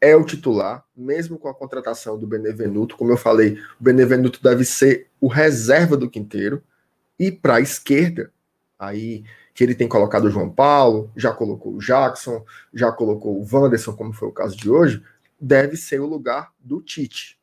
É 0.00 0.16
o 0.16 0.24
titular, 0.24 0.84
mesmo 0.96 1.38
com 1.38 1.48
a 1.48 1.54
contratação 1.54 2.18
do 2.18 2.26
Benevenuto. 2.26 2.96
Como 2.96 3.12
eu 3.12 3.16
falei, 3.16 3.58
o 3.78 3.84
Benevenuto 3.84 4.42
deve 4.42 4.64
ser 4.64 5.08
o 5.20 5.28
reserva 5.28 5.96
do 5.96 6.10
Quinteiro. 6.10 6.62
E 7.18 7.30
para 7.30 7.56
a 7.56 7.60
esquerda, 7.60 8.32
aí 8.78 9.24
que 9.54 9.62
ele 9.62 9.74
tem 9.74 9.86
colocado 9.86 10.24
o 10.24 10.30
João 10.30 10.48
Paulo, 10.48 11.12
já 11.14 11.32
colocou 11.32 11.74
o 11.74 11.78
Jackson, 11.78 12.44
já 12.72 12.90
colocou 12.90 13.38
o 13.38 13.46
Wanderson, 13.52 13.92
como 13.92 14.12
foi 14.12 14.28
o 14.28 14.32
caso 14.32 14.56
de 14.56 14.70
hoje, 14.70 15.02
deve 15.38 15.76
ser 15.76 16.00
o 16.00 16.06
lugar 16.06 16.50
do 16.58 16.80
Tite. 16.80 17.38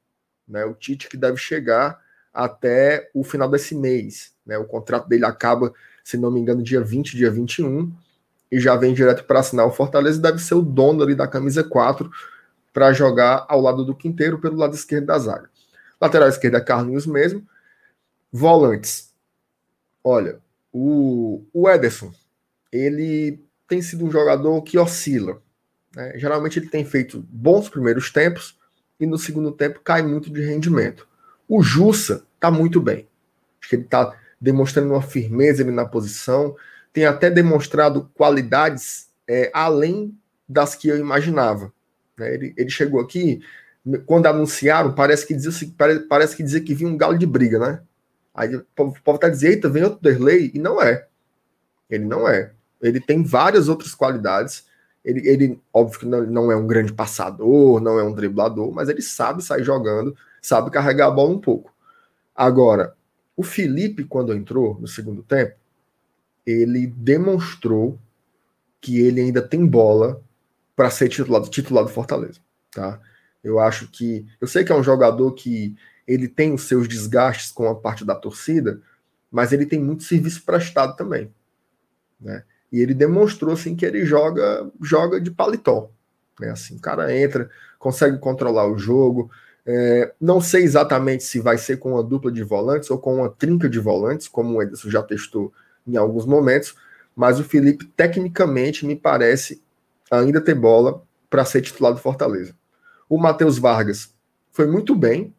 Né? 0.47 0.65
O 0.65 0.73
Tite 0.73 1.07
que 1.07 1.15
deve 1.15 1.37
chegar 1.37 1.99
até 2.37 3.09
o 3.15 3.23
final 3.23 3.49
desse 3.49 3.73
mês. 3.73 4.31
Né? 4.45 4.55
O 4.59 4.65
contrato 4.65 5.09
dele 5.09 5.25
acaba, 5.25 5.73
se 6.03 6.17
não 6.17 6.29
me 6.29 6.39
engano, 6.39 6.61
dia 6.61 6.79
20, 6.79 7.17
dia 7.17 7.31
21, 7.31 7.91
e 8.51 8.59
já 8.59 8.75
vem 8.75 8.93
direto 8.93 9.23
para 9.23 9.39
assinar 9.39 9.65
o 9.65 9.71
Fortaleza, 9.71 10.21
deve 10.21 10.37
ser 10.37 10.53
o 10.53 10.61
dono 10.61 11.01
ali 11.01 11.15
da 11.15 11.27
camisa 11.27 11.63
4 11.63 12.09
para 12.71 12.93
jogar 12.93 13.43
ao 13.49 13.59
lado 13.59 13.83
do 13.83 13.95
Quinteiro, 13.95 14.39
pelo 14.39 14.55
lado 14.55 14.75
esquerdo 14.75 15.07
da 15.07 15.17
zaga. 15.17 15.49
Lateral 15.99 16.29
esquerda, 16.29 16.61
Carlinhos 16.61 17.07
mesmo. 17.07 17.43
Volantes. 18.31 19.11
Olha, 20.03 20.39
o, 20.71 21.43
o 21.51 21.67
Ederson, 21.67 22.13
ele 22.71 23.43
tem 23.67 23.81
sido 23.81 24.05
um 24.05 24.11
jogador 24.11 24.61
que 24.61 24.77
oscila. 24.77 25.41
Né? 25.95 26.13
Geralmente 26.19 26.59
ele 26.59 26.69
tem 26.69 26.85
feito 26.85 27.25
bons 27.27 27.67
primeiros 27.67 28.11
tempos 28.11 28.59
e 28.99 29.07
no 29.07 29.17
segundo 29.17 29.51
tempo 29.51 29.79
cai 29.83 30.03
muito 30.03 30.29
de 30.29 30.41
rendimento. 30.41 31.07
O 31.49 31.63
Jussa 31.63 32.26
está 32.37 32.49
muito 32.49 32.79
bem. 32.79 33.07
Acho 33.59 33.69
que 33.69 33.75
ele 33.75 33.83
está 33.83 34.15
demonstrando 34.39 34.93
uma 34.93 35.01
firmeza 35.01 35.63
ali 35.63 35.71
na 35.71 35.85
posição, 35.85 36.55
tem 36.93 37.05
até 37.05 37.29
demonstrado 37.29 38.09
qualidades 38.13 39.09
é, 39.27 39.51
além 39.53 40.17
das 40.47 40.75
que 40.75 40.87
eu 40.87 40.97
imaginava. 40.97 41.73
Né? 42.17 42.33
Ele, 42.33 42.53
ele, 42.55 42.69
chegou 42.69 43.01
aqui, 43.01 43.41
quando 44.05 44.27
anunciaram, 44.27 44.93
parece 44.93 45.25
que 45.25 45.33
dizia, 45.33 45.69
parece 46.07 46.35
que 46.35 46.43
dizia 46.43 46.61
que 46.61 46.73
vinha 46.73 46.89
um 46.89 46.97
galo 46.97 47.17
de 47.17 47.25
briga, 47.25 47.59
né? 47.59 47.81
Aí 48.33 48.55
o 48.55 48.65
povo 48.75 49.15
está 49.15 49.29
dizendo, 49.29 49.51
eita, 49.53 49.69
vem 49.69 49.83
outro 49.83 49.99
Derlei, 49.99 50.51
e 50.53 50.59
não 50.59 50.81
é. 50.81 51.07
Ele 51.89 52.05
não 52.05 52.27
é. 52.27 52.51
Ele 52.81 52.99
tem 52.99 53.23
várias 53.23 53.67
outras 53.67 53.95
qualidades. 53.95 54.65
Ele, 55.03 55.27
ele 55.27 55.59
óbvio 55.73 55.99
que 55.99 56.05
não, 56.05 56.23
não 56.25 56.51
é 56.51 56.55
um 56.55 56.67
grande 56.67 56.93
passador, 56.93 57.79
não 57.81 57.97
é 57.99 58.03
um 58.03 58.13
driblador, 58.13 58.71
mas 58.71 58.89
ele 58.89 59.01
sabe 59.01 59.43
sair 59.43 59.63
jogando, 59.63 60.15
sabe 60.41 60.69
carregar 60.69 61.07
a 61.07 61.11
bola 61.11 61.31
um 61.31 61.39
pouco. 61.39 61.73
Agora, 62.37 62.95
o 63.35 63.41
Felipe, 63.41 64.03
quando 64.03 64.33
entrou 64.33 64.79
no 64.79 64.87
segundo 64.87 65.23
tempo, 65.23 65.55
ele 66.45 66.85
demonstrou 66.85 67.99
que 68.79 68.99
ele 68.99 69.19
ainda 69.19 69.41
tem 69.41 69.65
bola 69.65 70.21
para 70.75 70.91
ser 70.91 71.09
titular, 71.09 71.41
titular 71.49 71.83
do 71.83 71.89
Fortaleza. 71.89 72.39
Tá? 72.71 73.01
Eu 73.43 73.59
acho 73.59 73.89
que. 73.89 74.27
Eu 74.39 74.47
sei 74.47 74.63
que 74.63 74.71
é 74.71 74.75
um 74.75 74.83
jogador 74.83 75.31
que 75.33 75.75
ele 76.07 76.27
tem 76.27 76.53
os 76.53 76.67
seus 76.67 76.87
desgastes 76.87 77.51
com 77.51 77.67
a 77.67 77.75
parte 77.75 78.05
da 78.05 78.15
torcida, 78.15 78.81
mas 79.31 79.51
ele 79.51 79.65
tem 79.65 79.79
muito 79.79 80.03
serviço 80.03 80.43
prestado 80.45 80.95
também, 80.95 81.33
né? 82.21 82.43
E 82.71 82.79
ele 82.79 82.93
demonstrou 82.93 83.53
assim 83.53 83.75
que 83.75 83.85
ele 83.85 84.05
joga 84.05 84.69
joga 84.81 85.19
de 85.19 85.31
paletó, 85.31 85.89
né? 86.39 86.51
Assim, 86.51 86.77
o 86.77 86.79
cara 86.79 87.15
entra, 87.15 87.49
consegue 87.79 88.17
controlar 88.19 88.71
o 88.71 88.77
jogo. 88.77 89.29
É, 89.69 90.13
não 90.19 90.39
sei 90.39 90.63
exatamente 90.63 91.25
se 91.25 91.41
vai 91.41 91.57
ser 91.57 91.77
com 91.77 91.91
uma 91.91 92.03
dupla 92.03 92.31
de 92.31 92.41
volantes 92.41 92.89
ou 92.89 92.97
com 92.97 93.17
uma 93.17 93.29
trinca 93.29 93.67
de 93.67 93.79
volantes, 93.79 94.29
como 94.29 94.57
o 94.57 94.61
Ederson 94.61 94.89
já 94.89 95.03
testou 95.03 95.51
em 95.85 95.97
alguns 95.97 96.25
momentos, 96.25 96.73
mas 97.13 97.37
o 97.37 97.43
Felipe 97.43 97.85
tecnicamente 97.85 98.85
me 98.85 98.95
parece 98.95 99.61
ainda 100.09 100.39
ter 100.39 100.55
bola 100.55 101.03
para 101.29 101.43
ser 101.43 101.61
titular 101.61 101.93
do 101.93 101.99
Fortaleza. 101.99 102.55
O 103.09 103.17
Matheus 103.17 103.57
Vargas 103.57 104.13
foi 104.51 104.67
muito 104.67 104.95
bem, 104.95 105.33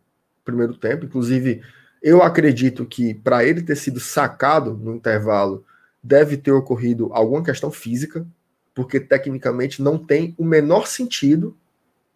primeiro 0.44 0.74
tempo. 0.74 1.06
Inclusive, 1.06 1.62
eu 2.02 2.22
acredito 2.22 2.84
que 2.84 3.14
para 3.14 3.44
ele 3.44 3.62
ter 3.62 3.76
sido 3.76 3.98
sacado 3.98 4.74
no 4.74 4.94
intervalo, 4.94 5.64
deve 6.02 6.36
ter 6.36 6.52
ocorrido 6.52 7.10
alguma 7.12 7.42
questão 7.42 7.70
física, 7.70 8.26
porque 8.74 9.00
tecnicamente 9.00 9.82
não 9.82 9.98
tem 9.98 10.34
o 10.38 10.44
menor 10.44 10.86
sentido, 10.86 11.56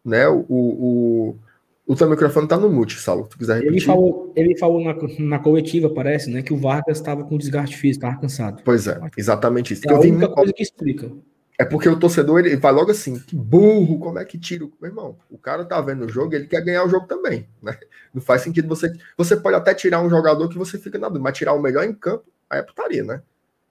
né? 0.04 0.28
O, 0.28 0.44
o, 0.48 1.38
o 1.86 1.96
teu 1.96 2.08
microfone 2.08 2.46
está 2.46 2.56
no 2.56 2.70
mute, 2.70 2.98
Saulo, 2.98 3.24
se 3.24 3.30
tu 3.30 3.38
quiser 3.38 3.54
repetir. 3.54 3.72
Ele 3.72 3.80
falou, 3.80 4.32
ele 4.36 4.58
falou 4.58 4.84
na, 4.84 4.94
na 5.18 5.38
coletiva, 5.38 5.90
parece, 5.90 6.30
né, 6.30 6.42
que 6.42 6.52
o 6.52 6.56
Vargas 6.56 6.98
estava 6.98 7.24
com 7.24 7.36
desgaste 7.36 7.76
físico, 7.76 8.04
estava 8.04 8.20
cansado. 8.20 8.62
Pois 8.64 8.86
é, 8.86 9.00
exatamente 9.16 9.74
isso. 9.74 9.88
É 9.88 9.92
a 9.92 9.98
única 9.98 10.28
coisa 10.28 10.52
que 10.52 10.62
explica. 10.62 11.10
É 11.58 11.64
porque 11.64 11.88
o 11.88 11.98
torcedor 11.98 12.40
ele 12.40 12.56
vai 12.56 12.72
logo 12.72 12.90
assim, 12.90 13.18
que 13.18 13.36
burro, 13.36 13.98
como 13.98 14.18
é 14.18 14.24
que 14.24 14.38
tira 14.38 14.64
o 14.64 14.72
meu 14.80 14.90
irmão? 14.90 15.16
O 15.30 15.36
cara 15.36 15.64
tá 15.64 15.80
vendo 15.80 16.04
o 16.04 16.08
jogo, 16.08 16.34
ele 16.34 16.46
quer 16.46 16.64
ganhar 16.64 16.84
o 16.84 16.88
jogo 16.88 17.06
também, 17.06 17.46
né? 17.62 17.76
Não 18.12 18.22
faz 18.22 18.42
sentido 18.42 18.68
você 18.68 18.92
você 19.16 19.36
pode 19.36 19.56
até 19.56 19.74
tirar 19.74 20.02
um 20.02 20.10
jogador 20.10 20.48
que 20.48 20.58
você 20.58 20.78
fica 20.78 20.98
na 20.98 21.08
dúvida, 21.08 21.24
mas 21.24 21.36
tirar 21.36 21.52
o 21.52 21.62
melhor 21.62 21.84
em 21.84 21.92
campo, 21.92 22.24
aí 22.48 22.60
é 22.60 22.62
putaria, 22.62 23.04
né? 23.04 23.22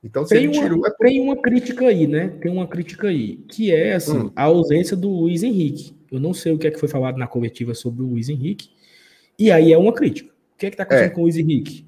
Então 0.04 0.26
se 0.26 0.34
tem 0.34 0.46
ele 0.46 0.54
tirou, 0.54 0.78
uma, 0.78 0.88
é... 0.88 0.92
tem 0.92 1.22
uma 1.22 1.36
crítica 1.36 1.88
aí, 1.88 2.08
né? 2.08 2.30
Tem 2.42 2.52
uma 2.52 2.68
crítica 2.68 3.08
aí, 3.08 3.38
que 3.48 3.74
é 3.74 3.96
assim, 3.96 4.18
hum. 4.18 4.32
a 4.36 4.44
ausência 4.44 4.96
do 4.96 5.10
Luiz 5.10 5.44
Henrique. 5.44 5.96
Eu 6.12 6.20
não 6.20 6.34
sei 6.34 6.52
o 6.52 6.58
que 6.58 6.68
é 6.68 6.72
que 6.72 6.80
foi 6.80 6.90
falado 6.90 7.18
na 7.18 7.28
coletiva 7.28 7.74
sobre 7.74 8.04
o 8.04 8.08
Luiz 8.08 8.28
Henrique. 8.28 8.70
E 9.40 9.52
aí 9.52 9.72
é 9.72 9.78
uma 9.78 9.94
crítica. 9.94 10.30
O 10.54 10.58
que 10.58 10.66
é 10.66 10.72
que 10.72 10.78
tá 10.78 10.84
acontecendo 10.84 11.12
é. 11.12 11.14
com 11.14 11.22
o 11.22 11.24
Luiz 11.24 11.38
Henrique? 11.38 11.86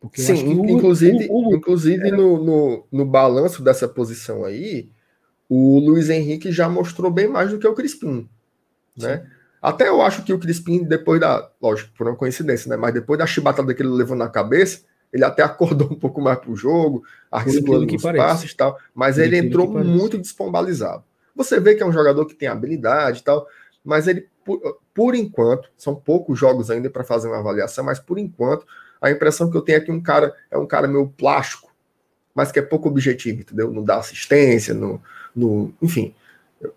Porque 0.00 0.20
Sim, 0.20 0.50
inclusive, 0.68 1.28
o, 1.30 1.50
o, 1.50 1.54
inclusive 1.54 2.08
era... 2.08 2.16
no, 2.16 2.42
no, 2.42 2.84
no 2.90 3.04
balanço 3.04 3.62
dessa 3.62 3.86
posição 3.86 4.44
aí, 4.44 4.88
o 5.48 5.78
Luiz 5.78 6.10
Henrique 6.10 6.50
já 6.50 6.68
mostrou 6.68 7.10
bem 7.10 7.28
mais 7.28 7.50
do 7.50 7.58
que 7.58 7.68
o 7.68 7.74
Crispim, 7.74 8.28
né? 8.96 9.24
Até 9.62 9.88
eu 9.88 10.02
acho 10.02 10.24
que 10.24 10.32
o 10.32 10.38
Crispim, 10.40 10.82
depois 10.82 11.20
da. 11.20 11.48
Lógico, 11.62 11.92
por 11.96 12.08
uma 12.08 12.16
coincidência, 12.16 12.68
né? 12.68 12.76
Mas 12.76 12.92
depois 12.92 13.16
da 13.16 13.26
chibatada 13.26 13.72
que 13.72 13.80
ele 13.80 13.90
levou 13.90 14.16
na 14.16 14.28
cabeça, 14.28 14.80
ele 15.12 15.24
até 15.24 15.42
acordou 15.44 15.88
um 15.88 15.94
pouco 15.94 16.20
mais 16.20 16.38
pro 16.38 16.56
jogo, 16.56 17.04
arriscando 17.30 17.86
os 17.94 18.02
passes 18.02 18.50
e 18.50 18.56
tal. 18.56 18.76
Mas 18.92 19.18
ele 19.18 19.36
entrou 19.36 19.70
muito 19.70 20.18
despombalizado. 20.18 21.04
Você 21.34 21.58
vê 21.60 21.74
que 21.74 21.82
é 21.82 21.86
um 21.86 21.92
jogador 21.92 22.26
que 22.26 22.34
tem 22.34 22.48
habilidade 22.48 23.20
e 23.20 23.22
tal, 23.22 23.46
mas 23.84 24.06
ele, 24.06 24.28
por, 24.44 24.78
por 24.94 25.14
enquanto, 25.14 25.70
são 25.76 25.94
poucos 25.94 26.38
jogos 26.38 26.70
ainda 26.70 26.90
para 26.90 27.04
fazer 27.04 27.28
uma 27.28 27.38
avaliação, 27.38 27.84
mas 27.84 27.98
por 27.98 28.18
enquanto, 28.18 28.66
a 29.00 29.10
impressão 29.10 29.50
que 29.50 29.56
eu 29.56 29.62
tenho 29.62 29.78
é 29.78 29.80
que 29.80 29.90
um 29.90 30.00
cara 30.00 30.34
é 30.50 30.58
um 30.58 30.66
cara 30.66 30.86
meio 30.86 31.08
plástico, 31.08 31.72
mas 32.34 32.52
que 32.52 32.58
é 32.58 32.62
pouco 32.62 32.88
objetivo, 32.88 33.40
entendeu? 33.40 33.72
Não 33.72 33.82
dá 33.82 33.96
assistência, 33.96 34.74
não 34.74 35.00
no, 35.34 35.72
enfim, 35.80 36.14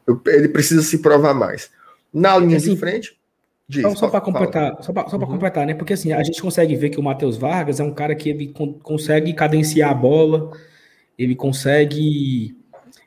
eu, 0.08 0.20
ele 0.28 0.48
precisa 0.48 0.82
se 0.82 1.00
provar 1.00 1.34
mais. 1.34 1.70
Na 2.14 2.38
linha 2.38 2.58
assim, 2.58 2.74
de 2.74 2.80
frente. 2.80 3.20
Diz, 3.68 3.80
então, 3.80 3.96
só 3.96 4.08
para 4.08 4.22
completar, 4.22 4.78
só 4.82 4.94
para 4.94 5.14
uhum. 5.14 5.26
completar, 5.26 5.66
né? 5.66 5.74
Porque 5.74 5.94
assim, 5.94 6.14
a 6.14 6.24
gente 6.24 6.42
consegue 6.42 6.76
ver 6.76 6.90
que 6.90 7.00
o 7.00 7.04
Matheus 7.04 7.36
Vargas 7.36 7.80
é 7.80 7.84
um 7.84 7.94
cara 7.94 8.16
que 8.16 8.30
ele 8.30 8.48
con 8.50 8.74
consegue 8.74 9.34
cadenciar 9.34 9.90
a 9.90 9.94
bola, 9.94 10.52
ele 11.18 11.36
consegue 11.36 12.56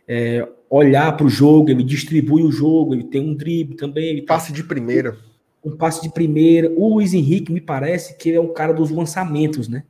é, 0.08 0.48
olhar 0.70 1.14
para 1.16 1.26
o 1.26 1.30
jogo, 1.30 1.70
ele 1.70 1.84
distribui 1.84 2.42
o 2.42 2.50
jogo, 2.50 2.94
ele 2.94 3.04
tem 3.04 3.20
um 3.20 3.34
drible 3.34 3.76
também. 3.76 4.06
Ele 4.06 4.22
passe 4.22 4.52
de 4.52 4.64
primeira. 4.64 5.16
Um 5.62 5.76
passe 5.76 6.00
de 6.02 6.10
primeira. 6.10 6.72
O 6.74 6.94
Luiz 6.94 7.12
Henrique 7.12 7.52
me 7.52 7.60
parece 7.60 8.16
que 8.16 8.30
ele 8.30 8.38
é 8.38 8.40
um 8.40 8.52
cara 8.52 8.72
dos 8.72 8.90
lançamentos, 8.90 9.68
né? 9.68 9.84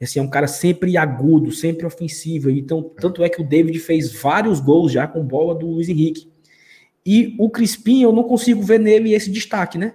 Assim, 0.00 0.20
é 0.20 0.22
um 0.22 0.30
cara 0.30 0.46
sempre 0.46 0.96
agudo, 0.96 1.50
sempre 1.50 1.84
ofensivo. 1.84 2.50
Então, 2.50 2.82
tanto 2.82 3.24
é 3.24 3.28
que 3.28 3.40
o 3.40 3.44
David 3.44 3.78
fez 3.80 4.12
vários 4.12 4.60
gols 4.60 4.92
já 4.92 5.08
com 5.08 5.24
bola 5.24 5.54
do 5.54 5.66
Luiz 5.66 5.88
Henrique. 5.88 6.30
E 7.04 7.34
o 7.38 7.50
Crispim, 7.50 8.02
eu 8.02 8.12
não 8.12 8.22
consigo 8.22 8.62
ver 8.62 8.78
nele 8.78 9.12
esse 9.12 9.30
destaque, 9.30 9.76
né? 9.76 9.94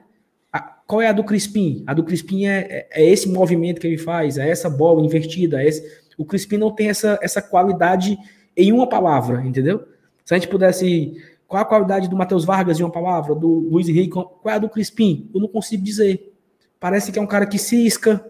A, 0.52 0.60
qual 0.60 1.02
é 1.02 1.08
a 1.08 1.14
do 1.14 1.24
Crispim? 1.24 1.84
A 1.88 1.94
do 1.94 2.04
Crispim 2.04 2.46
é, 2.46 2.88
é, 2.92 3.04
é, 3.04 3.10
esse 3.10 3.30
movimento 3.30 3.80
que 3.80 3.88
ele 3.88 3.98
faz, 3.98 4.38
é 4.38 4.50
essa 4.50 4.70
bola 4.70 5.06
invertida. 5.06 5.62
É 5.62 5.68
esse... 5.68 6.04
O 6.18 6.26
Crispim 6.26 6.58
não 6.58 6.72
tem 6.72 6.90
essa, 6.90 7.18
essa 7.22 7.42
qualidade 7.42 8.18
em 8.56 8.72
uma 8.72 8.88
palavra, 8.88 9.46
entendeu? 9.46 9.88
Se 10.26 10.34
a 10.34 10.38
gente 10.38 10.50
pudesse. 10.50 11.22
Qual 11.48 11.62
a 11.62 11.66
qualidade 11.66 12.10
do 12.10 12.16
Matheus 12.16 12.46
Vargas 12.46 12.80
em 12.80 12.84
uma 12.84 12.92
palavra? 12.92 13.36
Do 13.36 13.48
Luiz 13.48 13.88
Henrique? 13.88 14.10
Qual 14.10 14.42
é 14.46 14.54
a 14.54 14.58
do 14.58 14.70
Crispim? 14.70 15.30
Eu 15.34 15.42
não 15.42 15.48
consigo 15.48 15.84
dizer. 15.84 16.34
Parece 16.80 17.12
que 17.12 17.20
é 17.20 17.22
um 17.22 17.28
cara 17.28 17.46
que 17.46 17.58
cisca, 17.58 18.26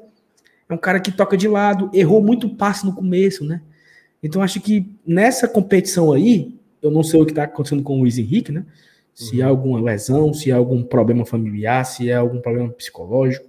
é 0.68 0.74
um 0.74 0.78
cara 0.78 1.00
que 1.00 1.12
toca 1.12 1.38
de 1.38 1.48
lado, 1.48 1.90
errou 1.94 2.22
muito 2.22 2.50
passe 2.50 2.86
no 2.86 2.94
começo, 2.94 3.44
né? 3.46 3.62
Então 4.22 4.42
acho 4.42 4.60
que 4.62 4.96
nessa 5.06 5.48
competição 5.48 6.12
aí, 6.12 6.60
eu 6.82 6.92
não 6.92 7.04
sei 7.04 7.22
o 7.22 7.26
que 7.26 7.32
está 7.32 7.44
acontecendo 7.44 7.84
com 7.84 7.98
o 7.98 8.00
Luiz 8.02 8.18
Henrique, 8.18 8.52
né? 8.52 8.66
Se 9.14 9.40
uhum. 9.40 9.46
há 9.46 9.50
alguma 9.50 9.82
lesão, 9.82 10.34
se 10.34 10.52
há 10.52 10.56
algum 10.56 10.84
problema 10.84 11.26
familiar, 11.26 11.86
se 11.86 12.12
há 12.12 12.20
algum 12.20 12.40
problema 12.40 12.70
psicológico, 12.70 13.48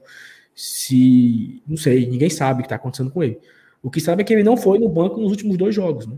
se. 0.54 1.62
Não 1.66 1.76
sei, 1.76 2.06
ninguém 2.08 2.30
sabe 2.30 2.60
o 2.60 2.62
que 2.62 2.66
está 2.66 2.76
acontecendo 2.76 3.10
com 3.10 3.22
ele. 3.22 3.38
O 3.82 3.90
que 3.90 4.00
sabe 4.00 4.22
é 4.22 4.24
que 4.24 4.32
ele 4.32 4.42
não 4.42 4.56
foi 4.56 4.78
no 4.78 4.88
banco 4.88 5.20
nos 5.20 5.30
últimos 5.30 5.56
dois 5.56 5.74
jogos, 5.74 6.06
né? 6.06 6.16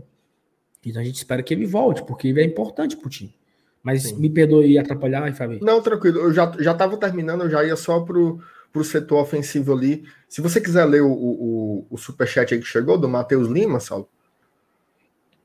Então 0.89 1.01
a 1.01 1.05
gente 1.05 1.15
espera 1.15 1.43
que 1.43 1.53
ele 1.53 1.65
volte, 1.65 2.03
porque 2.03 2.27
ele 2.27 2.41
é 2.41 2.43
importante 2.43 2.97
pro 2.97 3.09
time. 3.09 3.33
Mas 3.83 4.03
Sim. 4.03 4.17
me 4.17 4.29
perdoe 4.29 4.77
atrapalhar, 4.77 5.33
Fábio. 5.33 5.59
Não, 5.61 5.81
tranquilo. 5.81 6.19
Eu 6.19 6.33
já, 6.33 6.51
já 6.59 6.73
tava 6.73 6.97
terminando, 6.97 7.43
eu 7.43 7.49
já 7.49 7.63
ia 7.63 7.75
só 7.75 8.01
pro 8.01 8.39
para 8.71 8.81
o 8.81 8.85
setor 8.85 9.21
ofensivo 9.21 9.73
ali. 9.73 10.03
Se 10.27 10.41
você 10.41 10.61
quiser 10.61 10.85
ler 10.85 11.01
o, 11.01 11.11
o, 11.11 11.85
o 11.89 11.97
superchat 11.97 12.53
aí 12.53 12.59
que 12.59 12.67
chegou, 12.67 12.97
do 12.97 13.07
Matheus 13.07 13.47
Lima, 13.47 13.79
Saulo. 13.79 14.07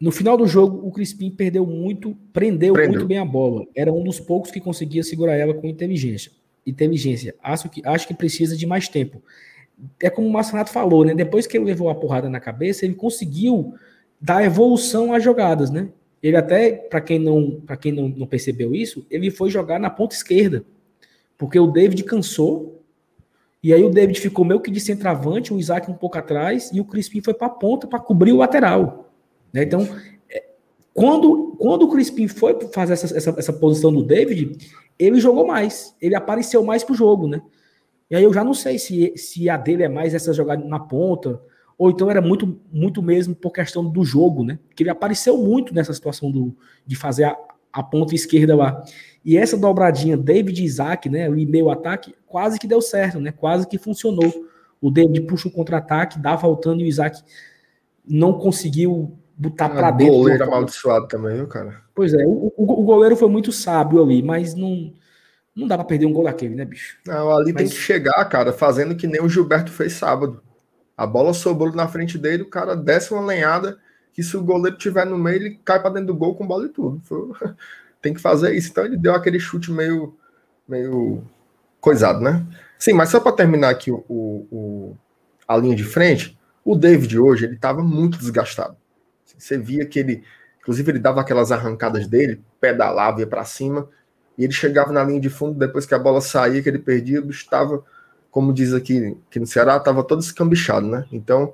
No 0.01 0.11
final 0.11 0.37
do 0.37 0.47
jogo, 0.47 0.87
o 0.87 0.91
Crispim 0.91 1.31
perdeu 1.31 1.65
muito, 1.65 2.17
prendeu, 2.33 2.75
prendeu, 2.75 2.93
muito 2.93 3.07
bem 3.07 3.19
a 3.19 3.25
bola. 3.25 3.65
Era 3.75 3.93
um 3.93 4.03
dos 4.03 4.19
poucos 4.19 4.51
que 4.51 4.61
conseguia 4.61 5.03
segurar 5.03 5.37
ela 5.37 5.55
com 5.55 5.69
inteligência. 5.69 6.33
Inteligência. 6.67 7.35
Acho 7.43 7.71
que, 7.71 7.81
acho 7.85 8.09
que 8.09 8.15
precisa 8.15 8.57
de 8.57 8.67
mais 8.67 8.89
tempo. 8.89 9.23
É 10.01 10.11
como 10.11 10.27
o 10.27 10.33
Marcelo 10.33 10.67
falou, 10.67 11.05
né? 11.05 11.15
Depois 11.15 11.47
que 11.47 11.57
ele 11.57 11.65
levou 11.65 11.89
a 11.89 11.95
porrada 11.95 12.29
na 12.29 12.41
cabeça, 12.41 12.85
ele 12.85 12.95
conseguiu 12.95 13.75
dar 14.23 14.45
evolução 14.45 15.13
às 15.13 15.23
jogadas, 15.23 15.71
né? 15.71 15.89
Ele 16.23 16.37
até, 16.37 16.71
para 16.71 17.01
quem 17.01 17.19
não, 17.19 17.61
para 17.67 17.77
quem 17.77 17.91
não, 17.91 18.09
não 18.09 18.27
percebeu 18.27 18.73
isso, 18.73 19.05
ele 19.11 19.29
foi 19.29 19.51
jogar 19.51 19.81
na 19.81 19.91
ponta 19.91 20.15
esquerda, 20.15 20.65
porque 21.37 21.59
o 21.59 21.67
David 21.67 22.05
cansou 22.05 22.81
e 23.61 23.73
aí 23.73 23.83
o 23.83 23.91
David 23.91 24.21
ficou 24.21 24.45
meio 24.45 24.61
que 24.61 24.71
de 24.71 24.81
centroavante, 24.81 25.53
o 25.53 25.59
Isaac 25.59 25.91
um 25.91 25.95
pouco 25.95 26.19
atrás 26.19 26.71
e 26.73 26.81
o 26.81 26.85
Crispim 26.85 27.21
foi 27.21 27.35
para 27.35 27.49
a 27.49 27.51
ponta 27.51 27.87
para 27.87 27.99
cobrir 27.99 28.33
o 28.33 28.39
lateral. 28.39 29.13
Né? 29.53 29.65
Então, 29.65 29.87
é, 30.29 30.45
quando, 30.95 31.57
quando 31.59 31.83
o 31.83 31.89
Crispim 31.89 32.29
foi 32.29 32.59
fazer 32.73 32.93
essa, 32.95 33.17
essa, 33.17 33.35
essa, 33.37 33.53
posição 33.53 33.93
do 33.93 34.03
David, 34.03 34.57
ele 34.99 35.21
jogou 35.21 35.47
mais, 35.47 35.95
ele 36.01 36.15
apareceu 36.15 36.65
mais 36.65 36.83
pro 36.83 36.95
jogo, 36.95 37.29
né? 37.29 37.41
E 38.11 38.17
aí 38.17 38.25
eu 38.25 38.33
já 38.33 38.45
não 38.45 38.53
sei 38.53 38.79
se, 38.79 39.13
se 39.17 39.49
a 39.49 39.57
dele 39.57 39.85
é 39.85 39.89
mais 39.89 40.13
essa 40.13 40.33
jogada 40.33 40.65
na 40.65 40.79
ponta, 40.79 41.41
ou 41.77 41.91
então 41.91 42.11
era 42.11 42.21
muito, 42.21 42.61
muito 42.73 43.03
mesmo 43.03 43.35
por 43.35 43.51
questão 43.51 43.89
do 43.89 44.05
jogo, 44.05 44.45
né? 44.45 44.59
Que 44.75 44.83
ele 44.83 44.91
apareceu 44.91 45.37
muito 45.37 45.75
nessa 45.75 45.93
situação 45.93 46.31
do, 46.31 46.57
de 46.87 46.97
fazer 46.97 47.25
a, 47.25 47.37
a 47.73 47.83
ponta 47.83 48.15
esquerda 48.15 48.55
lá. 48.55 48.83
E 49.25 49.37
essa 49.37 49.57
dobradinha 49.57 50.17
David 50.17 50.61
e 50.61 50.65
Isaac, 50.65 51.09
né? 51.09 51.29
O 51.29 51.33
meio 51.33 51.71
ataque, 51.71 52.15
quase 52.27 52.59
que 52.59 52.67
deu 52.67 52.81
certo, 52.81 53.21
né? 53.21 53.33
Quase 53.33 53.67
que 53.67 53.79
funcionou. 53.79 54.33
O 54.81 54.91
David 54.91 55.23
puxa 55.23 55.49
o 55.49 55.51
contra-ataque, 55.53 56.19
dá 56.19 56.37
faltando 56.37 56.81
e 56.81 56.85
o 56.85 56.89
Isaac 56.89 57.23
não 58.07 58.35
conseguiu 58.35 59.17
botar 59.37 59.69
para 59.69 59.91
dentro. 59.91 60.15
O 60.15 60.19
goleiro 60.19 60.45
amaldiçoado 60.45 61.09
também, 61.09 61.37
viu, 61.37 61.47
cara? 61.47 61.81
Pois 61.95 62.13
é, 62.15 62.25
o, 62.25 62.53
o, 62.57 62.81
o, 62.81 62.85
goleiro 62.85 63.17
foi 63.17 63.29
muito 63.29 63.53
sábio 63.53 64.03
ali, 64.03 64.23
mas 64.23 64.55
não, 64.55 64.93
não 65.55 65.67
dá 65.67 65.77
para 65.77 65.87
perder 65.87 66.07
um 66.07 66.13
gol 66.13 66.25
daquele, 66.25 66.55
né, 66.55 66.65
bicho? 66.65 66.99
Não, 67.07 67.31
ali 67.31 67.53
mas... 67.53 67.63
tem 67.63 67.71
que 67.71 67.83
chegar, 67.83 68.25
cara, 68.27 68.53
fazendo 68.53 68.97
que 68.97 69.07
nem 69.07 69.23
o 69.23 69.29
Gilberto 69.29 69.71
fez 69.71 69.93
sábado. 69.93 70.43
A 71.03 71.07
bola 71.07 71.35
sobrou 71.35 71.75
na 71.75 71.89
frente 71.89 72.17
dele, 72.17 72.45
o 72.45 72.49
cara 72.49 72.77
desce 72.77 73.13
uma 73.13 73.27
lenhada, 73.27 73.77
que 74.13 74.23
se 74.23 74.37
o 74.37 74.45
goleiro 74.45 74.79
tiver 74.79 75.05
no 75.05 75.19
meio, 75.19 75.35
ele 75.35 75.61
cai 75.65 75.83
para 75.83 75.95
dentro 75.95 76.07
do 76.07 76.15
gol 76.15 76.37
com 76.37 76.47
bola 76.47 76.67
e 76.67 76.69
tudo. 76.69 77.01
Foi... 77.03 77.33
Tem 78.01 78.15
que 78.15 78.21
fazer 78.21 78.55
isso. 78.55 78.71
Então 78.71 78.85
ele 78.85 78.97
deu 78.97 79.13
aquele 79.13 79.41
chute 79.41 79.73
meio, 79.73 80.17
meio 80.69 81.25
coisado, 81.81 82.21
né? 82.21 82.47
Sim, 82.79 82.93
mas 82.93 83.09
só 83.09 83.19
para 83.19 83.33
terminar 83.33 83.71
aqui 83.71 83.91
o, 83.91 84.05
o, 84.09 84.97
a 85.49 85.57
linha 85.57 85.75
de 85.75 85.83
frente, 85.83 86.39
o 86.65 86.77
David 86.77 87.19
hoje 87.19 87.47
ele 87.47 87.57
estava 87.57 87.83
muito 87.83 88.17
desgastado. 88.17 88.77
Você 89.37 89.59
via 89.59 89.85
que 89.85 89.99
ele, 89.99 90.23
inclusive, 90.61 90.93
ele 90.93 91.01
dava 91.01 91.21
aquelas 91.21 91.51
arrancadas 91.51 92.07
dele, 92.07 92.41
pedalava, 92.61 93.19
ia 93.19 93.27
para 93.27 93.45
cima, 93.45 93.89
e 94.39 94.45
ele 94.45 94.53
chegava 94.53 94.93
na 94.93 95.03
linha 95.03 95.21
de 95.21 95.29
fundo, 95.29 95.59
depois 95.59 95.85
que 95.85 95.95
a 95.95 95.99
bola 95.99 96.21
saía, 96.21 96.63
que 96.63 96.69
ele 96.69 96.79
perdia, 96.79 97.19
estava 97.29 97.83
como 98.33 98.51
diz 98.51 98.73
aqui, 98.73 99.15
que 99.31 99.39
no 99.39 99.47
Ceará, 99.47 99.77
estava 99.77 100.03
todo 100.03 100.23
escambichado, 100.23 100.89
né? 100.89 101.07
Então, 101.13 101.53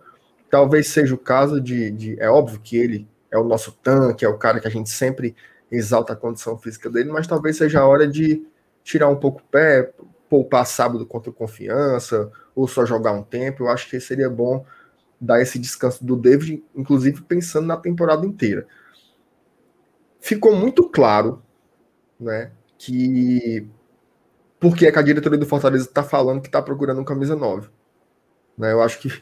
talvez 0.49 0.87
seja 0.87 1.13
o 1.13 1.19
caso 1.19 1.61
de, 1.61 1.91
de, 1.91 2.21
É 2.21 2.31
óbvio 2.31 2.61
que 2.61 2.77
ele 2.77 3.09
é 3.33 3.37
o 3.37 3.43
nosso 3.43 3.73
tanque, 3.73 4.25
é 4.25 4.29
o 4.29 4.39
cara 4.39 4.61
que 4.61 4.69
a 4.69 4.71
gente 4.71 4.89
sempre 4.89 5.35
exalta 5.73 6.13
a 6.13 6.17
condição 6.17 6.57
física 6.57 6.89
dele, 6.89 7.11
mas 7.11 7.27
talvez 7.27 7.57
seja 7.57 7.81
a 7.81 7.87
hora 7.87 8.07
de 8.07 8.47
tirar 8.85 9.09
um 9.09 9.17
pouco 9.17 9.41
o 9.41 9.51
pé, 9.51 9.93
poupar 10.31 10.65
sábado 10.65 11.05
contra 11.05 11.33
confiança, 11.33 12.31
ou 12.55 12.69
só 12.69 12.87
jogar 12.87 13.11
um 13.13 13.25
tempo. 13.25 13.65
Eu 13.65 13.69
acho 13.71 13.91
que 13.91 13.99
seria 13.99 14.31
bom 14.31 14.65
dar 15.21 15.43
esse 15.43 15.59
descanso 15.59 16.05
do 16.05 16.15
David, 16.15 16.63
inclusive 16.77 17.23
pensando 17.23 17.67
na 17.67 17.77
temporada 17.77 18.25
inteira. 18.25 18.69
Ficou 20.21 20.55
muito 20.55 20.89
claro 20.89 21.43
né, 22.21 22.53
que 22.79 23.69
porque 24.61 24.87
é 24.87 24.93
que 24.93 24.99
a 24.99 25.03
diretoria 25.03 25.39
do 25.39 25.47
Fortaleza 25.47 25.85
está 25.85 26.03
falando 26.03 26.41
que 26.41 26.49
está 26.49 26.61
procurando 26.61 27.01
um 27.01 27.05
camisa 27.05 27.37
9. 27.37 27.69
Né, 28.57 28.73
eu 28.73 28.83
acho 28.83 28.99
que 29.01 29.13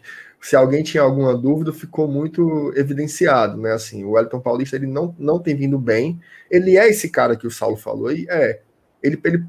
se 0.41 0.55
alguém 0.55 0.83
tinha 0.83 1.03
alguma 1.03 1.37
dúvida, 1.37 1.73
ficou 1.73 2.07
muito 2.07 2.73
evidenciado, 2.77 3.57
né? 3.57 3.73
Assim, 3.73 4.05
o 4.05 4.13
Wellington 4.13 4.41
Paulista 4.41 4.77
ele 4.77 4.87
não, 4.87 5.15
não 5.19 5.39
tem 5.39 5.57
vindo 5.57 5.79
bem. 5.79 6.21
Ele 6.51 6.77
é 6.77 6.89
esse 6.89 7.11
cara 7.11 7.37
que 7.37 7.47
o 7.47 7.51
Saulo 7.51 7.77
falou 7.77 8.13
e 8.13 8.27
é. 8.29 8.63
Ele, 9.03 9.21
ele 9.25 9.45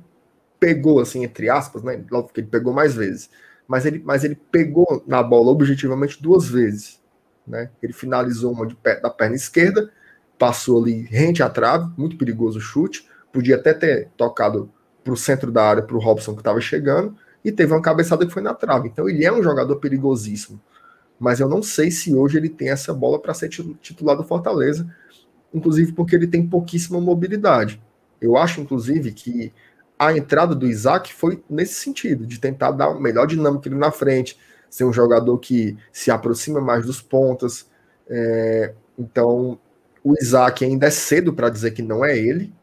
pegou, 0.59 0.99
assim, 0.99 1.23
entre 1.23 1.49
aspas, 1.49 1.83
né? 1.83 2.03
Logo 2.09 2.29
que 2.29 2.39
ele 2.39 2.47
pegou 2.47 2.73
mais 2.73 2.95
vezes. 2.95 3.29
Mas 3.67 3.85
ele, 3.85 4.01
mas 4.03 4.23
ele 4.23 4.35
pegou 4.35 5.03
na 5.05 5.21
bola 5.21 5.51
objetivamente 5.51 6.21
duas 6.21 6.49
vezes. 6.49 7.01
Né? 7.45 7.69
Ele 7.81 7.93
finalizou 7.93 8.51
uma 8.51 8.65
de 8.65 8.75
pé, 8.75 8.99
da 8.99 9.09
perna 9.09 9.35
esquerda, 9.35 9.91
passou 10.37 10.81
ali 10.81 11.01
rente 11.03 11.43
à 11.43 11.49
trave, 11.49 11.91
muito 11.97 12.17
perigoso 12.17 12.59
o 12.59 12.61
chute. 12.61 13.07
Podia 13.31 13.55
até 13.55 13.73
ter 13.73 14.09
tocado 14.17 14.71
para 15.07 15.13
o 15.13 15.17
centro 15.17 15.49
da 15.49 15.63
área 15.63 15.81
para 15.81 15.95
o 15.95 15.99
Robson 15.99 16.33
que 16.33 16.41
estava 16.41 16.59
chegando 16.59 17.15
e 17.43 17.49
teve 17.49 17.71
uma 17.71 17.81
cabeçada 17.81 18.25
que 18.25 18.33
foi 18.33 18.41
na 18.41 18.53
trave. 18.53 18.89
Então 18.89 19.07
ele 19.07 19.23
é 19.23 19.31
um 19.31 19.41
jogador 19.41 19.77
perigosíssimo. 19.77 20.59
Mas 21.17 21.39
eu 21.39 21.47
não 21.47 21.63
sei 21.63 21.89
se 21.89 22.13
hoje 22.13 22.37
ele 22.37 22.49
tem 22.49 22.69
essa 22.69 22.93
bola 22.93 23.17
para 23.17 23.33
ser 23.33 23.47
titular 23.47 24.17
do 24.17 24.23
Fortaleza, 24.23 24.85
inclusive 25.53 25.93
porque 25.93 26.13
ele 26.13 26.27
tem 26.27 26.45
pouquíssima 26.45 26.99
mobilidade. 26.99 27.81
Eu 28.19 28.35
acho, 28.35 28.59
inclusive, 28.59 29.13
que 29.13 29.53
a 29.97 30.15
entrada 30.15 30.53
do 30.53 30.67
Isaac 30.67 31.13
foi 31.13 31.41
nesse 31.49 31.75
sentido, 31.75 32.25
de 32.25 32.39
tentar 32.39 32.71
dar 32.71 32.89
uma 32.89 32.99
melhor 32.99 33.25
dinâmica 33.25 33.69
ali 33.69 33.77
na 33.77 33.91
frente, 33.91 34.37
ser 34.69 34.83
um 34.83 34.93
jogador 34.93 35.37
que 35.39 35.77
se 35.91 36.11
aproxima 36.11 36.59
mais 36.59 36.85
dos 36.85 37.01
pontas. 37.01 37.67
É, 38.09 38.73
então, 38.99 39.57
o 40.03 40.13
Isaac 40.21 40.65
ainda 40.65 40.87
é 40.87 40.91
cedo 40.91 41.33
para 41.33 41.49
dizer 41.49 41.71
que 41.71 41.81
não 41.81 42.03
é 42.03 42.15
ele, 42.17 42.53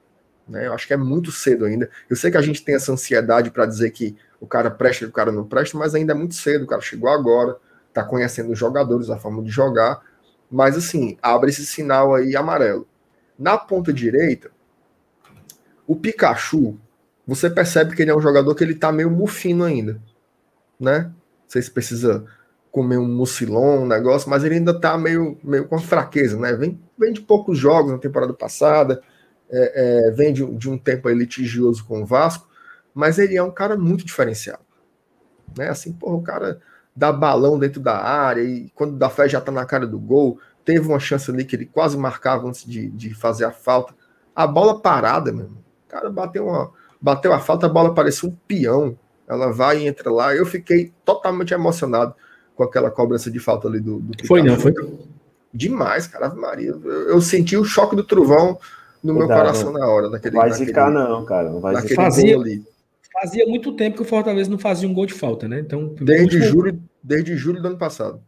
né? 0.49 0.67
Eu 0.67 0.73
acho 0.73 0.87
que 0.87 0.93
é 0.93 0.97
muito 0.97 1.33
cedo 1.33 1.65
ainda. 1.65 1.89
Eu 2.09 2.17
sei 2.17 2.31
que 2.31 2.37
a 2.37 2.43
gente 2.43 2.65
tem 2.65 2.75
essa 2.75 2.93
ansiedade 2.93 3.51
para 3.51 3.67
dizer 3.67 3.91
que 3.91 4.17
o 4.41 4.47
cara 4.47 4.71
presta 4.71 5.05
e 5.05 5.09
o 5.09 5.13
cara 5.13 5.33
não 5.33 5.45
presta, 5.45 5.77
mas 5.79 5.95
ainda 5.95 6.13
é 6.13 6.17
muito 6.17 6.35
cedo. 6.35 6.65
O 6.65 6.67
cara 6.67 6.81
chegou 6.83 7.09
agora, 7.09 7.57
está 7.89 8.05
conhecendo 8.05 8.53
os 8.53 8.59
jogadores, 8.59 9.11
a 9.11 9.17
forma 9.17 9.43
de 9.43 9.51
jogar. 9.51 10.03
Mas 10.51 10.77
assim, 10.77 11.17
abre 11.23 11.51
esse 11.51 11.65
sinal 11.65 12.15
aí 12.15 12.37
amarelo. 12.37 12.87
Na 13.39 13.59
ponta 13.59 13.93
direita, 13.93 14.51
o 15.87 15.97
Pikachu, 15.97 16.79
você 17.27 17.51
percebe 17.51 17.97
que 17.97 18.03
ele 18.03 18.11
é 18.11 18.17
um 18.17 18.21
jogador 18.21 18.55
que 18.55 18.63
ele 18.63 18.75
tá 18.75 18.93
meio 18.93 19.11
mufino 19.11 19.65
ainda, 19.65 20.01
né? 20.79 21.11
Não 21.11 21.15
sei 21.49 21.63
se 21.63 21.71
precisa 21.71 22.25
comer 22.71 22.99
um 22.99 23.07
mucilon, 23.07 23.83
um 23.83 23.87
negócio, 23.87 24.29
mas 24.29 24.45
ele 24.45 24.57
ainda 24.57 24.79
tá 24.79 24.99
meio, 24.99 25.39
meio 25.43 25.67
com 25.67 25.79
fraqueza, 25.79 26.39
né? 26.39 26.53
Vem, 26.55 26.81
vem 26.99 27.13
de 27.13 27.21
poucos 27.21 27.57
jogos 27.57 27.93
na 27.93 27.99
temporada 27.99 28.33
passada, 28.33 29.03
é, 29.51 30.09
é, 30.09 30.11
vem 30.11 30.33
de, 30.33 30.45
de, 30.57 30.71
um 30.71 30.79
tempo 30.79 31.09
litigioso 31.09 31.85
com 31.85 32.03
o 32.03 32.07
Vasco, 32.07 32.49
mas 32.95 33.19
ele 33.19 33.37
é 33.37 33.43
um 33.43 33.51
cara 33.51 33.77
muito 33.77 34.05
diferenciado. 34.05 34.63
Né? 35.57 35.69
Assim, 35.69 35.93
porra, 35.93 36.17
o 36.17 36.23
cara 36.23 36.61
dá 36.95 37.13
balão 37.13 37.59
dentro 37.59 37.81
da 37.81 37.97
área 37.97 38.43
e 38.43 38.71
quando 38.75 38.97
dá 38.97 39.11
fé 39.11 39.29
já 39.29 39.41
tá 39.41 39.51
na 39.51 39.65
cara 39.65 39.87
do 39.87 39.99
gol. 39.99 40.39
Teve 40.65 40.89
uma 40.89 40.99
chance 40.99 41.31
ali 41.31 41.45
que 41.45 41.55
ele 41.55 41.67
quase 41.67 41.97
marcava 41.97 42.49
antes 42.49 42.65
de, 42.65 42.89
de 42.89 43.15
fazer 43.15 43.45
a 43.45 43.51
falta. 43.51 43.95
A 44.35 44.47
bola 44.47 44.81
parada, 44.81 45.31
meu 45.31 45.45
irmão. 45.45 45.63
O 45.87 45.91
cara 45.91 46.11
bateu, 46.11 46.47
uma, 46.47 46.73
bateu 47.01 47.33
a 47.33 47.39
falta, 47.39 47.67
a 47.67 47.69
bola 47.69 47.95
parecia 47.95 48.29
um 48.29 48.35
peão. 48.49 48.99
Ela 49.29 49.53
vai 49.53 49.81
e 49.81 49.87
entra 49.87 50.11
lá. 50.11 50.35
Eu 50.35 50.47
fiquei 50.47 50.93
totalmente 51.05 51.53
emocionado 51.53 52.15
com 52.57 52.63
aquela 52.63 52.91
cobrança 52.91 53.31
de 53.31 53.39
falta 53.39 53.69
ali 53.69 53.81
do, 53.81 53.99
do 54.01 54.27
Foi 54.27 54.43
não, 54.43 54.59
foi? 54.59 54.73
Demais, 55.53 56.07
cara. 56.07 56.35
Maria. 56.35 56.71
Eu, 56.71 57.09
eu 57.09 57.21
senti 57.21 57.57
o 57.57 57.65
choque 57.65 57.95
do 57.95 58.05
trovão 58.05 58.59
no 59.05 59.15
meu 59.15 59.27
coração 59.29 59.73
na 59.73 59.87
hora. 59.87 60.09
Naquele, 60.09 60.35
não 60.35 60.41
vai 60.41 60.53
zicar, 60.53 60.91
não, 60.91 61.25
cara. 61.25 61.51
Não 61.51 61.61
vai 61.61 61.77
zicar. 61.83 61.95
Fazia, 61.95 62.39
fazia 63.13 63.47
muito 63.47 63.73
tempo 63.75 63.97
que 63.97 64.03
o 64.03 64.07
Fortaleza 64.07 64.51
não 64.51 64.59
fazia 64.59 64.89
um 64.89 64.95
gol 64.95 65.07
de 65.07 65.13
falta, 65.13 65.47
né? 65.47 65.61
Então, 65.61 65.95
desde, 66.01 66.41
julho, 66.41 66.81
desde 67.03 67.37
julho 67.37 67.61
do 67.61 67.69
ano 67.69 67.79
passado. 67.79 68.21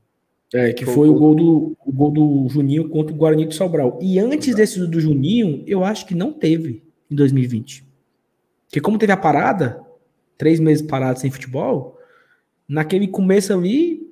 É, 0.54 0.72
que 0.72 0.84
foi, 0.84 0.94
foi 0.94 1.08
o, 1.08 1.14
gol 1.14 1.34
do, 1.34 1.76
o 1.84 1.92
gol 1.92 2.10
do 2.12 2.48
Juninho 2.48 2.88
contra 2.88 3.12
o 3.12 3.16
Guarani 3.16 3.46
de 3.46 3.54
Sobral. 3.54 3.98
E 4.00 4.18
antes 4.20 4.48
Exato. 4.48 4.56
desse 4.58 4.86
do 4.86 5.00
Juninho, 5.00 5.64
eu 5.66 5.82
acho 5.82 6.06
que 6.06 6.14
não 6.14 6.32
teve 6.32 6.84
em 7.10 7.16
2020. 7.16 7.84
Porque 8.66 8.80
como 8.80 8.98
teve 8.98 9.12
a 9.12 9.16
parada, 9.16 9.80
três 10.38 10.60
meses 10.60 10.86
parado 10.86 11.18
sem 11.18 11.30
futebol, 11.30 11.98
naquele 12.68 13.08
começo 13.08 13.52
ali, 13.52 14.06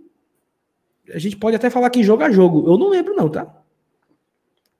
a 1.13 1.19
gente 1.19 1.37
pode 1.37 1.55
até 1.55 1.71
falar 1.71 1.91
que 1.91 2.03
jogo 2.03 2.25
a 2.25 2.31
jogo. 2.31 2.69
Eu 2.69 2.79
não 2.79 2.91
lembro 2.91 3.15
não, 3.15 3.29
tá? 3.29 3.64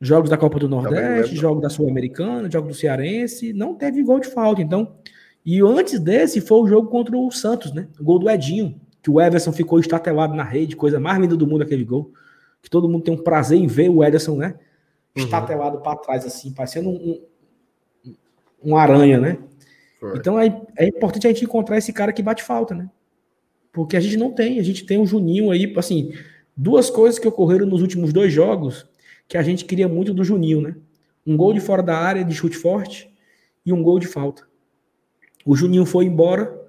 Jogos 0.05 0.29
da 0.29 0.37
Copa 0.37 0.59
do 0.59 0.69
Nordeste, 0.69 1.35
jogos 1.35 1.63
da 1.63 1.71
Sul-Americana, 1.71 2.51
jogos 2.51 2.69
do 2.69 2.79
Cearense, 2.79 3.55
não 3.55 3.75
teve 3.75 4.03
gol 4.03 4.21
de 4.21 4.29
falta. 4.29 4.61
Então, 4.61 4.97
e 5.45 5.63
antes 5.63 5.99
desse 5.99 6.43
foi 6.43 6.59
o 6.59 6.67
jogo 6.67 6.89
contra 6.89 7.17
o 7.17 7.31
Santos, 7.31 7.73
né? 7.73 7.89
O 7.99 8.05
gol 8.05 8.19
do 8.19 8.29
Edinho, 8.29 8.79
que 9.03 9.11
o 9.11 9.19
Everson 9.19 9.51
ficou 9.51 9.81
estatelado 9.81 10.35
na 10.35 10.45
rede, 10.45 10.77
coisa 10.77 11.01
mais 11.01 11.19
linda 11.19 11.35
do 11.37 11.47
mundo 11.47 11.63
aquele 11.63 11.85
gol. 11.85 12.13
Que 12.61 12.69
todo 12.69 12.87
mundo 12.87 13.03
tem 13.03 13.15
um 13.15 13.23
prazer 13.23 13.59
em 13.59 13.67
ver 13.67 13.89
o 13.89 14.05
Ederson, 14.05 14.37
né? 14.37 14.55
Uhum. 15.17 15.25
Estatelado 15.25 15.81
para 15.81 15.97
trás, 15.97 16.27
assim, 16.27 16.53
parecendo 16.53 16.91
um, 16.91 17.23
um, 18.05 18.15
um 18.63 18.77
aranha, 18.77 19.19
né? 19.19 19.39
Foi. 19.99 20.19
Então 20.19 20.39
é, 20.39 20.61
é 20.77 20.87
importante 20.87 21.27
a 21.27 21.31
gente 21.31 21.45
encontrar 21.45 21.79
esse 21.79 21.95
cara 21.95 22.13
que 22.13 22.23
bate 22.23 22.43
falta, 22.43 22.75
né? 22.75 22.91
Porque 23.73 23.97
a 23.97 24.01
gente 24.01 24.19
não 24.19 24.33
tem, 24.33 24.59
a 24.59 24.63
gente 24.63 24.85
tem 24.85 25.01
o 25.01 25.07
Juninho 25.07 25.51
aí, 25.51 25.73
assim, 25.79 26.13
duas 26.55 26.91
coisas 26.91 27.19
que 27.19 27.27
ocorreram 27.27 27.65
nos 27.65 27.81
últimos 27.81 28.13
dois 28.13 28.31
jogos 28.31 28.87
que 29.29 29.37
a 29.37 29.43
gente 29.43 29.65
queria 29.65 29.89
muito 29.89 30.13
do 30.13 30.25
Juninho, 30.25 30.61
né? 30.61 30.77
Um 31.27 31.37
gol 31.37 31.53
de 31.53 31.61
fora 31.61 31.83
da 31.83 31.97
área 31.97 32.25
de 32.25 32.35
chute 32.35 32.57
forte 32.57 33.13
e 33.65 33.73
um 33.73 33.83
gol 33.83 33.99
de 33.99 34.07
falta. 34.07 34.47
O 35.45 35.57
Juninho 35.57 35.87
foi 35.87 36.05
embora. 36.05 36.63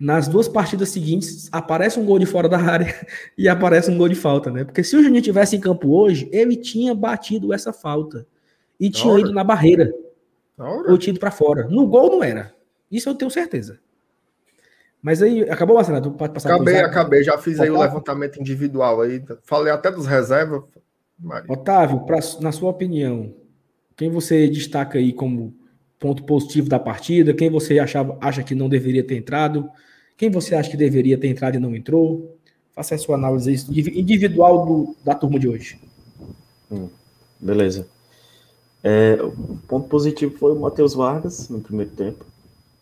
Nas 0.00 0.26
duas 0.26 0.48
partidas 0.48 0.88
seguintes, 0.88 1.48
aparece 1.52 2.00
um 2.00 2.04
gol 2.04 2.18
de 2.18 2.26
fora 2.26 2.48
da 2.48 2.58
área 2.58 2.92
e 3.38 3.48
aparece 3.48 3.88
um 3.88 3.96
gol 3.96 4.08
de 4.08 4.16
falta, 4.16 4.50
né? 4.50 4.64
Porque 4.64 4.82
se 4.82 4.96
o 4.96 5.02
Juninho 5.02 5.22
tivesse 5.22 5.54
em 5.54 5.60
campo 5.60 5.90
hoje, 5.96 6.28
ele 6.32 6.56
tinha 6.56 6.92
batido 6.92 7.52
essa 7.52 7.72
falta 7.72 8.26
e 8.80 8.90
da 8.90 8.98
tinha 8.98 9.12
hora. 9.12 9.20
ido 9.20 9.32
na 9.32 9.44
barreira 9.44 9.92
ou 10.88 10.98
tido 10.98 11.20
para 11.20 11.30
fora. 11.30 11.68
No 11.68 11.86
gol 11.86 12.10
não 12.10 12.24
era. 12.24 12.52
Isso 12.90 13.08
eu 13.08 13.14
tenho 13.14 13.30
certeza. 13.30 13.78
Mas 15.00 15.22
aí, 15.22 15.48
acabou, 15.48 15.76
Marcelo? 15.76 16.12
Pode 16.12 16.32
passar 16.32 16.54
Acabei, 16.54 16.76
acabei. 16.80 17.22
Já 17.24 17.38
fiz 17.38 17.54
Otávio. 17.54 17.72
aí 17.74 17.78
o 17.78 17.82
levantamento 17.82 18.40
individual 18.40 19.00
aí. 19.00 19.22
Falei 19.42 19.72
até 19.72 19.90
dos 19.90 20.06
reservas. 20.06 20.62
Otávio, 21.48 22.00
pra, 22.00 22.18
na 22.40 22.52
sua 22.52 22.70
opinião, 22.70 23.32
quem 23.96 24.10
você 24.10 24.48
destaca 24.48 24.98
aí 24.98 25.12
como 25.12 25.54
ponto 25.98 26.24
positivo 26.24 26.68
da 26.68 26.78
partida? 26.78 27.32
Quem 27.32 27.48
você 27.48 27.78
achava, 27.78 28.18
acha 28.20 28.42
que 28.42 28.54
não 28.54 28.68
deveria 28.68 29.04
ter 29.04 29.16
entrado? 29.16 29.68
Quem 30.16 30.30
você 30.30 30.54
acha 30.54 30.70
que 30.70 30.76
deveria 30.76 31.18
ter 31.18 31.28
entrado 31.28 31.56
e 31.56 31.60
não 31.60 31.74
entrou? 31.74 32.36
Faça 32.74 32.94
a 32.94 32.98
sua 32.98 33.16
análise 33.16 33.52
individual 33.70 34.66
do, 34.66 34.96
da 35.04 35.14
turma 35.14 35.38
de 35.38 35.48
hoje. 35.48 35.78
Hum, 36.70 36.88
beleza. 37.38 37.86
É, 38.82 39.18
o 39.22 39.58
ponto 39.68 39.88
positivo 39.88 40.36
foi 40.36 40.52
o 40.52 40.60
Matheus 40.60 40.94
Vargas 40.94 41.48
no 41.48 41.60
primeiro 41.60 41.92
tempo. 41.92 42.24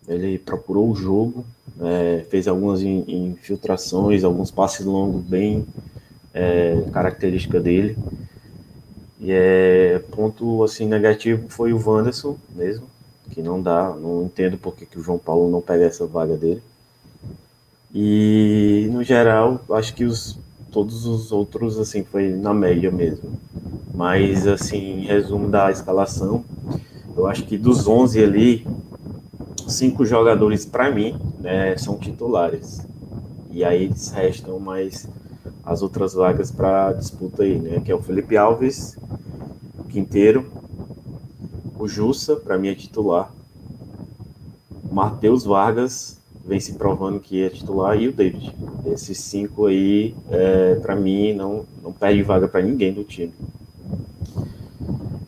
Ele 0.09 0.38
procurou 0.38 0.90
o 0.90 0.94
jogo, 0.94 1.44
é, 1.81 2.24
fez 2.31 2.48
algumas 2.48 2.83
infiltrações, 2.83 4.24
alguns 4.24 4.50
passes 4.50 4.87
longos 4.87 5.22
bem 5.22 5.66
é, 6.33 6.83
característica 6.92 7.61
dele. 7.61 7.96
E 9.20 9.30
é 9.30 10.00
ponto 10.11 10.64
assim 10.64 10.87
negativo 10.87 11.46
foi 11.50 11.74
o 11.74 11.88
Wanderson 11.88 12.38
mesmo, 12.54 12.87
que 13.30 13.42
não 13.42 13.61
dá, 13.61 13.94
não 13.94 14.24
entendo 14.24 14.56
por 14.56 14.74
que, 14.74 14.98
o 14.98 15.02
João 15.02 15.18
Paulo 15.18 15.50
não 15.50 15.61
pega 15.61 15.85
essa 15.85 16.06
vaga 16.06 16.37
dele. 16.37 16.62
E 17.94 18.88
no 18.90 19.04
geral, 19.04 19.61
acho 19.70 19.94
que 19.94 20.04
os 20.04 20.38
todos 20.70 21.04
os 21.04 21.33
outros 21.33 21.78
assim 21.78 22.02
foi 22.04 22.30
na 22.30 22.54
média 22.54 22.90
mesmo. 22.90 23.38
Mas 23.92 24.46
assim, 24.46 25.04
resumo 25.04 25.48
da 25.48 25.70
escalação, 25.70 26.44
eu 27.16 27.26
acho 27.26 27.44
que 27.44 27.59
dos 27.59 27.87
11 27.87 28.22
ali, 28.22 28.66
cinco 29.68 30.06
jogadores 30.06 30.64
para 30.64 30.90
mim, 30.90 31.18
né, 31.38 31.76
são 31.76 31.98
titulares. 31.98 32.80
E 33.50 33.64
aí 33.64 33.90
restam 34.14 34.59
mais 34.59 35.06
as 35.64 35.83
outras 35.83 36.14
vagas 36.14 36.50
para 36.50 36.92
disputa 36.92 37.42
aí, 37.42 37.59
né, 37.59 37.81
que 37.85 37.90
é 37.90 37.94
o 37.94 38.03
Felipe 38.03 38.37
Alves, 38.37 38.96
o 39.79 39.85
Quinteiro, 39.85 40.50
o 41.79 41.88
Jussa, 41.88 42.37
para 42.37 42.59
mim 42.59 42.68
é 42.68 42.74
titular. 42.74 43.33
O 44.90 44.94
Matheus 44.94 45.44
Vargas 45.44 46.20
vem 46.44 46.61
se 46.61 46.74
provando 46.74 47.20
que 47.20 47.42
é 47.42 47.48
titular 47.48 47.96
e 48.00 48.09
o 48.09 48.12
David. 48.12 48.55
Esses 48.87 49.18
cinco 49.18 49.66
aí, 49.66 50.14
é, 50.31 50.74
para 50.76 50.96
mim, 50.96 51.33
não, 51.33 51.64
não 51.83 51.92
perde 51.92 52.22
vaga 52.22 52.48
para 52.48 52.61
ninguém 52.61 52.92
do 52.92 53.05
time. 53.05 53.33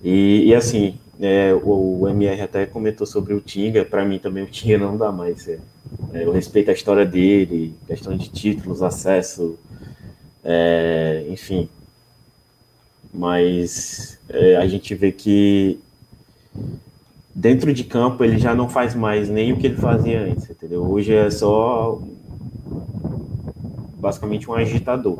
E, 0.03 0.47
e 0.47 0.55
assim, 0.55 0.99
é, 1.21 1.55
o, 1.55 2.01
o, 2.01 2.09
MR 2.09 2.41
até 2.43 2.67
comentou 2.67 3.07
sobre 3.07 3.33
o 3.33 3.41
Tinga, 3.41 3.85
para 3.85 4.05
mim 4.05 4.19
também 4.19 4.43
o 4.43 4.49
Tinga 4.49 4.79
não 4.79 4.97
dá 4.97 5.13
mais. 5.13 5.47
É, 5.47 5.59
é, 6.13 6.25
eu 6.25 6.33
respeito 6.33 6.71
a 6.71 6.75
história 6.75 7.07
dele, 7.07 7.75
questão 7.87 8.17
de 8.17 8.29
títulos, 8.29 8.83
acesso, 8.83 9.57
é, 10.45 11.25
enfim. 11.29 11.69
Mas 13.13 14.19
é, 14.29 14.57
a 14.57 14.67
gente 14.67 14.95
vê 14.95 15.13
que 15.13 15.79
dentro 17.35 17.73
de 17.73 17.85
campo 17.85 18.25
ele 18.25 18.39
já 18.39 18.55
não 18.55 18.69
faz 18.69 18.95
mais 18.95 19.29
nem 19.29 19.53
o 19.53 19.59
que 19.59 19.67
ele 19.67 19.77
fazia 19.77 20.23
antes, 20.23 20.49
entendeu? 20.49 20.83
Hoje 20.83 21.15
é 21.15 21.31
só 21.31 22.01
basicamente 23.99 24.51
um 24.51 24.55
agitador. 24.55 25.19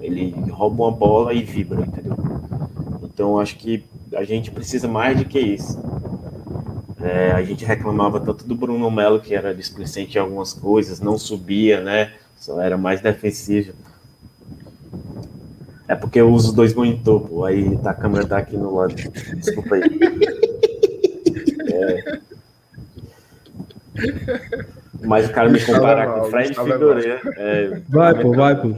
Ele 0.00 0.34
rouba 0.50 0.84
uma 0.84 0.92
bola 0.92 1.34
e 1.34 1.42
vibra, 1.42 1.82
entendeu? 1.82 2.16
Então 3.02 3.38
acho 3.38 3.56
que 3.56 3.84
a 4.14 4.24
gente 4.24 4.50
precisa 4.50 4.88
mais 4.88 5.18
do 5.18 5.24
que 5.24 5.38
isso. 5.38 5.78
É, 7.00 7.30
a 7.32 7.42
gente 7.42 7.64
reclamava 7.64 8.18
tanto 8.18 8.44
do 8.44 8.54
Bruno 8.54 8.90
Melo, 8.90 9.20
que 9.20 9.34
era 9.34 9.54
displicente 9.54 10.16
em 10.16 10.20
algumas 10.20 10.52
coisas, 10.52 11.00
não 11.00 11.16
subia, 11.16 11.80
né? 11.80 12.12
Só 12.36 12.60
era 12.60 12.76
mais 12.76 13.00
defensivo. 13.00 13.72
É 15.88 15.94
porque 15.94 16.20
eu 16.20 16.30
uso 16.30 16.54
dois 16.54 16.74
monitor, 16.74 17.26
pô. 17.26 17.44
Aí 17.44 17.76
tá, 17.78 17.90
a 17.90 17.94
câmera 17.94 18.26
tá 18.26 18.38
aqui 18.38 18.56
no 18.56 18.76
lado. 18.76 18.94
Desculpa 18.94 19.74
aí. 19.74 19.82
É. 21.72 22.18
Mas 25.02 25.28
o 25.28 25.32
cara 25.32 25.48
me 25.48 25.60
comparar 25.64 26.06
com 26.12 26.20
o 26.20 26.24
Fred 26.30 26.54
Figueiredo. 26.54 27.20
É, 27.36 27.80
vai, 27.88 28.14
pô, 28.20 28.32
vai, 28.32 28.54
pô. 28.54 28.74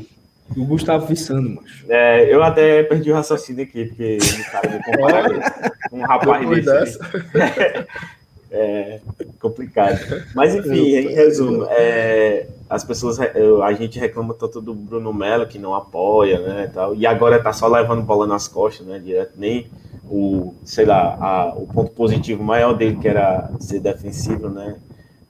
O 0.57 0.65
Gustavo 0.65 1.07
Vissando, 1.07 1.51
macho. 1.51 1.85
É, 1.89 2.33
eu 2.33 2.43
até 2.43 2.83
perdi 2.83 3.11
o 3.11 3.15
raciocínio 3.15 3.65
aqui, 3.65 3.87
porque 3.87 4.19
o 4.19 4.51
cara 4.51 4.71
me 4.71 4.83
comparar 4.83 5.71
com 5.89 5.99
um 5.99 6.03
rapaz 6.03 6.65
desse. 6.65 6.99
é 8.51 9.01
complicado. 9.39 9.99
Mas 10.35 10.55
enfim, 10.55 10.97
em 10.97 11.15
resumo, 11.15 11.67
é, 11.71 12.47
as 12.69 12.85
pessoas, 12.85 13.19
a 13.21 13.73
gente 13.73 13.99
reclama 13.99 14.35
tanto 14.35 14.61
do 14.61 14.75
Bruno 14.75 15.13
Melo 15.13 15.47
que 15.47 15.59
não 15.59 15.75
apoia, 15.75 16.41
né, 16.41 16.71
tal, 16.73 16.95
e 16.95 17.07
agora 17.07 17.43
tá 17.43 17.53
só 17.53 17.69
levando 17.69 18.03
bola 18.03 18.27
nas 18.27 18.49
costas, 18.49 18.87
né, 18.87 18.99
direto, 18.99 19.33
nem 19.37 19.67
o, 20.09 20.55
sei 20.65 20.85
lá, 20.85 21.17
a, 21.21 21.55
o 21.57 21.67
ponto 21.67 21.93
positivo 21.93 22.43
maior 22.43 22.75
dele 22.75 22.97
que 22.97 23.09
era 23.09 23.51
ser 23.61 23.81
defensivo, 23.81 24.49
né, 24.49 24.77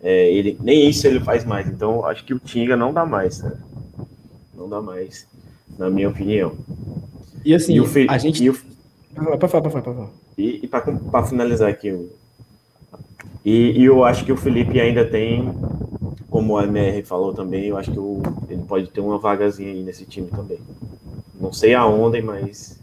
é, 0.03 0.33
ele, 0.33 0.57
nem 0.61 0.89
isso 0.89 1.07
ele 1.07 1.21
faz 1.21 1.45
mais, 1.45 1.69
então 1.69 2.05
acho 2.07 2.25
que 2.25 2.33
o 2.33 2.39
Tinga 2.39 2.77
não 2.77 2.93
dá 2.93 3.05
mais, 3.05 3.43
né? 3.43 3.53
não 4.55 4.69
dá 4.69 4.81
mais, 4.81 5.27
na 5.79 5.89
minha 5.89 6.09
opinião. 6.09 6.53
E 7.45 7.55
assim, 7.55 7.75
e 7.75 7.81
o, 7.81 7.87
a 8.09 8.19
gente... 8.19 8.45
E 8.45 8.51
o, 8.51 8.57
Para 9.15 9.49
falar, 9.49 9.63
para 9.63 9.71
falar, 9.71 9.83
para 9.83 9.95
falar. 9.95 10.11
E, 10.37 10.61
e 10.63 10.67
para 10.67 11.25
finalizar 11.25 11.71
aqui, 11.71 12.09
e, 13.45 13.73
e, 13.81 13.85
eu 13.85 14.05
acho 14.05 14.25
que 14.25 14.33
o 14.33 14.37
Felipe 14.37 14.81
ainda 14.81 15.05
tem, 15.05 15.51
como 16.29 16.55
o 16.55 16.61
MR 16.61 17.03
falou 17.03 17.33
também, 17.33 17.67
eu 17.67 17.77
acho 17.77 17.91
que 17.91 17.99
o, 17.99 18.23
ele 18.49 18.63
pode 18.63 18.89
ter 18.89 19.01
uma 19.01 19.19
vagazinha 19.19 19.73
aí 19.73 19.83
nesse 19.83 20.05
time 20.05 20.29
também. 20.29 20.59
Não 21.41 21.53
sei 21.53 21.75
aonde, 21.75 22.21
mas. 22.21 22.79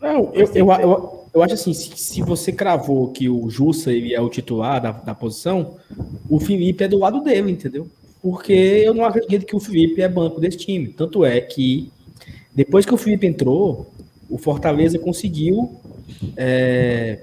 Não, 0.00 0.30
eu, 0.32 0.48
eu, 0.54 0.72
eu, 0.72 1.24
eu, 1.34 1.42
acho 1.42 1.54
assim, 1.54 1.74
se, 1.74 1.96
se, 1.96 2.22
você 2.22 2.52
cravou 2.52 3.08
que 3.08 3.28
o 3.28 3.50
Jussa 3.50 3.92
ele 3.92 4.14
é 4.14 4.20
o 4.20 4.28
titular 4.28 4.80
da, 4.80 4.92
da 4.92 5.14
posição, 5.14 5.76
o 6.28 6.40
Felipe 6.40 6.84
é 6.84 6.88
do 6.88 6.98
lado 6.98 7.20
dele, 7.20 7.50
entendeu? 7.50 7.86
Porque 8.22 8.52
eu 8.52 8.94
não 8.94 9.04
acredito 9.04 9.44
que 9.44 9.56
o 9.56 9.60
Felipe 9.60 10.00
é 10.00 10.08
banco 10.08 10.40
desse 10.40 10.56
time. 10.58 10.88
Tanto 10.88 11.24
é 11.24 11.40
que 11.40 11.92
depois 12.54 12.86
que 12.86 12.94
o 12.94 12.96
Felipe 12.96 13.26
entrou, 13.26 13.90
o 14.28 14.38
Fortaleza 14.38 14.98
conseguiu 14.98 15.78
é, 16.36 17.20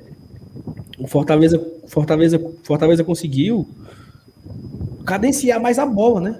o 0.97 1.07
Fortaleza, 1.07 1.61
Fortaleza, 1.87 2.41
Fortaleza 2.63 3.03
conseguiu 3.03 3.67
cadenciar 5.05 5.61
mais 5.61 5.79
a 5.79 5.85
bola, 5.85 6.19
né? 6.19 6.39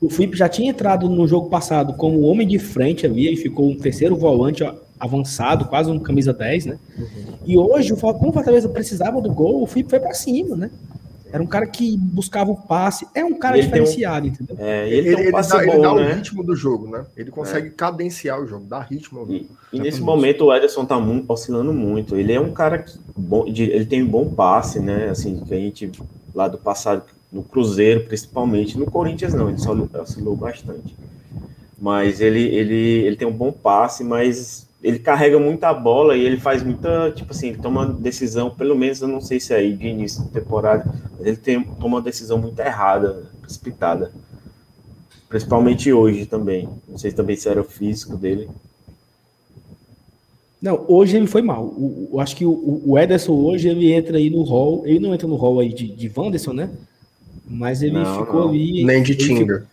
O 0.00 0.10
Felipe 0.10 0.36
já 0.36 0.48
tinha 0.48 0.70
entrado 0.70 1.08
no 1.08 1.26
jogo 1.26 1.48
passado 1.48 1.94
como 1.94 2.22
homem 2.22 2.46
de 2.46 2.58
frente 2.58 3.06
ali, 3.06 3.32
e 3.32 3.36
ficou 3.36 3.70
um 3.70 3.76
terceiro 3.76 4.16
volante 4.16 4.64
avançado, 4.98 5.66
quase 5.66 5.90
um 5.90 5.98
camisa 5.98 6.32
10, 6.32 6.66
né? 6.66 6.78
Uhum. 6.98 7.06
E 7.46 7.58
hoje, 7.58 7.94
como 7.94 8.28
o 8.28 8.32
Fortaleza 8.32 8.68
precisava 8.68 9.20
do 9.20 9.32
gol, 9.32 9.62
o 9.62 9.66
Felipe 9.66 9.90
foi 9.90 10.00
para 10.00 10.14
cima, 10.14 10.56
né? 10.56 10.70
Era 11.32 11.42
um 11.42 11.46
cara 11.46 11.66
que 11.66 11.96
buscava 11.96 12.50
o 12.50 12.56
passe. 12.56 13.06
É 13.14 13.24
um 13.24 13.34
cara 13.34 13.58
diferenciado, 13.58 14.26
um, 14.26 14.30
entendeu? 14.30 14.56
É, 14.58 14.86
ele, 14.86 15.08
ele, 15.08 15.16
um 15.16 15.20
ele, 15.20 15.32
dá, 15.32 15.62
ele 15.62 15.78
dá 15.78 15.94
né? 15.94 16.12
o 16.12 16.14
ritmo 16.14 16.44
do 16.44 16.54
jogo, 16.54 16.86
né? 16.88 17.06
Ele 17.16 17.30
consegue 17.30 17.68
é. 17.68 17.70
cadenciar 17.70 18.38
o 18.38 18.46
jogo, 18.46 18.66
dá 18.66 18.80
ritmo 18.80 19.20
ao 19.20 19.26
jogo. 19.26 19.46
E, 19.72 19.76
e 19.76 19.80
nesse 19.80 20.02
momento 20.02 20.44
o 20.44 20.54
Ederson 20.54 20.84
tá 20.84 21.00
muito, 21.00 21.32
oscilando 21.32 21.72
muito. 21.72 22.16
Ele 22.16 22.34
é 22.34 22.40
um 22.40 22.52
cara 22.52 22.78
que 22.78 22.98
bom, 23.16 23.46
de, 23.50 23.62
ele 23.62 23.86
tem 23.86 24.02
um 24.02 24.08
bom 24.08 24.28
passe, 24.28 24.78
né? 24.78 25.08
Assim, 25.08 25.40
que 25.40 25.54
a 25.54 25.58
gente 25.58 25.90
lá 26.34 26.48
do 26.48 26.58
passado, 26.58 27.02
no 27.32 27.42
Cruzeiro 27.42 28.04
principalmente, 28.04 28.78
no 28.78 28.90
Corinthians 28.90 29.32
não, 29.32 29.48
ele 29.48 29.58
só 29.58 29.72
oscilou 29.72 30.36
bastante. 30.36 30.94
Mas 31.80 32.20
ele, 32.20 32.42
ele, 32.42 33.06
ele 33.06 33.16
tem 33.16 33.26
um 33.26 33.32
bom 33.32 33.50
passe, 33.50 34.04
mas 34.04 34.68
ele 34.82 34.98
carrega 34.98 35.38
muita 35.38 35.72
bola 35.72 36.16
e 36.16 36.24
ele 36.24 36.38
faz 36.38 36.62
muita, 36.62 37.12
tipo 37.12 37.30
assim, 37.30 37.48
ele 37.48 37.58
toma 37.58 37.86
decisão, 37.86 38.50
pelo 38.50 38.76
menos 38.76 39.00
eu 39.00 39.08
não 39.08 39.20
sei 39.20 39.38
se 39.38 39.54
é 39.54 39.58
aí 39.58 39.72
de 39.74 39.86
início 39.86 40.24
de 40.24 40.30
temporada, 40.30 40.84
mas 41.16 41.26
ele 41.26 41.36
tem, 41.36 41.62
toma 41.62 41.96
uma 41.96 42.02
decisão 42.02 42.36
muito 42.36 42.58
errada, 42.58 43.30
precipitada. 43.40 44.10
Principalmente 45.28 45.92
hoje 45.92 46.26
também. 46.26 46.68
Não 46.86 46.98
sei 46.98 47.12
também 47.12 47.36
se 47.36 47.48
era 47.48 47.60
o 47.60 47.64
físico 47.64 48.16
dele. 48.16 48.50
Não, 50.60 50.84
hoje 50.86 51.16
ele 51.16 51.26
foi 51.26 51.42
mal. 51.42 51.64
O, 51.64 52.10
o 52.12 52.20
acho 52.20 52.36
que 52.36 52.44
o, 52.44 52.82
o, 52.84 52.98
Ederson 52.98 53.32
hoje 53.32 53.68
ele 53.68 53.92
entra 53.92 54.18
aí 54.18 54.28
no 54.28 54.42
hall, 54.42 54.82
ele 54.84 54.98
não 54.98 55.14
entra 55.14 55.26
no 55.26 55.36
hall 55.36 55.60
aí 55.60 55.72
de, 55.72 55.88
de 55.88 56.12
Wanderson, 56.14 56.52
né? 56.52 56.70
Mas 57.48 57.82
ele 57.82 57.94
não, 57.94 58.20
ficou 58.20 58.42
não. 58.42 58.48
ali. 58.50 58.84
Nem 58.84 59.02
de 59.02 59.14
Tinder. 59.14 59.64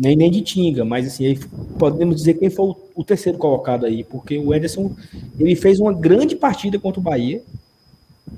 Nem, 0.00 0.16
nem 0.16 0.30
de 0.30 0.40
Tinga, 0.40 0.82
mas 0.82 1.06
assim, 1.06 1.38
podemos 1.78 2.16
dizer 2.16 2.32
quem 2.32 2.48
foi 2.48 2.68
o, 2.68 2.76
o, 2.94 3.04
terceiro 3.04 3.36
colocado 3.36 3.84
aí, 3.84 4.02
porque 4.02 4.38
o 4.38 4.54
Ederson 4.54 4.96
ele 5.38 5.54
fez 5.54 5.78
uma 5.78 5.92
grande 5.92 6.34
partida 6.34 6.78
contra 6.78 6.98
o 6.98 7.02
Bahia, 7.02 7.42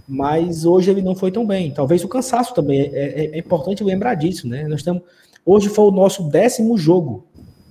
mas 0.08 0.64
hoje 0.64 0.90
ele 0.90 1.00
não 1.00 1.14
foi 1.14 1.30
tão 1.30 1.46
bem. 1.46 1.70
Talvez 1.70 2.02
o 2.02 2.08
cansaço 2.08 2.52
também, 2.52 2.80
é, 2.80 2.86
é, 2.86 3.30
é 3.34 3.38
importante 3.38 3.84
lembrar 3.84 4.16
disso, 4.16 4.48
né? 4.48 4.66
Nós 4.66 4.80
estamos. 4.80 5.02
Hoje 5.46 5.68
foi 5.68 5.84
o 5.84 5.92
nosso 5.92 6.24
décimo 6.24 6.76
jogo. 6.76 7.24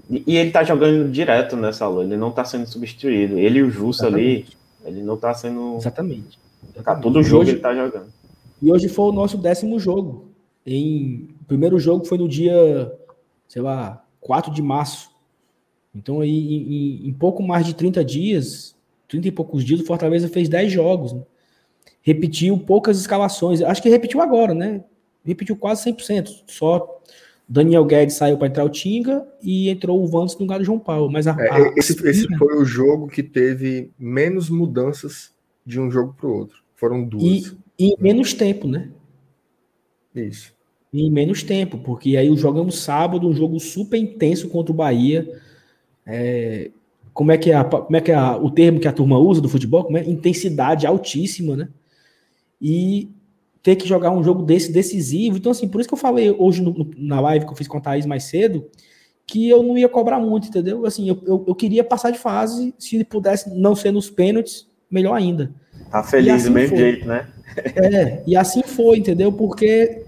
E, 0.09 0.23
e 0.25 0.37
ele 0.37 0.51
tá 0.51 0.63
jogando 0.63 1.11
direto 1.11 1.57
nessa 1.57 1.83
aula, 1.83 2.05
ele 2.05 2.15
não 2.15 2.31
tá 2.31 2.45
sendo 2.45 2.67
substituído. 2.67 3.37
Ele 3.37 3.59
e 3.59 3.63
o 3.63 3.69
Justo 3.69 4.05
ali, 4.05 4.45
ele 4.85 5.01
não 5.01 5.17
tá 5.17 5.33
sendo. 5.33 5.75
Exatamente. 5.75 6.39
Tá, 6.81 6.95
todo 6.95 7.21
jogo 7.21 7.41
hoje, 7.41 7.51
ele 7.51 7.59
tá 7.59 7.75
jogando. 7.75 8.07
E 8.61 8.71
hoje 8.71 8.87
foi 8.87 9.09
o 9.09 9.11
nosso 9.11 9.37
décimo 9.37 9.77
jogo. 9.77 10.31
Em, 10.65 11.27
o 11.41 11.45
primeiro 11.45 11.77
jogo 11.77 12.05
foi 12.05 12.17
no 12.17 12.29
dia, 12.29 12.89
sei 13.51 13.61
lá, 13.61 14.01
4 14.21 14.49
de 14.53 14.61
março. 14.61 15.11
Então, 15.93 16.21
aí, 16.21 16.29
em, 16.31 17.09
em 17.09 17.11
pouco 17.11 17.43
mais 17.43 17.65
de 17.65 17.75
30 17.75 18.05
dias, 18.05 18.73
30 19.09 19.27
e 19.27 19.31
poucos 19.31 19.65
dias, 19.65 19.81
o 19.81 19.85
Fortaleza 19.85 20.29
fez 20.29 20.47
10 20.47 20.71
jogos. 20.71 21.11
Né? 21.11 21.21
Repetiu 22.01 22.57
poucas 22.57 22.97
escalações. 22.97 23.61
Acho 23.61 23.81
que 23.81 23.89
repetiu 23.89 24.21
agora, 24.21 24.53
né? 24.53 24.85
Repetiu 25.25 25.57
quase 25.57 25.83
100%. 25.91 26.43
Só 26.47 27.01
Daniel 27.45 27.83
Guedes 27.83 28.15
saiu 28.15 28.37
para 28.37 28.47
entrar 28.47 28.63
o 28.63 28.69
Tinga 28.69 29.27
e 29.43 29.69
entrou 29.69 30.01
o 30.01 30.07
Vantos 30.07 30.35
no 30.35 30.41
lugar 30.41 30.59
do 30.59 30.63
João 30.63 30.79
Paulo. 30.79 31.11
Mas 31.11 31.27
a, 31.27 31.35
é, 31.37 31.73
esse, 31.75 32.07
esse, 32.07 32.33
foi 32.37 32.55
o 32.55 32.63
jogo 32.63 33.09
que 33.09 33.21
teve 33.21 33.91
menos 33.99 34.49
mudanças 34.49 35.33
de 35.65 35.77
um 35.77 35.91
jogo 35.91 36.13
para 36.13 36.27
o 36.27 36.37
outro. 36.37 36.63
Foram 36.73 37.03
duas. 37.03 37.23
E, 37.23 37.57
e 37.77 37.87
em 37.89 37.95
menos 37.99 38.33
tempo, 38.33 38.65
né? 38.65 38.89
Isso. 40.15 40.53
Em 40.93 41.09
menos 41.09 41.41
tempo, 41.41 41.77
porque 41.77 42.17
aí 42.17 42.35
jogamos 42.35 42.79
sábado, 42.79 43.27
um 43.27 43.33
jogo 43.33 43.59
super 43.59 43.97
intenso 43.97 44.49
contra 44.49 44.73
o 44.73 44.75
Bahia. 44.75 45.27
É, 46.05 46.71
como 47.13 47.31
é 47.31 47.37
que 47.37 47.51
é, 47.51 47.55
a, 47.55 47.63
como 47.63 47.95
é, 47.95 48.01
que 48.01 48.11
é 48.11 48.15
a, 48.15 48.35
o 48.35 48.51
termo 48.51 48.79
que 48.79 48.87
a 48.87 48.91
turma 48.91 49.17
usa 49.17 49.39
do 49.39 49.47
futebol? 49.49 49.85
Como 49.85 49.97
é? 49.97 50.03
Intensidade 50.03 50.85
altíssima, 50.85 51.55
né? 51.55 51.69
E 52.61 53.09
ter 53.63 53.75
que 53.75 53.87
jogar 53.87 54.11
um 54.11 54.23
jogo 54.23 54.43
desse 54.43 54.71
decisivo. 54.71 55.37
Então, 55.37 55.51
assim, 55.51 55.67
por 55.67 55.79
isso 55.79 55.87
que 55.87 55.93
eu 55.93 55.99
falei 55.99 56.31
hoje 56.31 56.61
no, 56.61 56.89
na 56.97 57.19
live 57.21 57.45
que 57.45 57.51
eu 57.51 57.55
fiz 57.55 57.67
com 57.67 57.77
a 57.77 57.81
Thaís 57.81 58.05
mais 58.05 58.23
cedo, 58.23 58.65
que 59.25 59.47
eu 59.47 59.63
não 59.63 59.77
ia 59.77 59.87
cobrar 59.87 60.19
muito, 60.19 60.47
entendeu? 60.47 60.85
Assim, 60.85 61.07
eu, 61.07 61.21
eu, 61.25 61.45
eu 61.47 61.55
queria 61.55 61.83
passar 61.83 62.11
de 62.11 62.17
fase, 62.17 62.73
se 62.77 63.03
pudesse 63.03 63.49
não 63.55 63.75
ser 63.75 63.91
nos 63.91 64.09
pênaltis, 64.09 64.67
melhor 64.89 65.13
ainda. 65.13 65.53
Tá 65.89 66.03
feliz 66.03 66.33
assim 66.33 66.45
do 66.45 66.51
mesmo 66.51 66.75
foi. 66.75 66.77
jeito, 66.77 67.07
né? 67.07 67.27
É, 67.75 68.23
e 68.25 68.35
assim 68.35 68.63
foi, 68.63 68.97
entendeu? 68.97 69.31
Porque 69.31 70.03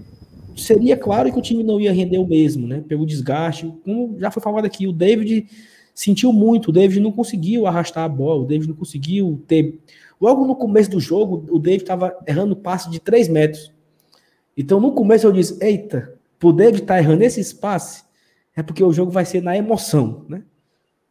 seria 0.56 0.96
claro 0.96 1.32
que 1.32 1.38
o 1.38 1.42
time 1.42 1.62
não 1.62 1.80
ia 1.80 1.92
render 1.92 2.18
o 2.18 2.26
mesmo, 2.26 2.66
né? 2.66 2.82
Pelo 2.86 3.06
desgaste. 3.06 3.72
Como 3.84 4.18
já 4.18 4.30
foi 4.30 4.42
falado 4.42 4.64
aqui, 4.64 4.86
o 4.86 4.92
David 4.92 5.46
sentiu 5.94 6.32
muito, 6.32 6.68
o 6.68 6.72
David 6.72 7.00
não 7.00 7.12
conseguiu 7.12 7.66
arrastar 7.66 8.04
a 8.04 8.08
bola, 8.08 8.42
o 8.42 8.46
David 8.46 8.68
não 8.68 8.76
conseguiu 8.76 9.42
ter 9.46 9.78
Logo 10.20 10.46
no 10.46 10.56
começo 10.56 10.90
do 10.90 11.00
jogo, 11.00 11.44
o 11.50 11.58
David 11.58 11.82
estava 11.82 12.16
errando 12.26 12.56
passe 12.56 12.90
de 12.90 13.00
3 13.00 13.28
metros. 13.28 13.72
Então, 14.56 14.80
no 14.80 14.92
começo, 14.92 15.26
eu 15.26 15.32
disse: 15.32 15.58
Eita, 15.62 16.14
o 16.42 16.52
David 16.52 16.82
estar 16.82 16.94
tá 16.94 17.00
errando 17.00 17.22
esse 17.24 17.40
espaço, 17.40 18.04
é 18.56 18.62
porque 18.62 18.82
o 18.82 18.92
jogo 18.92 19.10
vai 19.10 19.24
ser 19.24 19.42
na 19.42 19.56
emoção, 19.56 20.24
né? 20.28 20.42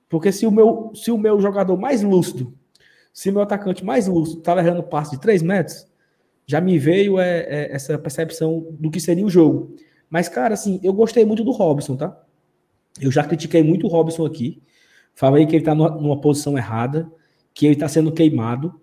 Porque 0.09 0.31
se 0.31 0.45
o 0.45 0.51
meu, 0.51 0.91
se 0.95 1.11
o 1.11 1.17
meu 1.17 1.39
jogador 1.39 1.77
mais 1.77 2.01
lúcido, 2.01 2.53
se 3.13 3.29
o 3.29 3.33
meu 3.33 3.41
atacante 3.41 3.83
mais 3.83 4.07
lúcido 4.07 4.39
estava 4.39 4.61
errando 4.61 4.83
passe 4.83 5.11
de 5.11 5.21
3 5.21 5.41
metros, 5.41 5.85
já 6.45 6.59
me 6.59 6.77
veio 6.77 7.19
é, 7.19 7.39
é, 7.39 7.71
essa 7.73 7.97
percepção 7.97 8.67
do 8.71 8.91
que 8.91 8.99
seria 8.99 9.25
o 9.25 9.29
jogo. 9.29 9.75
Mas, 10.09 10.29
cara, 10.29 10.53
assim, 10.53 10.79
eu 10.83 10.93
gostei 10.93 11.25
muito 11.25 11.43
do 11.43 11.51
Robson, 11.51 11.95
tá? 11.95 12.21
Eu 13.01 13.11
já 13.11 13.23
critiquei 13.23 13.63
muito 13.63 13.87
o 13.87 13.89
Robson 13.89 14.25
aqui. 14.25 14.61
Falei 15.15 15.45
que 15.45 15.55
ele 15.55 15.61
está 15.61 15.73
numa 15.73 16.19
posição 16.19 16.57
errada, 16.57 17.11
que 17.53 17.65
ele 17.65 17.73
está 17.73 17.87
sendo 17.87 18.11
queimado. 18.11 18.79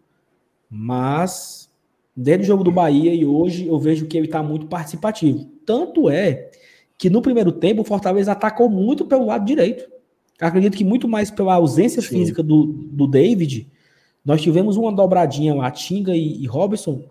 Mas, 0.69 1.71
desde 2.17 2.45
o 2.45 2.47
jogo 2.47 2.65
do 2.65 2.73
Bahia 2.73 3.15
e 3.15 3.25
hoje, 3.25 3.67
eu 3.67 3.79
vejo 3.79 4.07
que 4.07 4.17
ele 4.17 4.27
está 4.27 4.43
muito 4.43 4.67
participativo. 4.67 5.51
Tanto 5.65 6.09
é 6.09 6.51
que 6.97 7.09
no 7.09 7.23
primeiro 7.23 7.53
tempo 7.53 7.83
o 7.83 7.85
Fortaleza 7.85 8.33
atacou 8.33 8.69
muito 8.69 9.05
pelo 9.07 9.27
lado 9.27 9.45
direito. 9.45 9.89
Acredito 10.41 10.77
que 10.77 10.85
muito 10.85 11.07
mais 11.07 11.31
pela 11.31 11.55
ausência 11.55 12.01
Sim. 12.03 12.09
física 12.09 12.43
do, 12.43 12.67
do 12.67 13.07
David, 13.07 13.71
nós 14.25 14.41
tivemos 14.43 14.77
uma 14.77 14.93
dobradinha 14.93 15.55
lá, 15.55 15.71
Tinga 15.71 16.15
e, 16.15 16.43
e 16.43 16.47
Robson, 16.47 17.05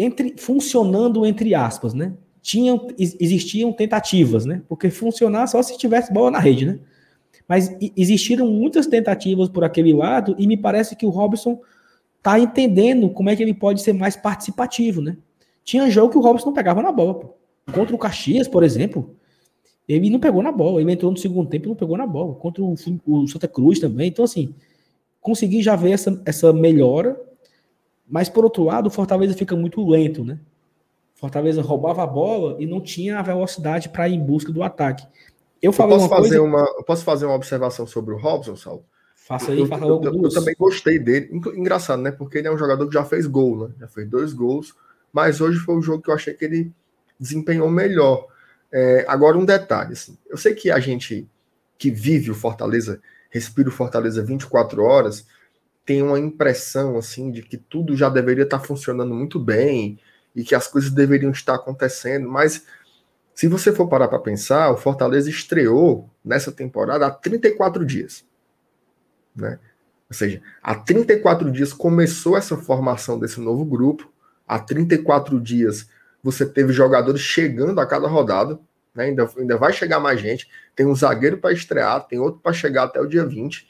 entre, 0.00 0.34
funcionando 0.38 1.26
entre 1.26 1.54
aspas, 1.54 1.94
né? 1.94 2.14
Tinham, 2.42 2.88
existiam 2.98 3.72
tentativas, 3.72 4.46
né? 4.46 4.62
Porque 4.68 4.90
funcionar 4.90 5.46
só 5.46 5.62
se 5.62 5.76
tivesse 5.76 6.12
bola 6.12 6.30
na 6.30 6.38
rede, 6.38 6.66
né? 6.66 6.78
Mas 7.46 7.76
existiram 7.96 8.46
muitas 8.46 8.86
tentativas 8.86 9.48
por 9.48 9.64
aquele 9.64 9.92
lado 9.92 10.34
e 10.38 10.46
me 10.46 10.56
parece 10.56 10.96
que 10.96 11.04
o 11.04 11.10
Robson 11.10 11.60
tá 12.22 12.38
entendendo 12.38 13.10
como 13.10 13.28
é 13.28 13.36
que 13.36 13.42
ele 13.42 13.54
pode 13.54 13.82
ser 13.82 13.92
mais 13.92 14.16
participativo, 14.16 15.00
né? 15.00 15.16
Tinha 15.64 15.90
jogo 15.90 16.12
que 16.12 16.18
o 16.18 16.20
Robson 16.20 16.46
não 16.46 16.54
pegava 16.54 16.82
na 16.82 16.92
bola. 16.92 17.14
Pô. 17.14 17.34
Contra 17.72 17.94
o 17.94 17.98
Caxias, 17.98 18.48
por 18.48 18.62
exemplo, 18.62 19.14
ele 19.88 20.10
não 20.10 20.20
pegou 20.20 20.42
na 20.42 20.52
bola. 20.52 20.80
Ele 20.80 20.92
entrou 20.92 21.10
no 21.10 21.16
segundo 21.16 21.48
tempo 21.48 21.66
e 21.66 21.68
não 21.68 21.76
pegou 21.76 21.96
na 21.96 22.06
bola. 22.06 22.34
Contra 22.34 22.62
o, 22.62 22.74
o 23.06 23.28
Santa 23.28 23.48
Cruz 23.48 23.78
também. 23.78 24.08
Então, 24.08 24.24
assim, 24.24 24.54
consegui 25.20 25.62
já 25.62 25.76
ver 25.76 25.92
essa, 25.92 26.20
essa 26.24 26.52
melhora. 26.52 27.20
Mas, 28.10 28.28
por 28.28 28.44
outro 28.44 28.64
lado, 28.64 28.88
o 28.88 28.90
Fortaleza 28.90 29.34
fica 29.34 29.54
muito 29.54 29.86
lento, 29.86 30.24
né? 30.24 30.38
Fortaleza 31.14 31.62
roubava 31.62 32.02
a 32.02 32.06
bola 32.06 32.56
e 32.58 32.66
não 32.66 32.80
tinha 32.80 33.18
a 33.18 33.22
velocidade 33.22 33.88
para 33.90 34.08
ir 34.08 34.14
em 34.14 34.24
busca 34.24 34.50
do 34.50 34.62
ataque. 34.62 35.06
Eu, 35.62 35.72
falei 35.72 35.94
eu 35.94 35.98
posso 35.98 36.10
uma 36.10 36.16
fazer 36.16 36.38
coisa... 36.38 36.42
uma, 36.42 36.74
eu 36.78 36.84
posso 36.84 37.04
fazer 37.04 37.26
uma 37.26 37.34
observação 37.34 37.86
sobre 37.86 38.14
o 38.14 38.18
Robson, 38.18 38.56
Saulo? 38.56 38.84
Faça 39.14 39.52
aí, 39.52 39.64
faça 39.66 39.84
logo 39.84 40.04
eu, 40.06 40.14
eu, 40.14 40.22
eu, 40.24 40.28
também 40.30 40.54
gostei 40.58 40.98
dele. 40.98 41.30
Engraçado, 41.54 42.02
né? 42.02 42.10
Porque 42.10 42.38
ele 42.38 42.48
é 42.48 42.52
um 42.52 42.58
jogador 42.58 42.88
que 42.88 42.94
já 42.94 43.04
fez 43.04 43.26
gol, 43.26 43.68
né? 43.68 43.74
Já 43.78 43.86
fez 43.86 44.08
dois 44.08 44.32
gols. 44.32 44.74
Mas 45.12 45.40
hoje 45.40 45.58
foi 45.58 45.76
o 45.76 45.82
jogo 45.82 46.02
que 46.02 46.10
eu 46.10 46.14
achei 46.14 46.34
que 46.34 46.44
ele 46.44 46.72
desempenhou 47.18 47.70
melhor. 47.70 48.26
É, 48.72 49.04
agora, 49.06 49.38
um 49.38 49.44
detalhe. 49.44 49.92
Assim, 49.92 50.16
eu 50.28 50.36
sei 50.36 50.54
que 50.54 50.70
a 50.70 50.80
gente 50.80 51.28
que 51.78 51.90
vive 51.90 52.30
o 52.30 52.34
Fortaleza, 52.34 53.00
respira 53.30 53.68
o 53.68 53.72
Fortaleza 53.72 54.22
24 54.22 54.82
horas, 54.82 55.26
tem 55.90 56.04
uma 56.04 56.20
impressão 56.20 56.96
assim 56.96 57.32
de 57.32 57.42
que 57.42 57.56
tudo 57.56 57.96
já 57.96 58.08
deveria 58.08 58.44
estar 58.44 58.60
funcionando 58.60 59.12
muito 59.12 59.40
bem 59.40 59.98
e 60.36 60.44
que 60.44 60.54
as 60.54 60.68
coisas 60.68 60.88
deveriam 60.88 61.32
estar 61.32 61.56
acontecendo, 61.56 62.28
mas 62.28 62.64
se 63.34 63.48
você 63.48 63.72
for 63.72 63.88
parar 63.88 64.06
para 64.06 64.20
pensar, 64.20 64.70
o 64.70 64.76
Fortaleza 64.76 65.28
estreou 65.28 66.08
nessa 66.24 66.52
temporada 66.52 67.08
há 67.08 67.10
34 67.10 67.84
dias. 67.84 68.24
Né? 69.34 69.58
Ou 70.08 70.14
seja, 70.14 70.40
há 70.62 70.76
34 70.76 71.50
dias 71.50 71.72
começou 71.72 72.36
essa 72.36 72.56
formação 72.56 73.18
desse 73.18 73.40
novo 73.40 73.64
grupo, 73.64 74.12
há 74.46 74.60
34 74.60 75.40
dias 75.40 75.88
você 76.22 76.46
teve 76.46 76.72
jogadores 76.72 77.20
chegando 77.20 77.80
a 77.80 77.86
cada 77.86 78.06
rodada, 78.06 78.60
né? 78.94 79.06
ainda, 79.06 79.28
ainda 79.36 79.56
vai 79.56 79.72
chegar 79.72 79.98
mais 79.98 80.20
gente, 80.20 80.48
tem 80.76 80.86
um 80.86 80.94
zagueiro 80.94 81.38
para 81.38 81.52
estrear, 81.52 82.06
tem 82.06 82.20
outro 82.20 82.40
para 82.40 82.52
chegar 82.52 82.84
até 82.84 83.00
o 83.00 83.08
dia 83.08 83.26
20. 83.26 83.68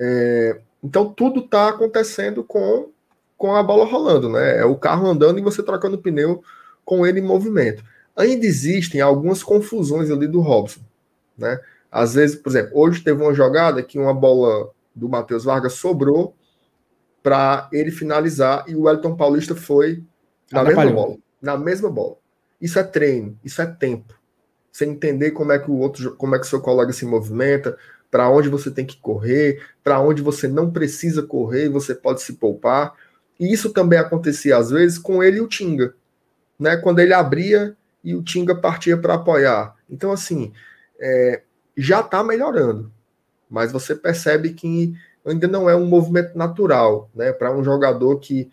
É, 0.00 0.60
então 0.82 1.12
tudo 1.12 1.40
está 1.40 1.68
acontecendo 1.68 2.44
com, 2.44 2.90
com 3.36 3.54
a 3.54 3.62
bola 3.62 3.84
rolando, 3.84 4.28
né? 4.28 4.58
É 4.58 4.64
o 4.64 4.76
carro 4.76 5.06
andando 5.06 5.38
e 5.38 5.42
você 5.42 5.62
trocando 5.62 5.98
pneu 5.98 6.42
com 6.84 7.06
ele 7.06 7.20
em 7.20 7.24
movimento. 7.24 7.84
Ainda 8.16 8.46
existem 8.46 9.00
algumas 9.00 9.42
confusões 9.42 10.10
ali 10.10 10.26
do 10.26 10.40
Robson, 10.40 10.80
né? 11.36 11.60
Às 11.90 12.14
vezes, 12.14 12.36
por 12.36 12.50
exemplo, 12.50 12.72
hoje 12.74 13.02
teve 13.02 13.22
uma 13.22 13.32
jogada 13.32 13.82
que 13.82 13.98
uma 13.98 14.12
bola 14.12 14.70
do 14.94 15.08
Matheus 15.08 15.44
Vargas 15.44 15.74
sobrou 15.74 16.34
para 17.22 17.68
ele 17.72 17.90
finalizar 17.90 18.64
e 18.68 18.74
o 18.74 18.82
Wellington 18.82 19.16
Paulista 19.16 19.54
foi 19.54 20.02
na 20.50 20.64
mesma 20.64 20.90
bola. 20.90 21.16
Na 21.40 21.56
mesma 21.56 21.90
bola. 21.90 22.16
Isso 22.60 22.78
é 22.78 22.82
treino, 22.82 23.38
isso 23.44 23.62
é 23.62 23.66
tempo. 23.66 24.14
Você 24.70 24.84
entender 24.84 25.30
como 25.32 25.52
é 25.52 25.58
que 25.58 25.70
o 25.70 25.78
outro, 25.78 26.14
como 26.16 26.34
é 26.36 26.38
que 26.38 26.46
o 26.46 26.48
seu 26.48 26.60
colega 26.60 26.92
se 26.92 27.04
movimenta, 27.04 27.76
para 28.10 28.28
onde 28.30 28.48
você 28.48 28.70
tem 28.70 28.86
que 28.86 28.96
correr, 28.98 29.62
para 29.84 30.00
onde 30.00 30.22
você 30.22 30.48
não 30.48 30.70
precisa 30.70 31.22
correr 31.22 31.68
você 31.68 31.94
pode 31.94 32.22
se 32.22 32.34
poupar. 32.34 32.94
E 33.38 33.52
isso 33.52 33.72
também 33.72 33.98
acontecia 33.98 34.56
às 34.56 34.70
vezes 34.70 34.98
com 34.98 35.22
ele 35.22 35.38
e 35.38 35.40
o 35.40 35.48
Tinga, 35.48 35.94
né? 36.58 36.76
Quando 36.76 36.98
ele 36.98 37.14
abria 37.14 37.76
e 38.02 38.14
o 38.14 38.22
Tinga 38.22 38.54
partia 38.54 38.96
para 38.96 39.14
apoiar. 39.14 39.74
Então 39.88 40.12
assim, 40.12 40.52
é, 40.98 41.42
já 41.76 42.00
está 42.00 42.24
melhorando 42.24 42.90
mas 43.48 43.72
você 43.72 43.94
percebe 43.94 44.52
que 44.52 44.94
ainda 45.24 45.48
não 45.48 45.68
é 45.68 45.74
um 45.74 45.86
movimento 45.86 46.36
natural, 46.36 47.10
né? 47.14 47.32
Para 47.32 47.54
um 47.54 47.64
jogador 47.64 48.18
que 48.18 48.50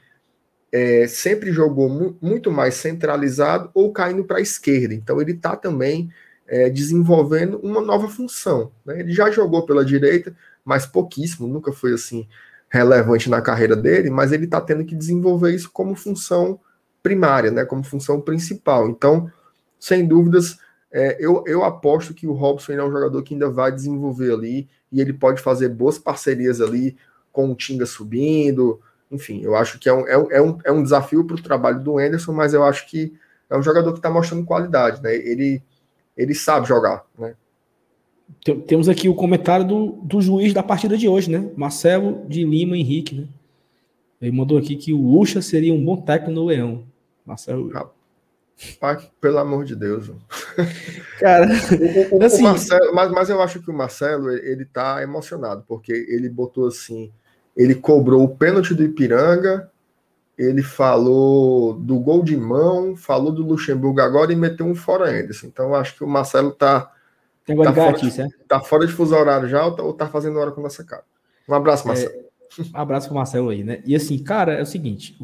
é, 0.71 1.07
sempre 1.07 1.51
jogou 1.51 1.89
mu 1.89 2.17
muito 2.21 2.51
mais 2.51 2.75
centralizado 2.75 3.69
ou 3.73 3.91
caindo 3.91 4.23
para 4.23 4.37
a 4.37 4.41
esquerda. 4.41 4.93
Então 4.93 5.21
ele 5.21 5.31
está 5.31 5.55
também 5.55 6.09
é, 6.47 6.69
desenvolvendo 6.69 7.59
uma 7.63 7.81
nova 7.81 8.07
função. 8.07 8.71
Né? 8.85 8.99
Ele 8.99 9.11
já 9.11 9.31
jogou 9.31 9.65
pela 9.65 9.83
direita, 9.83 10.35
mas 10.63 10.85
pouquíssimo, 10.85 11.47
nunca 11.47 11.71
foi 11.71 11.93
assim 11.93 12.27
relevante 12.69 13.29
na 13.29 13.41
carreira 13.41 13.75
dele, 13.75 14.09
mas 14.09 14.31
ele 14.31 14.45
está 14.45 14.59
tendo 14.59 14.83
que 14.83 14.95
desenvolver 14.95 15.53
isso 15.53 15.71
como 15.71 15.95
função 15.95 16.59
primária, 17.01 17.51
né? 17.51 17.63
Como 17.63 17.83
função 17.83 18.19
principal. 18.19 18.89
Então, 18.89 19.31
sem 19.79 20.05
dúvidas, 20.05 20.57
é, 20.91 21.15
eu, 21.19 21.43
eu 21.45 21.63
aposto 21.63 22.13
que 22.13 22.27
o 22.27 22.33
Robson 22.33 22.73
é 22.73 22.83
um 22.83 22.91
jogador 22.91 23.21
que 23.21 23.33
ainda 23.33 23.49
vai 23.49 23.71
desenvolver 23.71 24.33
ali 24.33 24.67
e 24.91 24.99
ele 24.99 25.13
pode 25.13 25.41
fazer 25.41 25.69
boas 25.69 25.99
parcerias 25.99 26.59
ali 26.59 26.97
com 27.31 27.51
o 27.51 27.55
Tinga 27.55 27.85
subindo. 27.85 28.81
Enfim, 29.11 29.41
eu 29.43 29.55
acho 29.55 29.77
que 29.77 29.87
é 29.87 29.93
um, 29.93 30.07
é 30.07 30.17
um, 30.17 30.31
é 30.31 30.41
um, 30.41 30.79
é 30.79 30.81
desafio 30.81 31.23
para 31.23 31.35
o 31.35 31.41
trabalho 31.41 31.79
do 31.79 31.99
Anderson, 31.99 32.33
mas 32.33 32.53
eu 32.53 32.63
acho 32.63 32.87
que 32.89 33.13
é 33.49 33.57
um 33.57 33.61
jogador 33.61 33.91
que 33.91 33.99
está 33.99 34.09
mostrando 34.09 34.45
qualidade, 34.45 35.01
né? 35.01 35.15
Ele, 35.15 35.61
ele 36.17 36.33
sabe 36.33 36.67
jogar, 36.67 37.05
né? 37.17 37.35
Temos 38.67 38.89
aqui 38.89 39.07
o 39.07 39.15
comentário 39.15 39.65
do, 39.65 39.91
do 40.03 40.21
juiz 40.21 40.53
da 40.53 40.63
partida 40.63 40.97
de 40.97 41.07
hoje, 41.07 41.29
né? 41.29 41.51
Marcelo 41.55 42.25
de 42.27 42.43
Lima 42.43 42.77
Henrique, 42.77 43.15
né? 43.15 43.27
Ele 44.21 44.35
mandou 44.35 44.57
aqui 44.57 44.75
que 44.75 44.93
o 44.93 45.01
Lucha 45.01 45.41
seria 45.41 45.73
um 45.73 45.83
bom 45.83 45.97
técnico 45.97 46.31
no 46.31 46.45
Leão. 46.45 46.83
Marcelo. 47.25 47.71
Pai, 48.79 48.97
pelo 49.19 49.37
amor 49.37 49.65
de 49.65 49.75
Deus. 49.75 50.11
Cara, 51.19 51.47
o, 52.11 52.17
o, 52.17 52.23
assim, 52.23 52.41
o 52.41 52.43
Marcelo, 52.43 52.95
mas, 52.95 53.11
mas 53.11 53.29
eu 53.29 53.41
acho 53.41 53.61
que 53.61 53.69
o 53.69 53.73
Marcelo 53.73 54.31
ele 54.31 54.63
tá 54.65 55.03
emocionado, 55.03 55.63
porque 55.67 55.91
ele 55.91 56.29
botou 56.29 56.67
assim: 56.67 57.11
ele 57.55 57.75
cobrou 57.75 58.23
o 58.23 58.35
pênalti 58.35 58.73
do 58.73 58.83
Ipiranga, 58.83 59.69
ele 60.37 60.61
falou 60.61 61.73
do 61.73 61.99
gol 61.99 62.23
de 62.23 62.35
mão, 62.35 62.95
falou 62.95 63.31
do 63.31 63.45
Luxemburgo 63.45 64.01
agora 64.01 64.33
e 64.33 64.35
meteu 64.35 64.65
um 64.65 64.75
fora 64.75 65.09
Anderson. 65.09 65.47
Então 65.47 65.67
eu 65.67 65.75
acho 65.75 65.95
que 65.95 66.03
o 66.03 66.07
Marcelo 66.07 66.51
tá. 66.51 66.91
Tem 67.45 67.55
tá, 67.55 67.73
fora 67.73 67.97
de, 67.97 68.37
tá 68.47 68.59
fora 68.59 68.87
de 68.87 68.93
fuso 68.93 69.15
horário 69.15 69.47
já 69.47 69.63
ou 69.63 69.71
tá, 69.71 69.83
ou 69.83 69.93
tá 69.93 70.07
fazendo 70.07 70.39
hora 70.39 70.51
com 70.51 70.61
nossa 70.61 70.83
cara. 70.83 71.03
Um 71.47 71.53
abraço, 71.53 71.87
Marcelo. 71.87 72.11
É, 72.11 72.77
um 72.77 72.81
abraço 72.81 73.07
pro 73.07 73.15
Marcelo 73.15 73.49
aí, 73.49 73.63
né? 73.63 73.81
E 73.85 73.95
assim, 73.95 74.17
cara, 74.17 74.53
é 74.53 74.61
o 74.61 74.65
seguinte: 74.65 75.15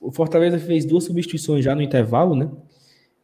o 0.00 0.10
Fortaleza 0.10 0.58
fez 0.58 0.84
duas 0.84 1.04
substituições 1.04 1.64
já 1.64 1.74
no 1.74 1.82
intervalo, 1.82 2.34
né? 2.34 2.50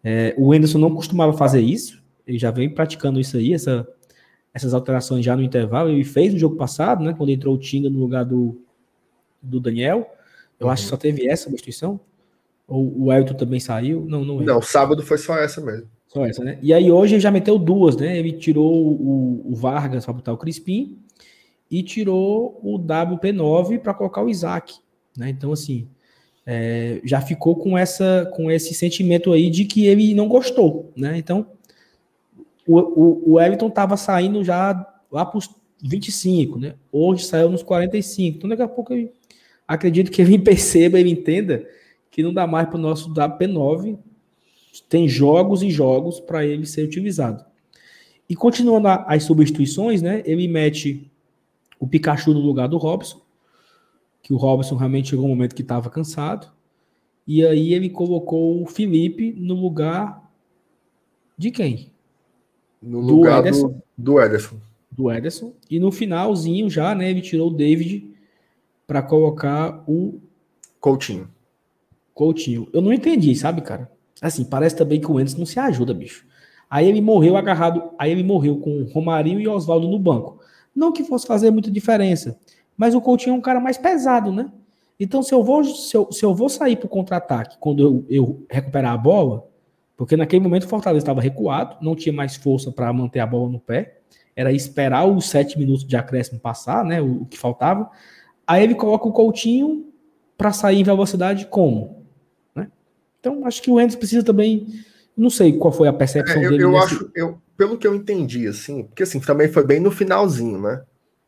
É, 0.03 0.35
o 0.37 0.55
Enderson 0.55 0.79
não 0.79 0.95
costumava 0.95 1.33
fazer 1.33 1.63
isso, 1.63 2.03
ele 2.27 2.39
já 2.39 2.51
vem 2.51 2.69
praticando 2.69 3.19
isso 3.19 3.39
aí, 3.39 3.55
essa, 3.55 3.89
essas 4.53 4.75
alterações 4.75 5.25
já 5.25 5.35
no 5.35 5.43
intervalo. 5.43 5.89
Ele 5.89 6.05
fez 6.05 6.33
no 6.33 6.39
jogo 6.39 6.57
passado, 6.57 7.03
né? 7.03 7.15
Quando 7.17 7.31
entrou 7.31 7.55
o 7.55 7.59
Tinga 7.59 7.89
no 7.89 7.99
lugar 7.99 8.25
do, 8.25 8.61
do 9.43 9.59
Daniel. 9.59 10.11
Eu 10.65 10.71
acho 10.71 10.85
que 10.85 10.89
só 10.89 10.97
teve 10.97 11.29
essa 11.29 11.45
substituição. 11.45 12.01
Ou 12.67 13.05
o 13.05 13.13
Elton 13.13 13.35
também 13.35 13.61
saiu? 13.61 14.05
Não, 14.07 14.25
não. 14.25 14.41
É. 14.41 14.45
Não, 14.45 14.63
sábado 14.63 15.03
foi 15.03 15.19
só 15.19 15.37
essa 15.37 15.61
mesmo. 15.61 15.89
Só 16.07 16.25
essa, 16.25 16.43
né? 16.43 16.59
E 16.63 16.73
aí 16.73 16.91
hoje 16.91 17.15
ele 17.15 17.21
já 17.21 17.31
meteu 17.31 17.59
duas, 17.59 17.97
né? 17.97 18.17
Ele 18.17 18.33
tirou 18.33 18.73
o, 18.73 19.53
o 19.53 19.55
Vargas 19.55 20.05
para 20.05 20.15
botar 20.15 20.33
o 20.33 20.39
Crispim 20.39 20.99
e 21.71 21.83
tirou 21.83 22.59
o 22.63 22.79
WP9 22.79 23.81
para 23.81 23.93
colocar 23.93 24.23
o 24.23 24.29
Isaac, 24.29 24.75
né? 25.17 25.29
Então 25.29 25.53
assim, 25.53 25.89
é, 26.47 27.01
já 27.05 27.21
ficou 27.21 27.57
com 27.57 27.77
essa 27.77 28.31
com 28.35 28.51
esse 28.51 28.75
sentimento 28.75 29.33
aí 29.33 29.51
de 29.51 29.65
que 29.65 29.87
ele 29.87 30.15
não 30.15 30.29
gostou, 30.29 30.93
né? 30.97 31.19
Então 31.19 31.47
o, 32.67 32.79
o, 32.79 33.33
o 33.33 33.41
Everton 33.41 33.69
estava 33.69 33.97
saindo 33.97 34.43
já 34.43 34.87
lá 35.11 35.27
para 35.27 35.39
os 35.39 35.51
25, 35.83 36.59
né? 36.59 36.75
Hoje 36.91 37.25
saiu 37.25 37.51
nos 37.51 37.63
45. 37.63 38.39
Então 38.39 38.49
daqui 38.49 38.63
a 38.63 38.69
pouco 38.69 38.95
eu 38.95 39.13
acredito 39.67 40.11
que 40.11 40.23
ele 40.23 40.39
perceba, 40.39 40.99
ele 40.99 41.11
entenda 41.11 41.67
que 42.11 42.23
não 42.23 42.33
dá 42.33 42.47
mais 42.47 42.69
para 42.69 42.77
o 42.77 42.81
nosso 42.81 43.13
WP9. 43.13 43.99
Tem 44.89 45.09
jogos 45.09 45.63
e 45.63 45.71
jogos 45.71 46.21
para 46.21 46.45
ele 46.45 46.67
ser 46.67 46.85
utilizado. 46.85 47.45
E 48.29 48.35
continuando 48.35 48.89
as 48.89 49.25
substituições, 49.25 50.01
né? 50.01 50.23
Ele 50.25 50.49
mete 50.49 51.11
o 51.79 51.87
Pikachu 51.87 52.33
no 52.33 52.41
lugar 52.41 52.69
do 52.69 52.79
Robson, 52.79 53.21
que 54.23 54.33
o 54.33 54.37
Robson 54.37 54.77
realmente 54.77 55.11
chegou 55.11 55.27
um 55.27 55.29
momento 55.29 55.55
que 55.55 55.63
estava 55.63 55.91
cansado. 55.91 56.51
E 57.27 57.45
aí 57.45 57.75
ele 57.75 57.91
colocou 57.91 58.63
o 58.63 58.67
Felipe 58.67 59.33
no 59.37 59.55
lugar 59.55 60.31
de 61.37 61.51
quem? 61.51 61.91
No 62.83 63.01
do 63.01 63.17
lugar 63.17 63.41
Ederson, 63.41 63.69
do, 63.97 64.13
do 64.13 64.21
Ederson. 64.21 64.57
Do 64.91 65.11
Ederson. 65.11 65.53
E 65.71 65.79
no 65.79 65.91
finalzinho 65.91 66.71
já, 66.71 66.95
né, 66.95 67.11
ele 67.11 67.21
tirou 67.21 67.49
o 67.49 67.55
David 67.55 68.14
para 68.87 69.03
colocar 69.03 69.83
o 69.87 70.21
Coutinho. 70.81 71.29
Coutinho. 72.13 72.69
Eu 72.73 72.83
não 72.83 72.93
entendi, 72.93 73.35
sabe, 73.35 73.63
cara? 73.63 73.91
Assim, 74.21 74.45
parece 74.45 74.77
também 74.77 75.01
que 75.01 75.11
o 75.11 75.19
Ederson 75.19 75.39
não 75.39 75.47
se 75.47 75.59
ajuda, 75.59 75.93
bicho. 75.93 76.27
Aí 76.71 76.89
ele 76.89 77.01
morreu 77.01 77.37
agarrado, 77.37 77.91
aí 77.99 78.11
ele 78.11 78.23
morreu 78.23 78.59
com 78.59 78.85
Romarinho 78.85 79.41
e 79.41 79.49
Oswaldo 79.49 79.89
no 79.89 79.99
banco. 79.99 80.41
Não 80.75 80.93
que 80.93 81.05
fosse 81.05 81.27
fazer 81.27 81.51
muita 81.51 81.71
diferença, 81.71 82.39
mas 82.77 82.95
o 82.95 83.01
Coutinho 83.01 83.35
é 83.35 83.39
um 83.39 83.41
cara 83.41 83.61
mais 83.61 83.79
pesado, 83.79 84.33
né? 84.33 84.51
Então, 84.99 85.23
se 85.23 85.35
eu 85.35 85.43
vou, 85.43 85.65
se 85.65 85.97
eu, 85.97 86.11
se 86.11 86.25
eu 86.25 86.35
vou 86.35 86.49
sair 86.49 86.77
para 86.77 86.87
o 86.87 86.89
contra-ataque 86.89 87.57
quando 87.59 87.83
eu, 87.83 88.07
eu, 88.09 88.47
recuperar 88.51 88.93
a 88.93 88.97
bola, 88.97 89.47
porque 89.97 90.17
naquele 90.17 90.43
momento 90.43 90.65
o 90.65 90.69
Fortaleza 90.69 91.03
estava 91.03 91.21
recuado, 91.21 91.77
não 91.81 91.95
tinha 91.95 92.13
mais 92.13 92.37
força 92.37 92.71
para 92.71 92.93
manter 92.93 93.21
a 93.21 93.27
bola 93.27 93.49
no 93.49 93.59
pé, 93.59 93.99
era 94.37 94.53
esperar 94.53 95.05
os 95.07 95.27
sete 95.27 95.59
minutos 95.59 95.85
de 95.85 95.97
acréscimo 95.97 96.41
passar, 96.41 96.85
né? 96.85 97.01
O, 97.01 97.23
o 97.23 97.27
que 97.27 97.39
faltava. 97.39 97.91
Aí 98.47 98.63
ele 98.63 98.75
coloca 98.75 99.09
o 99.09 99.13
Coutinho 99.13 99.87
para 100.37 100.53
sair 100.53 100.81
em 100.81 100.85
velocidade 100.85 101.47
como? 101.47 102.05
Né? 102.55 102.69
Então, 103.21 103.47
acho 103.47 103.63
que 103.63 103.71
o 103.71 103.81
Endes 103.81 103.97
precisa 103.97 104.25
também. 104.25 104.67
Não 105.17 105.31
sei 105.31 105.57
qual 105.57 105.73
foi 105.73 105.89
a 105.89 105.93
percepção 105.93 106.43
é, 106.43 106.47
eu, 106.47 106.51
dele. 106.51 106.65
Eu 106.65 106.73
nesse... 106.73 106.85
acho, 106.85 107.11
eu, 107.15 107.39
pelo 107.57 107.79
que 107.79 107.87
eu 107.87 107.95
entendi, 107.95 108.47
assim, 108.47 108.85
porque 108.85 109.05
assim, 109.05 109.21
também 109.21 109.49
foi 109.49 109.65
bem 109.65 109.81
no 109.81 109.91
finalzinho, 109.91 110.61
né? 110.61 110.83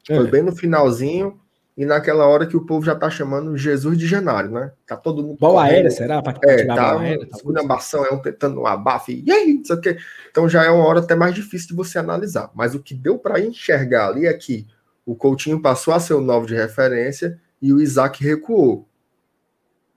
É. 0.09 0.17
Foi 0.17 0.31
bem 0.31 0.43
no 0.43 0.55
finalzinho 0.55 1.39
e 1.77 1.85
naquela 1.85 2.27
hora 2.27 2.47
que 2.47 2.57
o 2.57 2.65
povo 2.65 2.85
já 2.85 2.95
tá 2.95 3.11
chamando 3.11 3.57
Jesus 3.57 3.99
de 3.99 4.07
Janário, 4.07 4.51
né? 4.51 4.73
Tá 4.87 4.97
todo 4.97 5.23
mundo. 5.23 5.37
Bola 5.39 5.65
aérea, 5.65 5.91
será? 5.91 6.23
Pra, 6.23 6.33
pra 6.33 6.51
é, 6.51 6.65
tá, 6.65 6.75
bola 6.75 7.03
aérea, 7.03 7.29
tá 7.29 7.37
esculhambação, 7.37 8.05
é 8.05 8.13
um 8.13 8.19
tentando 8.19 8.61
um 8.61 8.67
abafe, 8.67 9.23
e 9.25 9.31
aí, 9.31 9.55
não 9.55 9.65
sei 9.65 9.77
o 9.77 9.97
Então 10.31 10.49
já 10.49 10.65
é 10.65 10.71
uma 10.71 10.85
hora 10.85 11.01
até 11.01 11.15
mais 11.15 11.35
difícil 11.35 11.69
de 11.69 11.75
você 11.75 11.99
analisar. 11.99 12.51
Mas 12.55 12.75
o 12.75 12.83
que 12.83 12.95
deu 12.95 13.19
para 13.19 13.41
enxergar 13.41 14.09
ali 14.09 14.27
é 14.27 14.33
que 14.33 14.67
o 15.07 15.15
Coutinho 15.15 15.63
passou 15.63 15.95
a 15.95 16.01
ser 16.01 16.15
o 16.15 16.21
novo 16.21 16.47
de 16.47 16.55
referência 16.55 17.41
e 17.63 17.73
o 17.73 17.81
Isaac 17.81 18.23
recuou, 18.23 18.89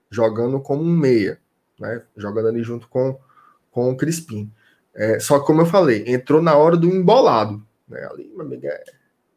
jogando 0.08 0.60
como 0.60 0.82
um 0.82 0.96
meia, 0.96 1.38
né? 1.78 2.02
Jogando 2.16 2.48
ali 2.48 2.62
junto 2.62 2.88
com, 2.88 3.18
com 3.72 3.90
o 3.90 3.96
Crispim. 3.96 4.50
É, 4.94 5.18
só 5.18 5.40
que, 5.40 5.46
como 5.46 5.62
eu 5.62 5.66
falei, 5.66 6.04
entrou 6.06 6.40
na 6.40 6.54
hora 6.56 6.76
do 6.76 6.86
embolado. 6.86 7.60
Né? 7.88 8.06
Ali, 8.10 8.30
meu 8.34 8.46
amigo, 8.46 8.66
é, 8.66 8.84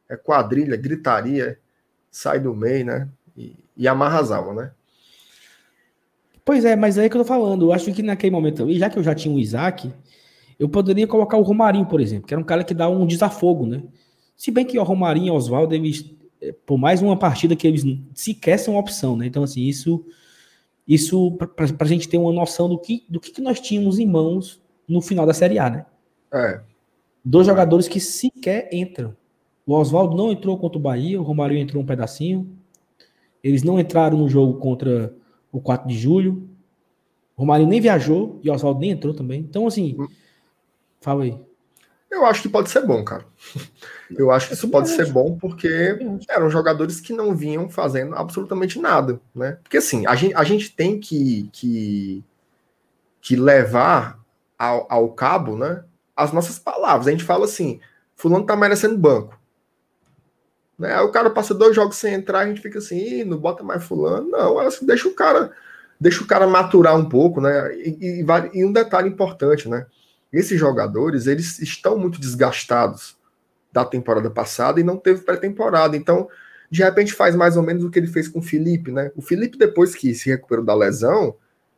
é 0.09 0.15
quadrilha, 0.15 0.77
gritaria, 0.77 1.59
sai 2.11 2.39
do 2.39 2.53
meio, 2.53 2.85
né? 2.85 3.09
E, 3.35 3.55
e 3.75 3.87
amarra 3.87 4.19
as 4.19 4.31
almas, 4.31 4.55
né? 4.55 4.71
Pois 6.45 6.65
é, 6.65 6.75
mas 6.75 6.97
é 6.97 7.03
aí 7.03 7.09
que 7.09 7.17
eu 7.17 7.21
tô 7.21 7.27
falando. 7.27 7.65
Eu 7.65 7.73
acho 7.73 7.91
que 7.91 8.03
naquele 8.03 8.31
momento 8.31 8.61
ali, 8.61 8.77
já 8.77 8.89
que 8.89 8.99
eu 8.99 9.03
já 9.03 9.15
tinha 9.15 9.33
o 9.33 9.39
Isaac, 9.39 9.91
eu 10.59 10.69
poderia 10.69 11.07
colocar 11.07 11.37
o 11.37 11.41
Romarinho, 11.41 11.85
por 11.85 11.99
exemplo, 11.99 12.27
que 12.27 12.33
era 12.33 12.41
um 12.41 12.45
cara 12.45 12.63
que 12.63 12.73
dá 12.73 12.87
um 12.89 13.07
desafogo, 13.07 13.65
né? 13.65 13.81
Se 14.35 14.51
bem 14.51 14.65
que 14.65 14.77
o 14.77 14.83
Romarinho 14.83 15.27
e 15.27 15.31
o 15.31 15.35
Oswaldo, 15.35 15.73
eles, 15.73 16.13
é, 16.41 16.51
por 16.65 16.77
mais 16.77 17.01
uma 17.01 17.17
partida 17.17 17.55
que 17.55 17.67
eles 17.67 17.83
sequer 18.13 18.57
são 18.57 18.75
opção, 18.75 19.15
né? 19.15 19.25
Então, 19.25 19.43
assim, 19.43 19.61
isso, 19.61 20.05
isso 20.87 21.31
para 21.33 21.75
a 21.79 21.85
gente 21.85 22.09
ter 22.09 22.17
uma 22.17 22.33
noção 22.33 22.67
do 22.67 22.77
que, 22.77 23.05
do 23.09 23.19
que 23.19 23.41
nós 23.41 23.59
tínhamos 23.59 23.99
em 23.99 24.07
mãos 24.07 24.61
no 24.87 25.01
final 25.01 25.25
da 25.25 25.33
Série 25.33 25.59
A, 25.59 25.69
né? 25.69 25.85
É. 26.33 26.61
Dois 27.23 27.47
jogadores 27.47 27.87
que 27.87 27.99
sequer 27.99 28.69
entram. 28.73 29.15
O 29.65 29.73
Oswaldo 29.73 30.15
não 30.17 30.31
entrou 30.31 30.57
contra 30.57 30.77
o 30.77 30.81
Bahia, 30.81 31.19
o 31.19 31.23
Romário 31.23 31.57
entrou 31.57 31.81
um 31.81 31.85
pedacinho. 31.85 32.57
Eles 33.41 33.63
não 33.63 33.79
entraram 33.79 34.17
no 34.17 34.27
jogo 34.27 34.59
contra 34.59 35.13
o 35.51 35.61
4 35.61 35.87
de 35.87 35.97
julho. 35.97 36.49
O 37.35 37.41
Romário 37.41 37.65
nem 37.65 37.79
viajou 37.79 38.39
e 38.43 38.49
o 38.49 38.53
Oswaldo 38.53 38.79
nem 38.79 38.91
entrou 38.91 39.13
também. 39.13 39.39
Então, 39.39 39.65
assim, 39.65 39.95
hum. 39.97 40.07
fala 40.99 41.23
aí. 41.23 41.37
Eu 42.13 42.27
acho 42.27 42.43
que 42.43 42.49
pode 42.49 42.69
ser 42.69 42.85
bom, 42.85 43.03
cara. 43.03 43.25
Eu 44.15 44.29
acho 44.29 44.47
que 44.47 44.53
isso 44.53 44.69
pode 44.69 44.89
ser 44.89 45.11
bom 45.11 45.35
porque 45.39 45.97
eram 46.29 46.47
jogadores 46.47 47.01
que 47.01 47.11
não 47.11 47.35
vinham 47.35 47.67
fazendo 47.67 48.13
absolutamente 48.13 48.77
nada, 48.79 49.19
né? 49.33 49.57
Porque 49.63 49.77
assim, 49.77 50.05
a 50.05 50.13
gente, 50.13 50.35
a 50.35 50.43
gente 50.43 50.75
tem 50.75 50.99
que, 50.99 51.49
que, 51.51 52.23
que 53.19 53.35
levar 53.35 54.19
ao, 54.57 54.85
ao 54.87 55.09
cabo, 55.09 55.57
né? 55.57 55.83
As 56.15 56.31
nossas 56.31 56.59
palavras. 56.59 57.07
A 57.07 57.11
gente 57.11 57.23
fala 57.23 57.45
assim, 57.45 57.79
fulano 58.15 58.45
tá 58.45 58.55
merecendo 58.55 58.95
banco. 58.95 59.39
Né? 60.77 60.93
Aí 60.93 61.03
o 61.03 61.11
cara 61.11 61.31
passa 61.31 61.55
dois 61.55 61.75
jogos 61.75 61.95
sem 61.95 62.13
entrar, 62.13 62.41
a 62.41 62.47
gente 62.47 62.61
fica 62.61 62.77
assim, 62.77 63.23
não 63.23 63.39
bota 63.39 63.63
mais 63.63 63.83
fulano. 63.83 64.29
Não, 64.29 64.59
assim, 64.59 64.85
deixa 64.85 65.07
o 65.07 65.15
cara, 65.15 65.51
deixa 65.99 66.23
o 66.23 66.27
cara 66.27 66.45
maturar 66.45 66.95
um 66.95 67.09
pouco, 67.09 67.41
né? 67.41 67.75
E, 67.75 68.21
e, 68.21 68.25
e, 68.53 68.63
um 68.63 68.71
detalhe 68.71 69.09
importante, 69.09 69.67
né? 69.67 69.87
Esses 70.33 70.59
jogadores, 70.59 71.27
eles 71.27 71.59
estão 71.59 71.97
muito 71.97 72.19
desgastados 72.19 73.15
da 73.71 73.85
temporada 73.85 74.31
passada 74.31 74.79
e 74.79 74.83
não 74.83 74.97
teve 74.97 75.21
pré-temporada. 75.21 75.95
Então, 75.95 76.27
de 76.69 76.83
repente 76.83 77.13
faz 77.13 77.35
mais 77.35 77.55
ou 77.55 77.61
menos 77.61 77.83
o 77.83 77.91
que 77.91 77.99
ele 77.99 78.07
fez 78.07 78.27
com 78.27 78.39
o 78.39 78.43
Felipe, 78.43 78.91
né? 78.91 79.11
O 79.15 79.21
Felipe, 79.21 79.57
depois 79.57 79.93
que 79.93 80.13
se 80.15 80.29
recuperou 80.29 80.65
da 80.65 80.73
lesão, 80.73 81.35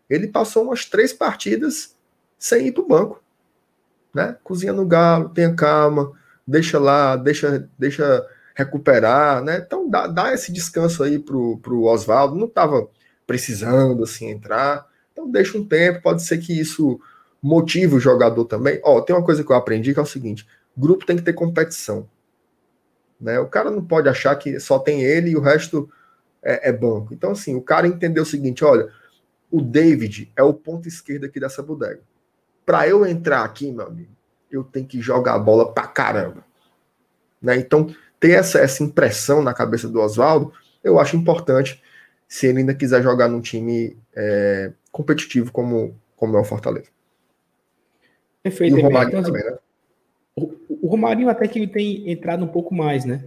ele 0.10 0.28
passou 0.28 0.64
umas 0.64 0.86
três 0.86 1.12
partidas 1.12 1.96
sem 2.40 2.68
ir 2.68 2.72
para 2.72 2.84
o 2.84 2.88
banco. 2.88 3.22
Né? 4.14 4.38
Cozinha 4.42 4.72
no 4.72 4.86
galo, 4.86 5.30
tenha 5.30 5.54
calma, 5.54 6.14
deixa 6.48 6.80
lá, 6.80 7.18
deixa, 7.18 7.68
deixa 7.78 8.26
recuperar, 8.56 9.44
né? 9.44 9.62
Então 9.66 9.90
dá, 9.90 10.08
dá 10.08 10.34
esse 10.34 10.54
descanso 10.54 11.04
aí 11.04 11.20
pro, 11.20 11.58
pro 11.58 11.84
Oswaldo, 11.84 12.36
não 12.36 12.48
estava 12.48 12.88
precisando 13.28 14.04
assim 14.04 14.30
entrar, 14.30 14.88
então 15.12 15.30
deixa 15.30 15.58
um 15.58 15.66
tempo, 15.66 16.02
pode 16.02 16.24
ser 16.24 16.38
que 16.38 16.58
isso 16.58 17.00
motiva 17.46 17.96
o 17.96 18.00
jogador 18.00 18.46
também. 18.46 18.80
Ó, 18.84 19.00
tem 19.02 19.16
uma 19.16 19.24
coisa 19.24 19.44
que 19.44 19.52
eu 19.52 19.56
aprendi 19.56 19.94
que 19.94 20.00
é 20.00 20.04
o 20.04 20.08
seguinte: 20.08 20.48
grupo 20.76 21.06
tem 21.06 21.16
que 21.16 21.22
ter 21.22 21.34
competição. 21.34 22.10
Né? 23.22 23.40
O 23.40 23.48
cara 23.48 23.70
não 23.70 23.86
pode 23.86 24.10
achar 24.10 24.36
que 24.36 24.60
só 24.60 24.80
tem 24.80 25.04
ele 25.04 25.30
e 25.30 25.38
o 25.38 25.42
resto 25.42 25.88
é, 26.42 26.70
é 26.70 26.74
banco. 26.74 27.14
Então, 27.14 27.32
assim, 27.32 27.56
o 27.56 27.62
cara 27.62 27.88
entendeu 27.88 28.24
o 28.24 28.26
seguinte: 28.26 28.66
olha, 28.66 28.90
o 29.52 29.62
David 29.62 30.32
é 30.36 30.42
o 30.42 30.56
ponto 30.56 30.88
esquerdo 30.88 31.26
aqui 31.26 31.40
dessa 31.40 31.62
bodega. 31.62 32.02
Para 32.66 32.88
eu 32.88 33.06
entrar 33.06 33.44
aqui, 33.44 33.72
meu 33.72 33.86
amigo, 33.86 34.12
eu 34.50 34.64
tenho 34.64 34.88
que 34.88 35.00
jogar 35.00 35.36
a 35.36 35.40
bola 35.40 35.72
pra 35.72 35.86
caramba. 35.86 36.44
Né? 37.40 37.58
Então, 37.58 37.94
ter 38.20 38.32
essa, 38.32 38.58
essa 38.58 38.84
impressão 38.84 39.44
na 39.44 39.54
cabeça 39.54 39.88
do 39.88 40.02
Oswaldo, 40.02 40.52
eu 40.84 41.00
acho 41.00 41.16
importante 41.16 41.80
se 42.28 42.48
ele 42.48 42.60
ainda 42.60 42.74
quiser 42.74 43.04
jogar 43.04 43.28
num 43.28 43.40
time 43.40 43.96
é, 44.16 44.72
competitivo 44.92 45.52
como, 45.52 45.96
como 46.16 46.36
é 46.38 46.42
o 46.42 46.44
Fortaleza. 46.44 46.95
Perfeito. 48.46 48.78
E 48.78 48.80
o 48.80 48.84
Romarinho 48.84 49.10
então, 49.10 49.24
também, 49.24 49.44
né? 49.44 49.58
O, 50.36 50.54
o, 50.84 50.88
Romarinho 50.88 51.30
até 51.30 51.48
que 51.48 51.58
ele 51.58 51.68
tem 51.68 52.12
entrado 52.12 52.46
um 52.46 52.48
pouco 52.48 52.76
mais, 52.76 53.04
né? 53.04 53.24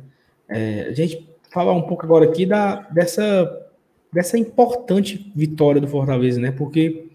É, 0.48 0.82
a 0.82 0.92
gente 0.92 1.28
falar 1.50 1.72
um 1.72 1.82
pouco 1.82 2.04
agora 2.04 2.24
aqui 2.24 2.46
da, 2.46 2.82
dessa, 2.82 3.68
dessa 4.12 4.38
importante 4.38 5.32
vitória 5.34 5.80
do 5.80 5.88
Fortaleza, 5.88 6.40
né? 6.40 6.52
Porque 6.52 7.08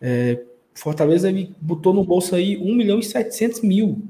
é, 0.00 0.38
Fortaleza 0.72 1.28
ele 1.28 1.52
botou 1.60 1.92
no 1.92 2.04
bolso 2.04 2.36
aí 2.36 2.56
1 2.58 2.76
milhão 2.76 3.00
e 3.00 3.02
700 3.02 3.62
mil. 3.62 4.00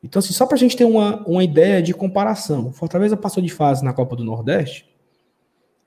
Então, 0.00 0.20
assim, 0.20 0.32
só 0.32 0.46
para 0.46 0.54
a 0.54 0.58
gente 0.58 0.76
ter 0.76 0.84
uma, 0.84 1.26
uma 1.26 1.42
ideia 1.42 1.82
de 1.82 1.92
comparação, 1.92 2.72
Fortaleza 2.72 3.16
passou 3.16 3.42
de 3.42 3.50
fase 3.50 3.84
na 3.84 3.92
Copa 3.92 4.14
do 4.14 4.22
Nordeste. 4.22 4.88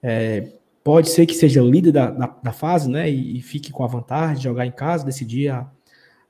É, 0.01 0.49
pode 0.83 1.09
ser 1.09 1.25
que 1.25 1.35
seja 1.35 1.63
o 1.63 1.71
líder 1.71 1.93
da, 1.93 2.11
da, 2.11 2.35
da 2.43 2.51
fase, 2.51 2.89
né? 2.89 3.09
E, 3.09 3.37
e, 3.37 3.41
fique 3.41 3.71
com 3.71 3.85
a 3.85 3.87
vantagem 3.87 4.35
de 4.35 4.43
jogar 4.43 4.65
em 4.65 4.71
casa, 4.71 5.05
decidir 5.05 5.47
a, 5.47 5.71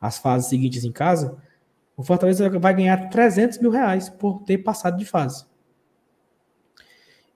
as 0.04 0.18
fases 0.18 0.49
seguintes 0.49 0.84
em 0.84 0.91
casa. 0.91 1.38
O 1.95 2.04
Fortaleza 2.04 2.49
vai 2.60 2.74
ganhar 2.76 3.10
300 3.10 3.60
mil 3.60 3.72
reais 3.72 4.10
por 4.10 4.43
ter 4.43 4.58
passado 4.58 4.97
de 4.97 5.06
fase. 5.06 5.45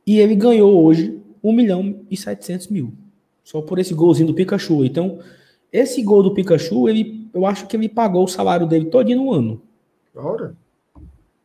E 0.06 0.20
ele 0.20 0.36
ganhou 0.36 0.84
hoje 0.84 1.18
1 1.42 1.54
milhão 1.54 2.02
e 2.12 2.18
700 2.18 2.68
mil. 2.68 2.94
Só 3.42 3.62
por 3.62 3.80
esse 3.80 3.94
golzinho 3.94 4.28
do 4.28 4.34
Pikachu. 4.34 4.84
Então, 4.84 5.20
esse 5.72 6.02
gol 6.04 6.22
do 6.22 6.34
Pikachu, 6.34 6.90
ele, 6.90 7.30
eu 7.34 7.46
acho 7.46 7.68
que 7.68 7.78
ele 7.78 7.88
pagou 7.88 8.26
o 8.26 8.28
salário 8.28 8.68
dele 8.68 8.86
todinho 8.86 9.24
no 9.24 9.32
ano. 9.32 9.62
Ora. 10.14 10.54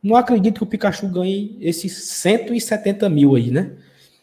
Não 0.03 0.16
acredito 0.16 0.57
que 0.57 0.64
o 0.64 0.66
Pikachu 0.66 1.07
ganhe 1.07 1.57
esses 1.61 1.93
170 1.93 3.09
mil 3.09 3.37
aí, 3.37 3.53
né? 3.53 3.77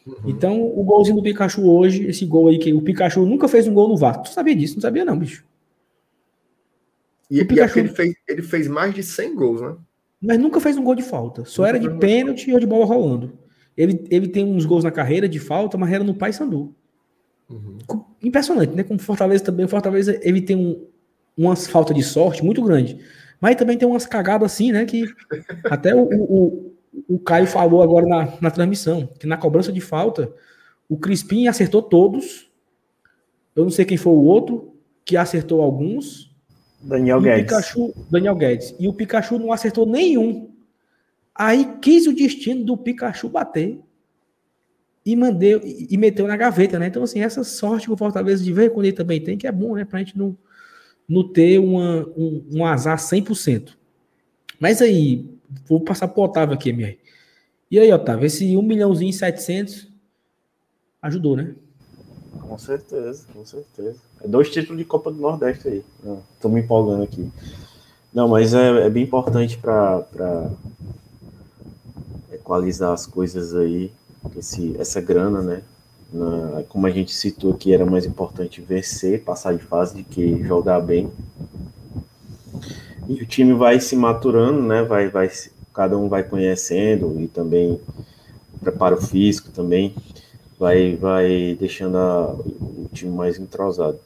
Uhum. 0.06 0.14
Então, 0.26 0.62
o 0.62 0.84
golzinho 0.84 1.16
do 1.16 1.22
Pikachu 1.22 1.62
hoje, 1.62 2.04
esse 2.04 2.26
gol 2.26 2.48
aí, 2.48 2.58
que 2.58 2.74
o 2.74 2.82
Pikachu 2.82 3.24
nunca 3.24 3.48
fez 3.48 3.66
um 3.66 3.72
gol 3.72 3.88
no 3.88 3.96
VAR. 3.96 4.20
Tu 4.20 4.28
sabia 4.28 4.54
disso? 4.54 4.74
Não 4.74 4.82
sabia 4.82 5.04
não, 5.06 5.18
bicho. 5.18 5.48
E, 7.30 7.40
o 7.40 7.46
Pikachu... 7.46 7.78
ele, 7.78 7.88
fez, 7.88 8.14
ele 8.28 8.42
fez 8.42 8.66
mais 8.68 8.94
de 8.94 9.02
100 9.02 9.34
gols, 9.34 9.60
né? 9.60 9.76
Mas 10.20 10.38
nunca 10.38 10.60
fez 10.60 10.76
um 10.76 10.82
gol 10.82 10.94
de 10.94 11.02
falta. 11.02 11.44
Só 11.44 11.64
era 11.64 11.78
de 11.78 11.88
pênalti 11.98 12.52
ou 12.52 12.60
de 12.60 12.66
bola 12.66 12.84
rolando. 12.84 13.38
Ele, 13.76 14.04
ele 14.10 14.28
tem 14.28 14.44
uns 14.44 14.66
gols 14.66 14.84
na 14.84 14.90
carreira 14.90 15.28
de 15.28 15.38
falta, 15.38 15.78
mas 15.78 15.92
era 15.92 16.04
no 16.04 16.14
Paysandu. 16.14 16.74
Uhum. 17.48 17.78
Impressionante, 18.22 18.74
né? 18.74 18.82
Como 18.82 19.00
Fortaleza 19.00 19.44
também, 19.44 19.64
o 19.64 19.68
Fortaleza 19.68 20.18
ele 20.22 20.42
tem 20.42 20.56
um, 20.56 20.86
umas 21.36 21.66
falta 21.66 21.94
de 21.94 22.02
sorte 22.02 22.44
muito 22.44 22.62
grande. 22.62 22.98
Mas 23.40 23.56
também 23.56 23.78
tem 23.78 23.88
umas 23.88 24.06
cagadas 24.06 24.52
assim, 24.52 24.72
né? 24.72 24.84
Que 24.84 25.06
até 25.70 25.94
o, 25.94 26.02
o, 26.02 26.74
o 27.08 27.18
Caio 27.18 27.46
falou 27.46 27.82
agora 27.82 28.06
na, 28.06 28.32
na 28.40 28.50
transmissão, 28.50 29.08
que 29.18 29.26
na 29.26 29.36
cobrança 29.36 29.72
de 29.72 29.80
falta, 29.80 30.32
o 30.88 30.98
Crispim 30.98 31.46
acertou 31.46 31.82
todos. 31.82 32.50
Eu 33.56 33.64
não 33.64 33.70
sei 33.70 33.84
quem 33.84 33.96
foi 33.96 34.12
o 34.12 34.24
outro, 34.24 34.74
que 35.04 35.16
acertou 35.16 35.62
alguns. 35.62 36.29
Daniel 36.82 37.20
Guedes. 37.20 37.42
Pikachu, 37.44 37.94
Daniel 38.10 38.34
Guedes. 38.34 38.74
E 38.78 38.88
o 38.88 38.92
Pikachu 38.92 39.38
não 39.38 39.52
acertou 39.52 39.86
nenhum. 39.86 40.50
Aí 41.34 41.76
quis 41.80 42.06
o 42.06 42.12
destino 42.12 42.64
do 42.64 42.76
Pikachu 42.76 43.28
bater 43.28 43.80
e 45.04 45.16
mandeu 45.16 45.60
e 45.64 45.96
meteu 45.96 46.26
na 46.26 46.36
gaveta, 46.36 46.78
né? 46.78 46.86
Então, 46.86 47.02
assim, 47.02 47.20
essa 47.20 47.42
sorte 47.44 47.86
que 47.86 47.92
o 47.92 47.96
Fortaleza 47.96 48.44
de 48.44 48.52
ver 48.52 48.70
quando 48.70 48.86
ele 48.86 48.96
também 48.96 49.20
tem, 49.20 49.38
que 49.38 49.46
é 49.46 49.52
bom, 49.52 49.74
né? 49.74 49.84
Pra 49.84 49.98
gente 49.98 50.16
não, 50.16 50.36
não 51.08 51.26
ter 51.32 51.58
uma, 51.58 52.06
um, 52.16 52.46
um 52.52 52.66
azar 52.66 52.98
100%. 52.98 53.76
Mas 54.58 54.82
aí, 54.82 55.28
vou 55.66 55.80
passar 55.80 56.08
pro 56.08 56.22
Otávio 56.22 56.54
aqui, 56.54 56.72
minha. 56.72 56.96
E 57.70 57.78
aí, 57.78 57.92
Otávio, 57.92 58.26
esse 58.26 58.56
1 58.56 58.62
milhãozinho 58.62 59.10
e 59.10 59.14
700 59.14 59.90
ajudou, 61.00 61.36
né? 61.36 61.54
Com 62.50 62.58
certeza, 62.58 63.26
com 63.32 63.46
certeza. 63.46 64.00
É 64.20 64.26
dois 64.26 64.50
títulos 64.50 64.76
de 64.76 64.84
Copa 64.84 65.08
do 65.12 65.20
Nordeste 65.20 65.68
aí. 65.68 65.84
Tô 66.40 66.48
me 66.48 66.58
empolgando 66.58 67.04
aqui. 67.04 67.30
Não, 68.12 68.26
mas 68.26 68.52
é, 68.54 68.86
é 68.86 68.90
bem 68.90 69.04
importante 69.04 69.56
para 69.56 70.50
equalizar 72.32 72.92
as 72.92 73.06
coisas 73.06 73.54
aí, 73.54 73.92
esse, 74.36 74.74
essa 74.80 75.00
grana, 75.00 75.40
né? 75.40 75.62
Na, 76.12 76.64
como 76.68 76.88
a 76.88 76.90
gente 76.90 77.14
citou 77.14 77.52
aqui, 77.52 77.72
era 77.72 77.86
mais 77.86 78.04
importante 78.04 78.60
vencer, 78.60 79.22
passar 79.22 79.54
de 79.54 79.62
fase, 79.62 79.94
de 79.94 80.02
que 80.02 80.42
jogar 80.42 80.80
bem. 80.80 81.08
E 83.08 83.22
o 83.22 83.26
time 83.26 83.52
vai 83.52 83.78
se 83.78 83.94
maturando, 83.94 84.60
né? 84.60 84.82
Vai, 84.82 85.08
vai, 85.08 85.30
cada 85.72 85.96
um 85.96 86.08
vai 86.08 86.24
conhecendo 86.24 87.14
e 87.20 87.28
também 87.28 87.80
preparo 88.60 89.00
físico 89.00 89.50
também 89.50 89.94
vai, 90.60 90.94
vai 90.94 91.56
deixando 91.58 91.96
a, 91.96 92.34
o 92.34 92.90
time 92.92 93.10
mais 93.10 93.38
entrosado. 93.38 93.98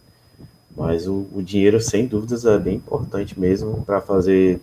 Mas 0.76 1.08
o, 1.08 1.26
o 1.34 1.42
dinheiro, 1.42 1.80
sem 1.80 2.06
dúvidas, 2.06 2.44
é 2.44 2.56
bem 2.56 2.76
importante 2.76 3.38
mesmo 3.38 3.84
para 3.84 4.00
fazer 4.00 4.60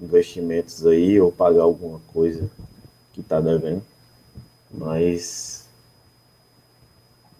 investimentos 0.00 0.86
aí 0.86 1.20
ou 1.20 1.30
pagar 1.30 1.62
alguma 1.62 2.00
coisa 2.12 2.48
que 3.12 3.20
está 3.20 3.40
devendo. 3.40 3.82
Mas 4.72 5.68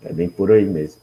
é 0.04 0.12
bem 0.12 0.28
por 0.28 0.52
aí 0.52 0.66
mesmo. 0.66 1.00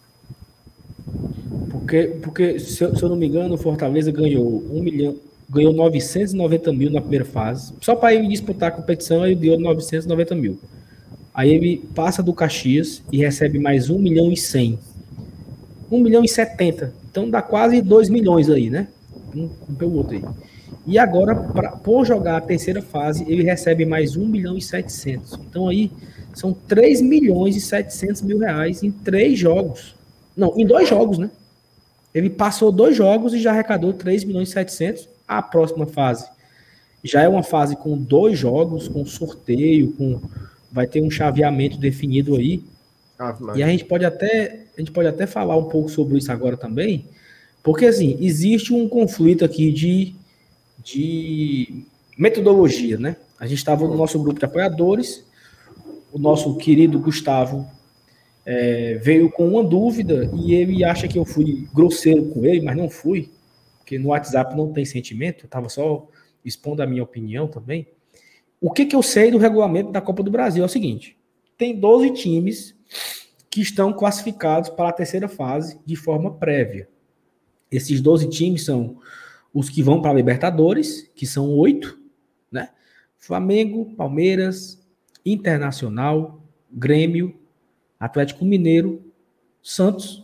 Porque, 1.72 2.04
porque 2.22 2.60
se, 2.60 2.84
eu, 2.84 2.96
se 2.96 3.02
eu 3.02 3.10
não 3.10 3.16
me 3.16 3.28
engano, 3.28 3.56
o 3.56 3.58
Fortaleza 3.58 4.12
ganhou 4.12 4.64
um 4.72 4.82
milhão, 4.82 5.16
ganhou 5.50 5.74
990 5.74 6.72
mil 6.72 6.92
na 6.92 7.02
primeira 7.02 7.26
fase. 7.26 7.74
Só 7.82 7.96
para 7.96 8.14
ele 8.14 8.28
disputar 8.28 8.70
a 8.70 8.76
competição, 8.76 9.26
ele 9.26 9.36
deu 9.36 9.60
990 9.60 10.36
mil. 10.36 10.60
Aí 11.34 11.50
ele 11.50 11.78
passa 11.96 12.22
do 12.22 12.34
Caxias 12.34 13.02
e 13.12 13.18
recebe 13.18 13.58
mais 13.58 13.90
1 13.90 13.98
milhão 13.98 14.32
e 14.32 14.38
100. 14.38 14.78
1 15.92 16.00
milhão 16.00 16.24
e 16.24 16.28
70. 16.28 16.94
Então 17.10 17.30
dá 17.30 17.42
quase 17.42 17.82
2 17.82 18.10
milhões 18.10 18.50
aí, 18.50 18.70
né? 18.70 18.88
Um, 19.36 19.50
um 19.70 19.76
pelo 19.76 19.96
outro 19.96 20.16
aí. 20.16 20.24
E 20.86 21.00
agora, 21.00 21.36
pra, 21.36 21.72
por 21.72 22.06
jogar 22.06 22.38
a 22.38 22.42
terceira 22.42 22.82
fase, 22.82 23.26
ele 23.28 23.44
recebe 23.44 23.86
mais 23.86 24.16
1 24.16 24.28
milhão 24.28 24.58
e 24.58 24.62
700. 24.62 25.40
Então 25.50 25.68
aí 25.68 25.92
são 26.34 26.54
3 26.54 27.02
milhões 27.02 27.56
e 27.56 27.62
700 27.62 28.22
mil 28.22 28.40
reais 28.40 28.84
em 28.84 28.92
três 28.92 29.40
jogos. 29.40 29.96
Não, 30.36 30.54
em 30.58 30.66
dois 30.66 30.90
jogos, 30.90 31.18
né? 31.18 31.32
Ele 32.14 32.30
passou 32.30 32.72
dois 32.72 32.96
jogos 32.96 33.34
e 33.34 33.40
já 33.40 33.52
arrecadou 33.52 33.92
3 33.94 34.24
milhões 34.24 34.50
e 34.50 34.54
700. 34.54 35.10
A 35.28 35.42
próxima 35.42 35.88
fase 35.88 36.28
já 37.04 37.22
é 37.22 37.28
uma 37.28 37.44
fase 37.44 37.76
com 37.76 37.98
dois 37.98 38.38
jogos, 38.38 38.88
com 38.88 39.06
sorteio, 39.06 39.92
com 39.94 40.22
vai 40.74 40.88
ter 40.88 41.02
um 41.02 41.10
chaveamento 41.10 41.78
definido 41.78 42.36
aí. 42.36 42.64
Ah, 43.20 43.38
e 43.56 43.62
a 43.62 43.68
gente 43.68 43.86
pode 43.86 44.04
até 44.04 44.66
a 44.76 44.82
gente 44.82 44.92
pode 44.92 45.08
até 45.08 45.28
falar 45.28 45.56
um 45.56 45.70
pouco 45.70 45.88
sobre 45.88 46.18
isso 46.18 46.32
agora 46.32 46.58
também, 46.58 47.06
porque 47.62 47.86
assim 47.86 48.18
existe 48.20 48.74
um 48.74 48.90
conflito 48.90 49.46
aqui 49.46 49.72
de 49.72 50.16
de 50.84 51.86
metodologia, 52.18 52.98
né? 52.98 53.16
A 53.40 53.46
gente 53.46 53.60
estava 53.60 53.88
no 53.88 53.96
nosso 53.96 54.20
grupo 54.20 54.40
de 54.40 54.46
apoiadores, 54.46 55.24
o 56.12 56.18
nosso 56.18 56.58
querido 56.58 57.00
Gustavo 57.00 57.66
é, 58.46 58.96
veio 58.96 59.30
com 59.32 59.48
uma 59.48 59.64
dúvida 59.64 60.30
e 60.36 60.56
ele 60.56 60.84
acha 60.84 61.08
que 61.08 61.18
eu 61.18 61.24
fui 61.24 61.68
grosseiro 61.74 62.26
com 62.26 62.44
ele, 62.46 62.62
mas 62.62 62.76
não 62.76 62.90
fui, 62.90 63.30
porque 63.78 64.00
no 64.00 64.10
WhatsApp 64.10 64.56
não 64.56 64.74
tem 64.74 64.84
sentimento, 64.84 65.44
eu 65.44 65.46
estava 65.46 65.70
só 65.70 66.08
expondo 66.44 66.82
a 66.82 66.88
minha 66.88 67.04
opinião 67.04 67.48
também. 67.48 67.88
O 68.64 68.72
que, 68.72 68.86
que 68.86 68.96
eu 68.96 69.04
sei 69.04 69.30
do 69.30 69.38
regulamento 69.38 69.92
da 69.92 70.00
Copa 70.00 70.24
do 70.24 70.32
Brasil 70.32 70.64
é 70.64 70.66
o 70.66 70.70
seguinte: 70.70 71.18
tem 71.58 71.78
12 71.78 72.12
times 72.12 72.74
que 73.50 73.60
estão 73.60 73.92
classificados 73.92 74.70
para 74.70 74.88
a 74.88 74.94
terceira 74.94 75.28
fase 75.28 75.78
de 75.86 75.98
forma 75.98 76.34
prévia. 76.36 76.88
Esses 77.70 78.00
12 78.00 78.30
times 78.30 78.64
são 78.64 79.02
os 79.54 79.70
que 79.70 79.84
vão 79.84 80.02
para 80.02 80.12
a 80.12 80.14
Libertadores, 80.14 81.12
que 81.14 81.28
são 81.28 81.50
oito, 81.50 82.00
né? 82.50 82.70
Flamengo, 83.18 83.94
Palmeiras, 83.98 84.82
Internacional, 85.26 86.42
Grêmio, 86.72 87.38
Atlético 88.00 88.46
Mineiro, 88.46 89.04
Santos, 89.62 90.24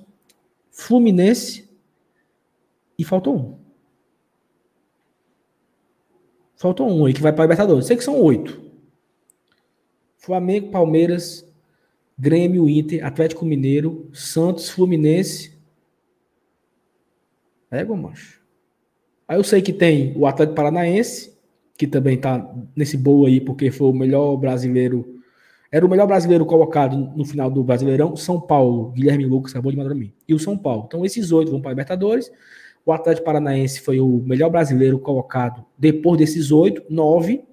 Fluminense 0.71 1.69
e 2.97 3.03
faltou 3.03 3.37
um. 3.37 3.68
Faltou 6.60 6.88
um 6.88 7.05
aí 7.05 7.14
que 7.14 7.22
vai 7.22 7.32
para 7.32 7.43
a 7.43 7.45
Libertadores. 7.45 7.88
Sei 7.88 7.97
que 7.97 8.03
são 8.03 8.22
oito. 8.22 8.62
Flamengo, 10.18 10.70
Palmeiras, 10.70 11.49
Grêmio, 12.18 12.70
Inter, 12.70 13.03
Atlético 13.03 13.45
Mineiro, 13.45 14.10
Santos, 14.14 14.70
Fluminense 14.70 15.57
Égua, 17.72 17.95
macho. 17.95 18.41
Aí 19.28 19.38
eu 19.38 19.43
sei 19.43 19.62
que 19.62 19.72
tem 19.72 20.14
o 20.18 20.26
Atlético 20.26 20.55
Paranaense, 20.55 21.38
que 21.78 21.86
também 21.86 22.18
tá 22.18 22.51
nesse 22.76 22.97
boa 22.97 23.28
aí, 23.28 23.39
porque 23.39 23.70
foi 23.70 23.88
o 23.88 23.93
melhor 23.93 24.36
brasileiro. 24.38 25.22
Era 25.72 25.86
o 25.86 25.89
melhor 25.89 26.07
brasileiro 26.07 26.45
colocado 26.47 26.97
no 27.16 27.24
final 27.24 27.49
do 27.49 27.64
Brasileirão. 27.64 28.16
São 28.16 28.41
Paulo, 28.41 28.91
Guilherme 28.91 29.26
Lucas 29.26 29.51
acabou 29.51 29.72
de 29.72 29.78
mandar 29.78 29.93
mim. 29.93 30.12
E 30.28 30.34
o 30.34 30.39
São 30.39 30.57
Paulo. 30.57 30.86
Então, 30.88 31.05
esses 31.05 31.32
oito 31.32 31.51
vão 31.51 31.62
para 31.62 31.70
a 31.70 31.74
Libertadores. 31.74 32.32
O 32.86 32.91
Atlético 32.91 33.25
Paranaense 33.25 33.82
foi 33.82 33.99
o 33.99 34.23
melhor 34.25 34.49
brasileiro 34.49 34.99
colocado 34.99 35.65
depois 35.77 36.17
desses 36.17 36.51
oito, 36.51 36.82
nove. 36.89 37.43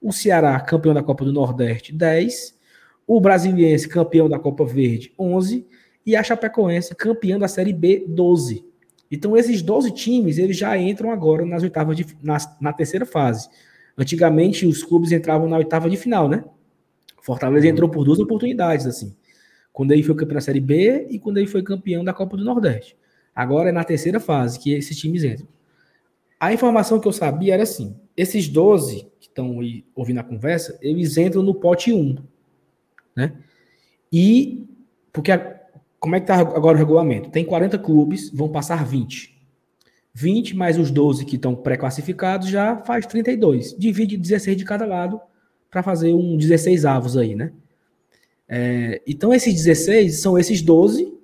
O 0.00 0.12
Ceará, 0.12 0.58
campeão 0.60 0.92
da 0.92 1.02
Copa 1.02 1.24
do 1.24 1.32
Nordeste, 1.32 1.92
dez. 1.92 2.58
O 3.06 3.20
Brasiliense, 3.20 3.88
campeão 3.88 4.28
da 4.28 4.38
Copa 4.38 4.64
Verde, 4.64 5.12
onze. 5.18 5.66
E 6.04 6.16
a 6.16 6.22
Chapecoense, 6.22 6.94
campeão 6.94 7.38
da 7.38 7.48
Série 7.48 7.72
B, 7.72 8.04
doze. 8.08 8.64
Então, 9.10 9.36
esses 9.36 9.60
12 9.60 9.90
times, 9.92 10.38
eles 10.38 10.56
já 10.56 10.76
entram 10.76 11.10
agora 11.10 11.44
nas 11.44 11.62
oitavas 11.62 11.96
de, 11.96 12.06
na, 12.22 12.38
na 12.60 12.72
terceira 12.72 13.04
fase. 13.04 13.48
Antigamente, 13.96 14.66
os 14.66 14.82
clubes 14.82 15.12
entravam 15.12 15.48
na 15.48 15.58
oitava 15.58 15.90
de 15.90 15.96
final, 15.96 16.28
né? 16.28 16.42
Fortaleza 17.20 17.68
entrou 17.68 17.88
por 17.88 18.04
duas 18.04 18.18
oportunidades, 18.18 18.86
assim. 18.86 19.14
Quando 19.72 19.92
ele 19.92 20.02
foi 20.02 20.14
campeão 20.14 20.36
da 20.36 20.40
Série 20.40 20.60
B 20.60 21.06
e 21.10 21.18
quando 21.18 21.36
ele 21.36 21.46
foi 21.46 21.62
campeão 21.62 22.02
da 22.02 22.12
Copa 22.12 22.36
do 22.36 22.44
Nordeste. 22.44 22.96
Agora 23.34 23.70
é 23.70 23.72
na 23.72 23.84
terceira 23.84 24.20
fase 24.20 24.58
que 24.58 24.72
esses 24.72 24.96
times 24.96 25.24
entram. 25.24 25.48
A 26.38 26.52
informação 26.52 26.98
que 26.98 27.08
eu 27.08 27.12
sabia 27.12 27.54
era 27.54 27.62
assim: 27.62 27.96
esses 28.16 28.48
12 28.48 29.06
que 29.20 29.28
estão 29.28 29.58
ouvindo 29.94 30.20
a 30.20 30.24
conversa, 30.24 30.78
eles 30.82 31.16
entram 31.16 31.42
no 31.42 31.54
pote 31.54 31.92
1. 31.92 32.16
Né? 33.16 33.32
E 34.12 34.66
porque 35.12 35.30
a, 35.30 35.60
como 36.00 36.16
é 36.16 36.20
que 36.20 36.24
está 36.24 36.40
agora 36.40 36.76
o 36.76 36.78
regulamento? 36.78 37.30
Tem 37.30 37.44
40 37.44 37.78
clubes, 37.78 38.30
vão 38.30 38.48
passar 38.48 38.84
20. 38.84 39.32
20 40.14 40.56
mais 40.56 40.78
os 40.78 40.90
12 40.90 41.24
que 41.24 41.36
estão 41.36 41.54
pré-classificados 41.54 42.48
já 42.48 42.76
faz 42.78 43.06
32. 43.06 43.76
Divide 43.78 44.16
16 44.16 44.56
de 44.56 44.64
cada 44.64 44.84
lado 44.84 45.20
para 45.70 45.82
fazer 45.82 46.12
um 46.12 46.36
16 46.36 46.84
avos 46.84 47.16
aí, 47.16 47.34
né? 47.34 47.52
É, 48.48 49.00
então 49.06 49.32
esses 49.32 49.54
16 49.54 50.20
são 50.20 50.38
esses 50.38 50.60
12 50.60 51.21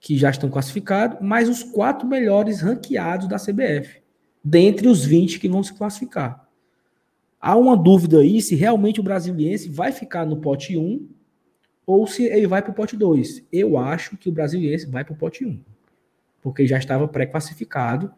que 0.00 0.16
já 0.16 0.30
estão 0.30 0.50
classificados, 0.50 1.20
mais 1.20 1.48
os 1.48 1.62
quatro 1.62 2.06
melhores 2.06 2.60
ranqueados 2.60 3.28
da 3.28 3.38
CBF, 3.38 4.02
dentre 4.42 4.88
os 4.88 5.04
20 5.04 5.40
que 5.40 5.48
vão 5.48 5.62
se 5.62 5.74
classificar. 5.74 6.46
Há 7.40 7.56
uma 7.56 7.76
dúvida 7.76 8.20
aí 8.20 8.40
se 8.40 8.54
realmente 8.54 9.00
o 9.00 9.02
brasiliense 9.02 9.68
vai 9.68 9.92
ficar 9.92 10.24
no 10.26 10.38
pote 10.38 10.76
1 10.76 11.08
ou 11.86 12.06
se 12.06 12.24
ele 12.24 12.46
vai 12.46 12.60
para 12.60 12.72
o 12.72 12.74
pote 12.74 12.96
2. 12.96 13.44
Eu 13.52 13.78
acho 13.78 14.16
que 14.16 14.28
o 14.28 14.32
Brasiliense 14.32 14.86
vai 14.86 15.04
para 15.04 15.14
o 15.14 15.16
pote 15.16 15.46
1, 15.46 15.60
porque 16.42 16.66
já 16.66 16.76
estava 16.76 17.06
pré-classificado. 17.06 18.12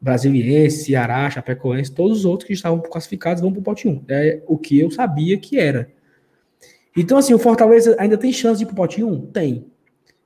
Brasiliense, 0.00 0.84
Ceará, 0.84 1.28
Chapecoense, 1.28 1.90
todos 1.90 2.18
os 2.18 2.24
outros 2.24 2.46
que 2.46 2.52
estavam 2.52 2.80
classificados 2.80 3.40
vão 3.40 3.50
para 3.50 3.60
o 3.60 3.64
pote 3.64 3.88
1. 3.88 4.04
É 4.08 4.42
o 4.46 4.58
que 4.58 4.78
eu 4.78 4.90
sabia 4.90 5.38
que 5.38 5.58
era. 5.58 5.90
Então, 6.96 7.18
assim, 7.18 7.32
o 7.32 7.38
Fortaleza 7.38 7.96
ainda 7.98 8.18
tem 8.18 8.32
chance 8.32 8.58
de 8.58 8.64
ir 8.64 8.66
para 8.66 8.74
o 8.74 8.76
pote 8.76 9.02
1? 9.02 9.26
Tem. 9.28 9.66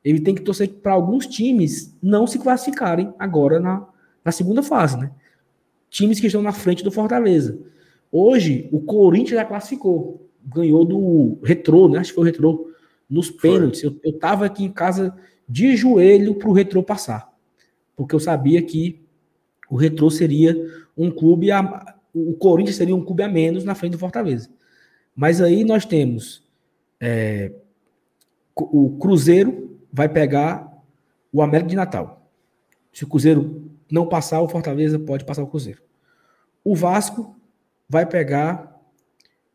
Ele 0.04 0.20
tem 0.20 0.34
que 0.34 0.42
torcer 0.42 0.68
para 0.68 0.92
alguns 0.92 1.26
times 1.26 1.96
não 2.02 2.26
se 2.26 2.38
classificarem 2.38 3.12
agora 3.18 3.60
na, 3.60 3.86
na 4.24 4.32
segunda 4.32 4.62
fase, 4.62 4.98
né? 4.98 5.10
Times 5.88 6.18
que 6.18 6.26
estão 6.26 6.42
na 6.42 6.52
frente 6.52 6.82
do 6.82 6.90
Fortaleza. 6.90 7.58
Hoje, 8.10 8.68
o 8.72 8.80
Corinthians 8.80 9.40
já 9.40 9.44
classificou. 9.44 10.28
Ganhou 10.44 10.84
do 10.84 11.38
Retrô, 11.42 11.88
né? 11.88 11.98
Acho 11.98 12.10
que 12.10 12.14
foi 12.16 12.24
o 12.24 12.26
Retrô 12.26 12.72
nos 13.08 13.30
pênaltis. 13.30 13.82
Eu, 13.82 13.96
eu 14.02 14.18
tava 14.18 14.44
aqui 14.44 14.64
em 14.64 14.72
casa 14.72 15.14
de 15.48 15.76
joelho 15.76 16.34
para 16.34 16.48
o 16.48 16.52
Retrô 16.52 16.82
passar. 16.82 17.32
Porque 17.94 18.14
eu 18.14 18.20
sabia 18.20 18.60
que 18.62 19.00
o 19.70 19.76
Retrô 19.76 20.10
seria 20.10 20.56
um 20.96 21.10
clube, 21.10 21.50
a, 21.50 21.94
o 22.12 22.34
Corinthians 22.34 22.76
seria 22.76 22.96
um 22.96 23.04
clube 23.04 23.22
a 23.22 23.28
menos 23.28 23.64
na 23.64 23.74
frente 23.74 23.92
do 23.92 23.98
Fortaleza. 23.98 24.50
Mas 25.14 25.40
aí 25.40 25.62
nós 25.62 25.84
temos 25.84 26.42
é, 27.00 27.52
o 28.56 28.96
Cruzeiro 28.98 29.71
vai 29.92 30.08
pegar 30.08 30.72
o 31.32 31.42
América 31.42 31.68
de 31.68 31.76
Natal. 31.76 32.30
Se 32.92 33.04
o 33.04 33.08
Cruzeiro 33.08 33.70
não 33.90 34.08
passar, 34.08 34.40
o 34.40 34.48
Fortaleza 34.48 34.98
pode 34.98 35.24
passar 35.24 35.42
o 35.42 35.46
Cruzeiro. 35.46 35.82
O 36.64 36.74
Vasco 36.74 37.36
vai 37.88 38.06
pegar 38.06 38.80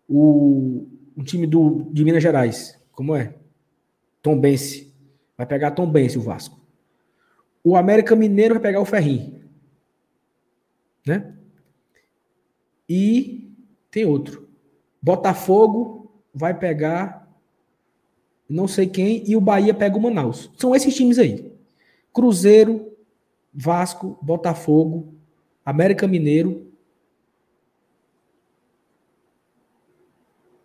o, 0.08 0.88
o 1.16 1.24
time 1.24 1.48
do, 1.48 1.90
de 1.92 2.04
Minas 2.04 2.22
Gerais. 2.22 2.80
Como 2.92 3.16
é? 3.16 3.36
Tom 4.22 4.40
Bense. 4.40 4.94
Vai 5.38 5.46
pegar 5.46 5.72
Tom 5.72 5.90
Bense 5.90 6.18
o 6.18 6.22
Vasco. 6.22 6.60
O 7.64 7.76
América 7.76 8.16
Mineiro 8.16 8.56
vai 8.56 8.62
pegar 8.62 8.80
o 8.80 8.86
Ferrinho. 8.86 9.42
Né? 11.06 11.34
E 12.88 13.52
tem 13.90 14.06
outro. 14.06 14.48
Botafogo 15.02 16.22
vai 16.34 16.58
pegar 16.58 17.27
não 18.50 18.68
sei 18.68 18.88
quem 18.88 19.24
e 19.30 19.36
o 19.36 19.42
Bahia 19.42 19.74
pega 19.74 19.98
o 19.98 20.02
Manaus. 20.02 20.52
São 20.58 20.76
esses 20.76 20.96
times 20.96 21.20
aí. 21.20 21.52
Cruzeiro, 22.14 22.92
Vasco, 23.54 24.18
Botafogo, 24.22 25.14
América 25.66 26.08
Mineiro. 26.08 26.68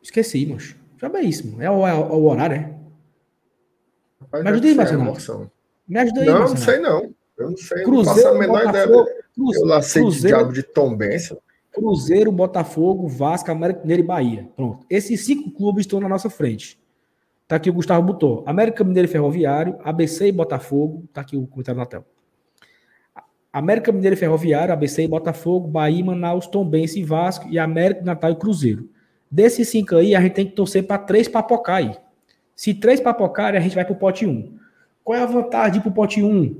Esqueci, 0.02 0.46
moço. 0.46 0.76
Já 0.98 1.08
é 1.08 1.22
isso, 1.22 1.46
mano. 1.48 1.62
É 1.62 1.70
o, 1.70 1.86
é 1.86 1.94
o 1.94 2.24
horário, 2.24 2.56
é? 2.56 2.82
Me 4.42 4.50
ajuda 4.50 4.66
aí, 4.68 4.74
Marcelo. 4.74 5.50
Me 5.88 5.98
ajuda 5.98 6.20
aí, 6.20 6.26
Não, 6.26 6.38
Marcelo. 6.38 6.54
não 6.54 6.64
sei 6.64 6.78
não. 6.78 7.14
Eu 7.36 7.50
não 7.50 7.56
sei. 7.56 7.82
Cruzeiro, 7.82 7.92
não 7.92 8.04
faço 8.04 8.28
a 8.28 8.38
menor 8.38 8.66
Botafogo, 8.66 9.02
ideia. 9.02 9.24
Cruzeiro, 9.34 9.64
eu 9.64 9.68
lá 9.68 9.82
sei 9.82 10.02
Cruzeiro, 10.02 10.36
diabo 10.36 10.52
de. 10.52 11.42
Cruzeiro, 11.72 12.32
Botafogo, 12.32 13.08
Vasco, 13.08 13.50
América 13.50 13.80
Mineiro 13.80 14.02
e 14.02 14.06
Bahia. 14.06 14.48
Pronto. 14.54 14.86
Esses 14.88 15.24
cinco 15.24 15.50
clubes 15.50 15.84
estão 15.84 16.00
na 16.00 16.08
nossa 16.08 16.28
frente. 16.30 16.78
Tá 17.52 17.56
aqui 17.56 17.68
o 17.68 17.74
Gustavo 17.74 18.02
botou. 18.02 18.42
América 18.46 18.82
Mineiro 18.82 19.06
e 19.06 19.12
Ferroviário, 19.12 19.78
ABC 19.84 20.28
e 20.28 20.32
Botafogo. 20.32 21.06
Tá 21.12 21.20
aqui 21.20 21.36
o 21.36 21.46
comentário 21.46 21.78
na 21.78 21.84
tela. 21.84 22.06
América 23.52 23.92
Mineiro 23.92 24.16
e 24.16 24.18
Ferroviário, 24.18 24.72
ABC 24.72 25.02
e 25.02 25.06
Botafogo, 25.06 25.68
Bahia, 25.68 26.02
Manaus, 26.02 26.46
Tombense 26.46 26.98
e 26.98 27.04
Vasco 27.04 27.46
e 27.50 27.58
América, 27.58 28.00
Natal 28.02 28.30
e 28.30 28.36
Cruzeiro. 28.36 28.88
Desses 29.30 29.68
cinco 29.68 29.96
aí, 29.96 30.14
a 30.14 30.20
gente 30.22 30.32
tem 30.32 30.46
que 30.46 30.52
torcer 30.52 30.86
para 30.86 30.96
três 30.96 31.28
papocar 31.28 31.76
aí. 31.76 31.94
Se 32.56 32.72
três 32.72 33.00
papocarem, 33.00 33.60
a 33.60 33.62
gente 33.62 33.74
vai 33.74 33.84
pro 33.84 33.96
pote 33.96 34.24
1. 34.24 34.30
Um. 34.30 34.58
Qual 35.04 35.18
é 35.18 35.20
a 35.20 35.26
vantagem 35.26 35.72
de 35.72 35.78
ir 35.80 35.82
pro 35.82 35.92
pote 35.92 36.22
1? 36.22 36.26
Um? 36.26 36.56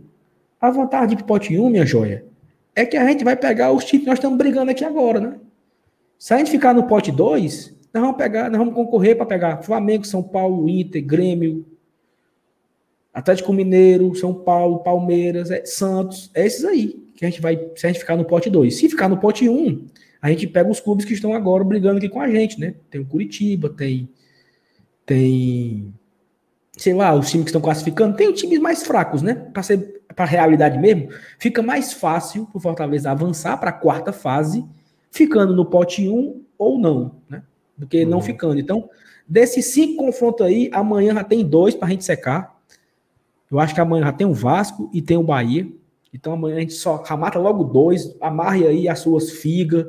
A 0.61 0.71
vantagem 0.71 1.07
de 1.07 1.15
ir 1.15 1.17
pro 1.17 1.25
pote 1.25 1.59
1, 1.59 1.65
um, 1.65 1.71
minha 1.71 1.87
joia, 1.87 2.27
é 2.77 2.85
que 2.85 2.99
a 2.99 3.09
gente 3.09 3.25
vai 3.25 3.35
pegar 3.35 3.73
os 3.73 3.83
títulos 3.83 4.05
que 4.05 4.11
nós 4.11 4.19
estamos 4.19 4.37
brigando 4.37 4.71
aqui 4.71 4.85
agora, 4.85 5.19
né? 5.21 5.37
Se 6.19 6.35
a 6.35 6.37
gente 6.37 6.51
ficar 6.51 6.75
no 6.75 6.83
pote 6.83 7.11
2, 7.11 7.81
nós 7.93 8.03
vamos 8.03 8.17
pegar, 8.17 8.51
nós 8.51 8.59
vamos 8.59 8.75
concorrer 8.75 9.17
para 9.17 9.27
pegar 9.27 9.63
Flamengo, 9.63 10.07
São 10.07 10.23
Paulo, 10.23 10.69
Inter, 10.69 11.05
Grêmio, 11.05 11.67
Atlético 13.13 13.53
Mineiro, 13.53 14.15
São 14.15 14.33
Paulo, 14.33 14.83
Palmeiras, 14.83 15.51
é, 15.51 15.65
Santos, 15.65 16.31
é 16.35 16.47
esses 16.47 16.65
aí 16.65 17.03
que 17.15 17.25
a 17.25 17.29
gente 17.29 17.41
vai, 17.41 17.57
se 17.77 17.87
a 17.87 17.91
gente 17.91 18.01
ficar 18.01 18.17
no 18.17 18.25
pote 18.25 18.49
2. 18.49 18.75
Se 18.75 18.89
ficar 18.89 19.09
no 19.09 19.19
pote 19.19 19.49
1, 19.49 19.53
um, 19.53 19.87
a 20.21 20.31
gente 20.31 20.47
pega 20.47 20.71
os 20.71 20.81
clubes 20.81 21.05
que 21.05 21.13
estão 21.13 21.35
agora 21.35 21.63
brigando 21.63 21.99
aqui 21.99 22.09
com 22.09 22.21
a 22.21 22.29
gente, 22.29 22.59
né? 22.59 22.75
Tem 22.91 23.01
o 23.01 23.07
Curitiba, 23.07 23.69
tem 23.69 24.09
tem 25.05 25.93
sei 26.77 26.95
lá, 26.95 27.15
os 27.15 27.31
times 27.31 27.45
que 27.45 27.51
estão 27.51 27.61
classificando, 27.61 28.17
tem 28.17 28.33
times 28.33 28.59
mais 28.59 28.83
fracos, 28.83 29.21
né? 29.21 29.35
Para 29.35 29.63
ser 29.63 30.03
para 30.15 30.25
realidade 30.25 30.79
mesmo, 30.79 31.09
fica 31.39 31.63
mais 31.63 31.93
fácil 31.93 32.47
o 32.53 32.61
Fortaleza 32.61 33.11
avançar 33.11 33.57
para 33.59 33.71
a 33.71 33.73
quarta 33.73 34.13
fase, 34.13 34.65
ficando 35.11 35.55
no 35.55 35.65
pote 35.65 36.09
1 36.09 36.43
ou 36.59 36.79
não, 36.79 37.17
né? 37.29 37.43
Do 37.77 37.87
que 37.87 38.05
uhum. 38.05 38.11
não 38.11 38.21
ficando. 38.21 38.59
Então, 38.61 38.89
desses 39.27 39.67
cinco 39.73 40.05
confrontos 40.05 40.47
aí, 40.47 40.71
amanhã 40.73 41.15
já 41.15 41.25
tem 41.25 41.45
dois 41.45 41.75
para 41.75 41.89
a 41.89 41.91
gente 41.91 42.05
secar. 42.05 42.61
Eu 43.51 43.61
acho 43.61 43.75
que 43.75 43.81
amanhã 43.81 44.07
já 44.07 44.13
tem 44.13 44.27
o 44.27 44.33
Vasco 44.33 44.91
e 44.93 45.03
tem 45.03 45.17
o 45.17 45.23
Bahia. 45.23 45.67
Então 46.13 46.35
amanhã 46.35 46.57
a 46.57 46.61
gente 46.61 46.75
só 46.75 47.03
mata 47.17 47.39
logo 47.39 47.65
dois, 47.65 48.15
amarre 48.21 48.67
aí 48.67 48.89
as 48.89 48.99
suas 48.99 49.31
figas, 49.31 49.87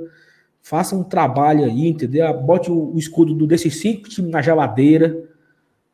faça 0.61 0.95
um 0.95 1.03
trabalho 1.03 1.65
aí, 1.65 1.87
entendeu? 1.87 2.33
Bote 2.33 2.71
o, 2.71 2.93
o 2.93 2.97
escudo 2.97 3.33
do, 3.33 3.45
desses 3.45 3.79
cinco 3.79 4.07
times 4.07 4.31
na 4.31 4.41
geladeira. 4.41 5.29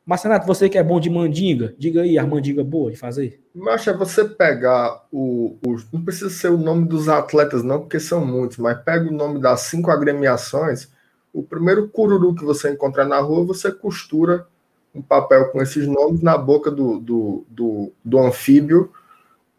Marcenato, 0.05 0.47
você 0.47 0.69
que 0.69 0.77
é 0.77 0.83
bom 0.83 0.99
de 0.99 1.09
mandinga, 1.09 1.75
diga 1.77 2.01
aí, 2.01 2.17
a 2.17 2.25
mandinga 2.25 2.63
boa 2.63 2.91
de 2.91 2.97
fazer. 2.97 3.41
Macha, 3.53 3.93
você 3.93 4.25
pegar 4.25 5.05
o, 5.11 5.57
o, 5.65 5.77
Não 5.93 6.03
precisa 6.03 6.29
ser 6.29 6.49
o 6.49 6.57
nome 6.57 6.87
dos 6.87 7.07
atletas, 7.07 7.63
não, 7.63 7.81
porque 7.81 7.99
são 7.99 8.25
muitos, 8.25 8.57
mas 8.57 8.81
pega 8.81 9.07
o 9.07 9.13
nome 9.13 9.39
das 9.39 9.61
cinco 9.61 9.91
agremiações. 9.91 10.89
O 11.33 11.43
primeiro 11.43 11.87
cururu 11.87 12.33
que 12.33 12.43
você 12.43 12.71
encontrar 12.71 13.05
na 13.05 13.19
rua, 13.19 13.45
você 13.45 13.71
costura 13.71 14.47
um 14.93 15.01
papel 15.01 15.49
com 15.49 15.61
esses 15.61 15.87
nomes 15.87 16.21
na 16.21 16.37
boca 16.37 16.71
do, 16.71 16.99
do, 16.99 17.45
do, 17.49 17.91
do 18.03 18.19
anfíbio, 18.19 18.91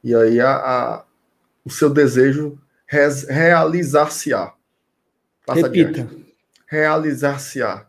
e 0.03 0.15
aí 0.15 0.41
a, 0.41 0.57
a 0.57 1.05
o 1.65 1.71
seu 1.71 1.91
desejo 1.91 2.59
realizar-se-á. 2.87 4.53
Repita. 5.49 6.09
Realizar-se-á. 6.67 7.87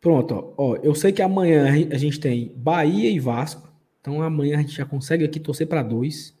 Pronto, 0.00 0.54
ó. 0.56 0.76
Eu 0.82 0.94
sei 0.94 1.12
que 1.12 1.22
amanhã 1.22 1.64
a 1.90 1.96
gente 1.96 2.20
tem 2.20 2.52
Bahia 2.54 3.10
e 3.10 3.18
Vasco. 3.18 3.68
Então 4.00 4.22
amanhã 4.22 4.58
a 4.58 4.60
gente 4.60 4.76
já 4.76 4.84
consegue 4.84 5.24
aqui 5.24 5.40
torcer 5.40 5.66
para 5.66 5.82
dois. 5.82 6.36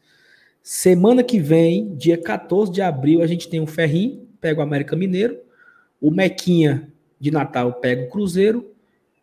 Semana 0.62 1.22
que 1.22 1.38
vem, 1.40 1.94
dia 1.96 2.20
14 2.20 2.70
de 2.70 2.82
abril, 2.82 3.22
a 3.22 3.26
gente 3.26 3.48
tem 3.48 3.60
o 3.60 3.66
Ferrim, 3.66 4.28
pega 4.40 4.60
o 4.60 4.62
América 4.62 4.96
Mineiro, 4.96 5.38
o 6.00 6.10
Mequinha 6.10 6.90
de 7.18 7.30
Natal 7.30 7.72
pega 7.74 8.04
o 8.04 8.08
Cruzeiro 8.08 8.72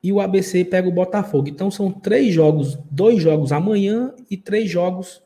e 0.01 0.11
o 0.11 0.19
ABC 0.19 0.65
pega 0.65 0.87
o 0.87 0.91
Botafogo. 0.91 1.47
Então 1.47 1.71
são 1.71 1.91
três 1.91 2.33
jogos, 2.33 2.77
dois 2.91 3.21
jogos 3.21 3.51
amanhã 3.51 4.13
e 4.29 4.35
três 4.35 4.69
jogos 4.69 5.23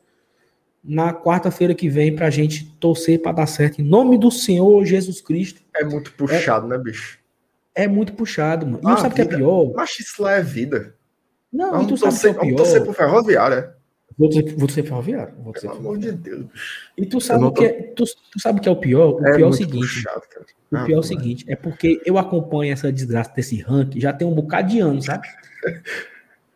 na 0.82 1.12
quarta-feira 1.12 1.74
que 1.74 1.88
vem 1.88 2.14
para 2.14 2.26
a 2.26 2.30
gente 2.30 2.64
torcer 2.78 3.20
para 3.20 3.32
dar 3.32 3.46
certo. 3.46 3.80
Em 3.80 3.84
nome 3.84 4.16
do 4.16 4.30
Senhor 4.30 4.84
Jesus 4.84 5.20
Cristo. 5.20 5.60
É 5.74 5.84
muito 5.84 6.12
puxado, 6.12 6.66
é, 6.66 6.70
né, 6.70 6.78
bicho? 6.78 7.18
É 7.74 7.88
muito 7.88 8.12
puxado, 8.14 8.66
mano. 8.66 8.80
E 8.82 8.86
ah, 8.86 8.90
não 8.90 8.96
sabe 8.96 9.12
o 9.12 9.14
que 9.16 9.22
é 9.22 9.24
pior? 9.24 9.72
Mas 9.74 9.98
isso 9.98 10.22
lá 10.22 10.32
é 10.32 10.42
vida. 10.42 10.94
Não, 11.52 11.70
vamos 11.72 11.86
e 11.86 11.88
tu 11.88 11.96
sabe 11.96 12.16
o 12.16 12.20
que 12.20 12.26
é 12.26 12.32
pior? 12.32 12.40
Vamos 12.40 12.56
torcer 12.56 12.82
pro 12.82 12.92
ferroviário, 12.92 13.70
Vou 14.18 14.32
ser, 14.32 14.54
vou 14.56 14.68
ser 14.68 14.82
ferroviário. 14.82 15.32
Vou 15.38 15.52
Pelo 15.52 15.72
amor 15.74 15.98
de 15.98 16.10
Deus. 16.10 16.46
E 16.96 17.06
tu 17.06 17.20
sabe, 17.20 17.44
o 17.44 17.52
que 17.52 17.64
é, 17.64 17.72
tu, 17.94 18.04
tu, 18.04 18.40
sabe 18.40 18.58
o 18.58 18.62
que 18.62 18.68
é 18.68 18.72
o 18.72 18.76
pior? 18.76 19.14
O 19.14 19.26
é 19.26 19.36
pior 19.36 19.46
é 19.46 19.50
o 19.50 19.52
seguinte. 19.52 20.02
Puxado, 20.02 20.22
o 20.72 20.76
ah, 20.76 20.84
pior 20.84 20.96
é 20.96 20.98
o 20.98 21.02
seguinte, 21.04 21.44
é 21.46 21.54
porque 21.54 22.02
eu 22.04 22.18
acompanho 22.18 22.72
essa 22.72 22.92
desgraça 22.92 23.32
desse 23.34 23.62
ranking 23.62 24.00
já 24.00 24.12
tem 24.12 24.26
um 24.26 24.34
bocado 24.34 24.70
de 24.70 24.80
anos, 24.80 25.04
sabe? 25.04 25.28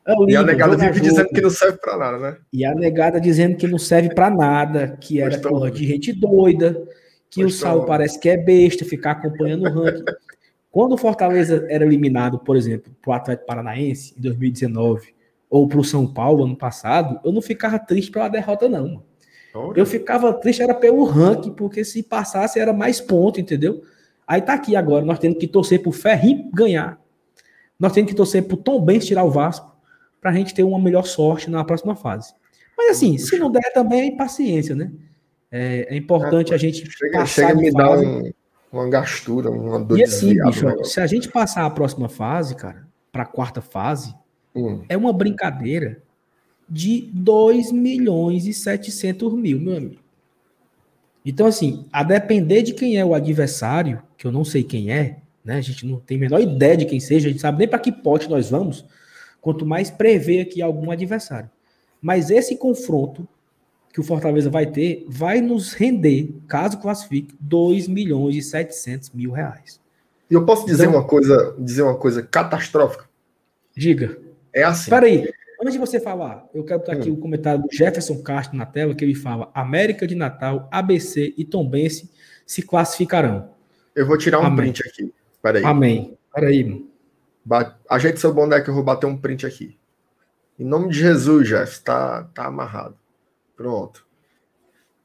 Lindo, 0.09 0.31
e 0.31 0.37
a 0.37 0.43
negada 0.43 0.77
vive 0.77 0.95
jogo. 0.95 1.09
dizendo 1.09 1.29
que 1.29 1.41
não 1.41 1.51
serve 1.51 1.79
para 1.79 1.97
nada, 1.97 2.19
né? 2.19 2.37
E 2.53 2.65
a 2.65 2.75
negada 2.75 3.21
dizendo 3.21 3.57
que 3.57 3.69
não 3.69 3.79
serve 3.79 4.13
para 4.13 4.29
nada, 4.29 4.99
que 5.01 5.21
era 5.21 5.39
porra 5.39 5.71
de 5.71 5.87
gente 5.87 6.13
doida, 6.13 6.83
que 7.31 7.45
o 7.45 7.51
Saulo 7.51 7.87
parece 7.87 8.19
que 8.19 8.29
é 8.29 8.37
besta, 8.37 8.85
ficar 8.85 9.13
acompanhando 9.13 9.67
o 9.67 9.71
ranking. 9.73 10.05
Quando 10.69 10.95
o 10.95 10.99
Fortaleza 10.99 11.65
era 11.69 11.85
eliminado, 11.85 12.41
por 12.41 12.57
exemplo, 12.57 12.93
para 13.01 13.11
o 13.11 13.15
Atlético 13.15 13.47
Paranaense 13.47 14.15
em 14.19 14.21
2019 14.21 15.22
ou 15.53 15.69
para 15.69 15.81
o 15.81 15.85
São 15.85 16.07
Paulo 16.07 16.45
ano 16.45 16.57
passado, 16.57 17.21
eu 17.23 17.31
não 17.31 17.43
ficava 17.43 17.79
triste 17.79 18.11
pela 18.11 18.27
derrota, 18.27 18.71
não. 18.71 19.03
Eu 19.77 19.85
ficava 19.85 20.33
triste 20.33 20.63
era 20.63 20.73
pelo 20.73 21.05
ranking, 21.05 21.53
porque 21.53 21.85
se 21.85 22.03
passasse 22.03 22.59
era 22.59 22.73
mais 22.73 23.03
ponto, 23.03 23.39
entendeu? 23.39 23.83
Aí 24.27 24.41
tá 24.41 24.55
aqui 24.55 24.75
agora, 24.75 25.05
nós 25.05 25.19
temos 25.19 25.37
que 25.37 25.47
torcer 25.47 25.83
pro 25.83 25.93
Ferrinho 25.93 26.51
ganhar. 26.55 26.99
Nós 27.79 27.93
temos 27.93 28.11
que 28.11 28.17
torcer 28.17 28.45
pro 28.45 28.57
Tom 28.57 28.81
Benz 28.81 29.05
tirar 29.05 29.25
o 29.25 29.31
Vasco, 29.31 29.77
pra 30.23 30.33
gente 30.33 30.55
ter 30.55 30.63
uma 30.63 30.79
melhor 30.79 31.05
sorte 31.05 31.51
na 31.51 31.63
próxima 31.63 31.95
fase. 31.95 32.33
Mas 32.75 32.93
assim, 32.93 33.19
se 33.19 33.39
não 33.39 33.51
der 33.51 33.75
também 33.75 34.09
é 34.09 34.17
paciência, 34.17 34.75
né? 34.75 34.91
É, 35.51 35.95
é 35.95 35.97
importante 35.99 36.53
é, 36.53 36.55
a 36.55 36.59
gente 36.59 36.91
chega, 36.91 37.19
passar 37.19 37.49
chega 37.49 37.53
a 37.53 37.55
me 37.55 37.71
dar 37.71 37.99
um, 37.99 38.33
uma 38.73 38.89
gastura, 38.89 39.51
uma 39.51 39.79
dor 39.79 39.99
E 39.99 40.03
assim, 40.03 40.35
bicho, 40.43 40.83
se 40.83 40.99
a 40.99 41.07
gente 41.07 41.29
passar 41.29 41.67
a 41.67 41.71
próxima 41.71 42.09
fase, 42.09 42.55
cara, 42.55 42.89
pra 43.13 43.27
quarta 43.27 43.61
fase, 43.61 44.15
Hum. 44.55 44.83
É 44.89 44.97
uma 44.97 45.13
brincadeira 45.13 46.03
de 46.69 47.11
2 47.13 47.73
milhões 47.73 48.47
e 48.47 48.53
700 48.53 49.33
mil, 49.35 49.61
meu 49.61 49.77
amigo. 49.77 50.03
Então, 51.25 51.47
assim, 51.47 51.87
a 51.93 52.03
depender 52.03 52.63
de 52.63 52.75
quem 52.75 52.97
é 52.97 53.05
o 53.05 53.15
adversário, 53.15 54.03
que 54.17 54.27
eu 54.27 54.33
não 54.33 54.45
sei 54.45 54.63
quem 54.63 54.91
é, 54.91 55.19
né? 55.45 55.57
A 55.57 55.61
gente 55.61 55.87
não 55.87 55.99
tem 55.99 56.17
a 56.17 56.21
menor 56.21 56.41
ideia 56.41 56.77
de 56.77 56.85
quem 56.85 56.99
seja, 56.99 57.29
a 57.29 57.31
gente 57.31 57.41
sabe 57.41 57.59
nem 57.59 57.69
para 57.69 57.79
que 57.79 57.93
pote 57.93 58.29
nós 58.29 58.51
vamos, 58.51 58.85
quanto 59.41 59.67
mais 59.67 59.91
prever 59.91 60.41
aqui 60.41 60.63
algum 60.63 60.91
adversário. 60.91 61.51
Mas 62.01 62.31
esse 62.31 62.57
confronto 62.57 63.27
que 63.93 64.01
o 64.01 64.03
Fortaleza 64.03 64.49
vai 64.49 64.67
ter 64.67 65.05
vai 65.09 65.41
nos 65.41 65.73
render, 65.75 66.35
caso 66.49 66.79
classifique, 66.79 67.37
2 67.39 67.87
milhões 67.87 68.37
e 68.37 68.43
700 68.43 69.11
mil 69.11 69.31
reais. 69.31 69.81
E 70.31 70.35
eu 70.35 70.47
posso 70.47 70.65
dizer 70.65 70.85
então, 70.85 70.99
uma 70.99 71.07
coisa, 71.07 71.55
dizer 71.59 71.83
uma 71.83 71.97
coisa 71.97 72.23
catastrófica? 72.23 73.05
Diga. 73.77 74.19
É 74.55 74.63
assim. 74.63 74.83
Espera 74.83 75.07
aí. 75.07 75.33
Antes 75.61 75.75
de 75.75 75.79
você 75.79 76.01
falar, 76.01 76.49
eu 76.53 76.65
quero 76.65 76.81
botar 76.81 76.95
aqui 76.95 77.09
hum. 77.09 77.15
o 77.15 77.17
comentário 77.19 77.63
do 77.63 77.69
Jefferson 77.71 78.21
Castro 78.23 78.57
na 78.57 78.67
tela, 78.67 78.95
que 78.95 79.05
ele 79.05 79.15
fala: 79.15 79.51
América 79.55 80.07
de 80.07 80.15
Natal, 80.15 80.69
ABC 80.71 81.35
e 81.37 81.45
Tombense 81.45 82.11
se 82.45 82.63
classificarão. 82.63 83.51
Eu 83.95 84.07
vou 84.07 84.19
tirar 84.19 84.41
um 84.41 84.45
Amém. 84.45 84.57
print 84.57 84.83
aqui. 84.87 85.13
Espera 85.33 85.59
aí. 85.59 85.65
Amém. 85.65 86.19
Espera 86.27 86.49
aí, 86.49 86.65
mano. 86.65 86.89
Ajeite 87.89 88.21
seu 88.21 88.33
boneco, 88.33 88.71
eu 88.71 88.75
vou 88.75 88.83
bater 88.83 89.07
um 89.07 89.17
print 89.17 89.47
aqui. 89.47 89.79
Em 90.59 90.65
nome 90.65 90.89
de 90.89 90.99
Jesus, 90.99 91.49
Jeff, 91.49 91.81
tá, 91.83 92.25
tá 92.35 92.47
amarrado. 92.47 92.97
Pronto. 93.57 94.07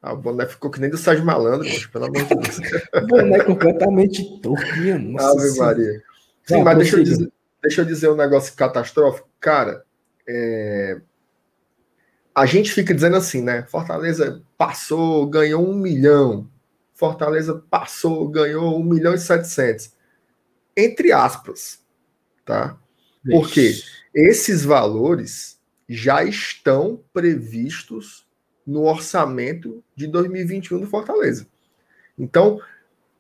Ah, 0.02 0.14
o 0.14 0.18
boné 0.18 0.46
ficou 0.46 0.70
que 0.70 0.80
nem 0.80 0.90
do 0.90 0.98
Sérgio 0.98 1.26
Malandro, 1.26 1.68
poxa, 1.68 1.90
pelo 1.92 2.06
amor 2.06 2.24
de 2.24 2.36
Deus. 2.36 2.60
o 2.94 3.08
boné 3.08 3.44
completamente 3.44 4.40
torto, 4.42 4.64
Ave 4.64 5.58
Maria. 5.58 6.04
Sim, 6.46 6.64
mas 6.64 6.78
deixa 6.78 6.98
eu, 6.98 7.04
dizer, 7.04 7.32
deixa 7.68 7.82
eu 7.82 7.86
dizer 7.86 8.10
um 8.10 8.16
negócio 8.16 8.56
catastrófico. 8.56 9.30
Cara, 9.40 9.84
é... 10.28 11.02
a 12.34 12.46
gente 12.46 12.72
fica 12.72 12.94
dizendo 12.94 13.18
assim, 13.18 13.42
né? 13.42 13.66
Fortaleza 13.68 14.42
passou, 14.58 15.28
ganhou 15.28 15.68
um 15.68 15.76
milhão. 15.76 16.50
Fortaleza 16.94 17.62
passou, 17.70 18.28
ganhou 18.30 18.80
um 18.80 18.84
milhão 18.84 19.14
e 19.14 19.20
setecentos. 19.20 19.92
Entre 20.76 21.12
aspas, 21.12 21.84
tá? 22.46 22.78
Porque 23.30 23.74
esses 24.14 24.64
valores 24.64 25.60
já 25.90 26.24
estão 26.24 27.04
previstos 27.12 28.26
no 28.66 28.84
orçamento 28.84 29.84
de 29.96 30.08
2021 30.08 30.80
do 30.80 30.88
Fortaleza. 30.88 31.46
Então, 32.18 32.62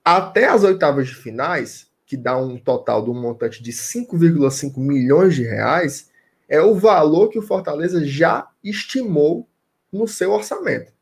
até 0.03 0.47
as 0.47 0.63
oitavas 0.63 1.07
de 1.07 1.15
finais, 1.15 1.86
que 2.07 2.15
dá 2.15 2.37
um 2.37 2.57
total 2.57 3.03
de 3.03 3.09
um 3.09 3.21
montante 3.21 3.61
de 3.61 3.73
5,5 3.73 4.77
milhões 4.77 5.35
de 5.35 5.43
reais, 5.43 6.09
é 6.47 6.61
o 6.61 6.73
valor 6.73 7.27
que 7.29 7.37
o 7.37 7.41
Fortaleza 7.41 8.03
já 8.05 8.47
estimou 8.63 9.45
no 9.91 10.07
seu 10.07 10.31
orçamento. 10.31 10.93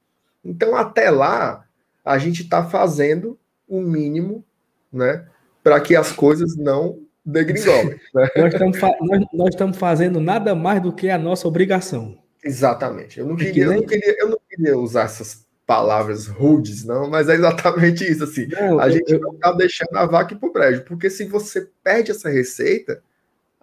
Então, 0.43 0.76
até 0.76 1.12
lá, 1.12 1.64
a 2.03 2.18
gente 2.18 2.41
está 2.41 2.66
fazendo 2.66 3.39
o 3.68 3.80
mínimo, 3.80 4.43
né, 4.91 5.28
para 5.64 5.80
que 5.80 5.95
as 5.95 6.12
coisas 6.12 6.58
não 6.58 6.99
degringolem. 7.24 7.99
Né? 8.14 8.30
nós, 8.38 8.53
estamos 8.53 8.82
nós, 8.82 9.26
nós, 9.32 9.49
estamos 9.49 9.78
fazendo 9.78 10.20
nada 10.20 10.56
mais 10.56 10.82
do 10.82 10.91
que 10.91 11.10
a 11.10 11.18
nossa 11.18 11.47
obrigação. 11.47 12.18
Exatamente. 12.43 13.20
Eu 13.20 13.28
não 13.28 13.36
queria, 13.36 13.66
eu 13.66 13.74
não 13.74 13.86
queria, 13.86 14.16
eu 14.20 14.30
não 14.30 14.39
queria 14.49 14.78
usar 14.78 15.03
essas 15.03 15.45
palavras 15.66 16.28
rudes, 16.28 16.84
não, 16.84 17.09
mas 17.09 17.28
é 17.28 17.34
exatamente 17.36 18.03
isso. 18.09 18.24
Assim, 18.24 18.47
não, 18.47 18.80
a 18.80 18.89
gente 18.89 19.11
eu, 19.11 19.20
não 19.20 19.34
está 19.34 19.51
deixando 19.51 19.95
a 19.95 20.05
vaca 20.05 20.36
para 20.36 20.49
o 20.49 20.53
brejo, 20.53 20.84
porque 20.84 21.09
se 21.09 21.26
você 21.26 21.68
perde 21.84 22.11
essa 22.11 22.30
receita, 22.30 23.01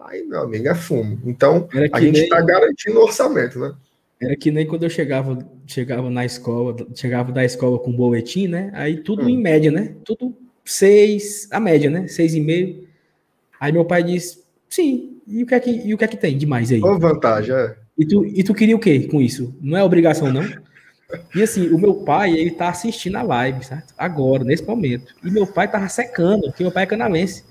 Aí, 0.04 0.24
meu 0.24 0.40
amigo, 0.40 0.68
é 0.68 0.74
fumo. 0.74 1.18
Então, 1.24 1.68
a 1.92 2.00
gente 2.00 2.20
está 2.20 2.38
nem... 2.38 2.46
garantindo 2.46 2.98
o 2.98 3.02
orçamento, 3.02 3.58
né? 3.58 3.72
Era 4.20 4.36
que 4.36 4.50
nem 4.50 4.66
quando 4.66 4.84
eu 4.84 4.90
chegava, 4.90 5.38
chegava 5.66 6.10
na 6.10 6.24
escola, 6.24 6.76
chegava 6.94 7.32
da 7.32 7.44
escola 7.44 7.78
com 7.78 7.92
boletim, 7.92 8.46
né? 8.46 8.70
Aí 8.74 8.98
tudo 8.98 9.24
hum. 9.24 9.28
em 9.28 9.40
média, 9.40 9.70
né? 9.70 9.94
Tudo 10.04 10.34
seis, 10.64 11.48
a 11.50 11.58
média, 11.58 11.90
né? 11.90 12.06
Seis 12.08 12.34
e 12.34 12.40
meio. 12.40 12.86
Aí 13.60 13.72
meu 13.72 13.84
pai 13.84 14.02
disse, 14.02 14.42
sim, 14.68 15.20
e 15.26 15.42
o 15.42 15.46
que 15.46 15.54
é 15.54 15.60
que, 15.60 15.70
e 15.70 15.94
o 15.94 15.98
que, 15.98 16.04
é 16.04 16.08
que 16.08 16.16
tem 16.16 16.36
demais 16.36 16.70
aí? 16.70 16.80
Qual 16.80 16.98
vantagem, 16.98 17.54
é? 17.54 17.76
E 17.98 18.06
tu, 18.06 18.24
e 18.24 18.42
tu 18.42 18.54
queria 18.54 18.76
o 18.76 18.80
quê 18.80 19.06
com 19.08 19.20
isso? 19.20 19.54
Não 19.60 19.76
é 19.76 19.84
obrigação, 19.84 20.32
não? 20.32 20.42
E 21.34 21.42
assim, 21.42 21.68
o 21.68 21.78
meu 21.78 21.94
pai, 21.94 22.32
ele 22.32 22.50
tá 22.50 22.68
assistindo 22.68 23.16
a 23.16 23.22
live, 23.22 23.64
certo? 23.64 23.94
Agora, 23.96 24.44
nesse 24.44 24.64
momento. 24.64 25.14
E 25.22 25.30
meu 25.30 25.46
pai 25.46 25.70
tava 25.70 25.88
secando, 25.88 26.42
porque 26.42 26.62
meu 26.62 26.72
pai 26.72 26.84
é 26.84 26.86
canalense. 26.86 27.44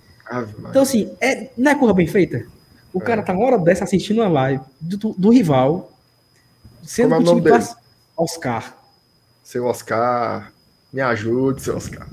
Então, 0.69 0.81
assim, 0.81 1.11
é, 1.19 1.49
não 1.57 1.71
é 1.71 1.75
curva 1.75 1.93
bem 1.93 2.07
feita? 2.07 2.45
O 2.93 3.01
é. 3.01 3.05
cara 3.05 3.21
tá 3.21 3.33
uma 3.33 3.45
hora 3.45 3.57
dessa 3.57 3.83
assistindo 3.83 4.19
uma 4.19 4.29
live 4.29 4.63
do, 4.79 4.97
do 5.17 5.29
rival, 5.29 5.91
sendo 6.81 7.09
Como 7.09 7.21
é 7.21 7.25
que 7.25 7.31
o 7.31 7.35
time 7.35 7.49
passa 7.49 7.77
Oscar. 8.15 8.77
Seu 9.43 9.65
Oscar, 9.65 10.51
me 10.93 11.01
ajude, 11.01 11.61
seu 11.61 11.75
Oscar. 11.75 12.07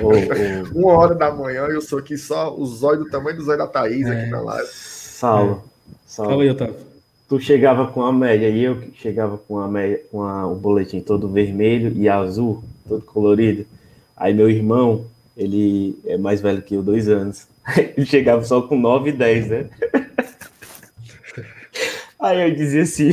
Oh, 0.00 0.10
oh. 0.74 0.78
uma 0.78 0.92
hora 0.92 1.14
da 1.14 1.30
manhã 1.32 1.66
eu 1.66 1.80
sou 1.80 1.98
aqui 1.98 2.16
só 2.16 2.54
o 2.54 2.64
zóio 2.66 3.00
do 3.00 3.10
tamanho 3.10 3.36
do 3.36 3.44
zóio 3.44 3.58
da 3.58 3.66
Thaís 3.66 4.06
é. 4.06 4.20
aqui 4.20 4.30
na 4.30 4.40
live. 4.40 4.68
Salve. 4.72 5.60
Salve. 6.06 6.30
Fala 6.32 6.42
aí, 6.42 6.50
Otávio. 6.50 6.93
Tu 7.28 7.40
chegava 7.40 7.86
com 7.86 8.02
a 8.02 8.12
média 8.12 8.48
e 8.48 8.62
eu 8.62 8.82
chegava 8.96 9.38
com 9.38 9.58
a 9.58 9.66
média, 9.66 10.00
com 10.10 10.22
a, 10.22 10.46
o 10.46 10.54
boletim 10.54 11.00
todo 11.00 11.28
vermelho 11.28 11.92
e 11.96 12.08
azul, 12.08 12.62
todo 12.86 13.02
colorido. 13.02 13.64
Aí 14.16 14.34
meu 14.34 14.50
irmão, 14.50 15.06
ele 15.36 15.98
é 16.06 16.16
mais 16.16 16.40
velho 16.40 16.62
que 16.62 16.74
eu, 16.74 16.82
dois 16.82 17.08
anos. 17.08 17.46
Ele 17.96 18.06
chegava 18.06 18.44
só 18.44 18.62
com 18.62 18.78
9 18.78 19.10
e 19.10 19.12
10, 19.12 19.48
né? 19.48 19.66
Aí 22.20 22.48
eu 22.48 22.54
dizia 22.54 22.82
assim: 22.82 23.10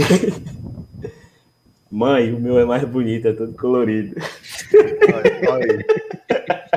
Mãe, 1.89 2.34
o 2.34 2.39
meu 2.39 2.59
é 2.59 2.66
mais 2.66 2.84
bonito, 2.86 3.28
é 3.28 3.34
todo 3.34 3.53
colorido. 3.53 4.16
Olha, 5.14 5.51
olha. 5.51 5.86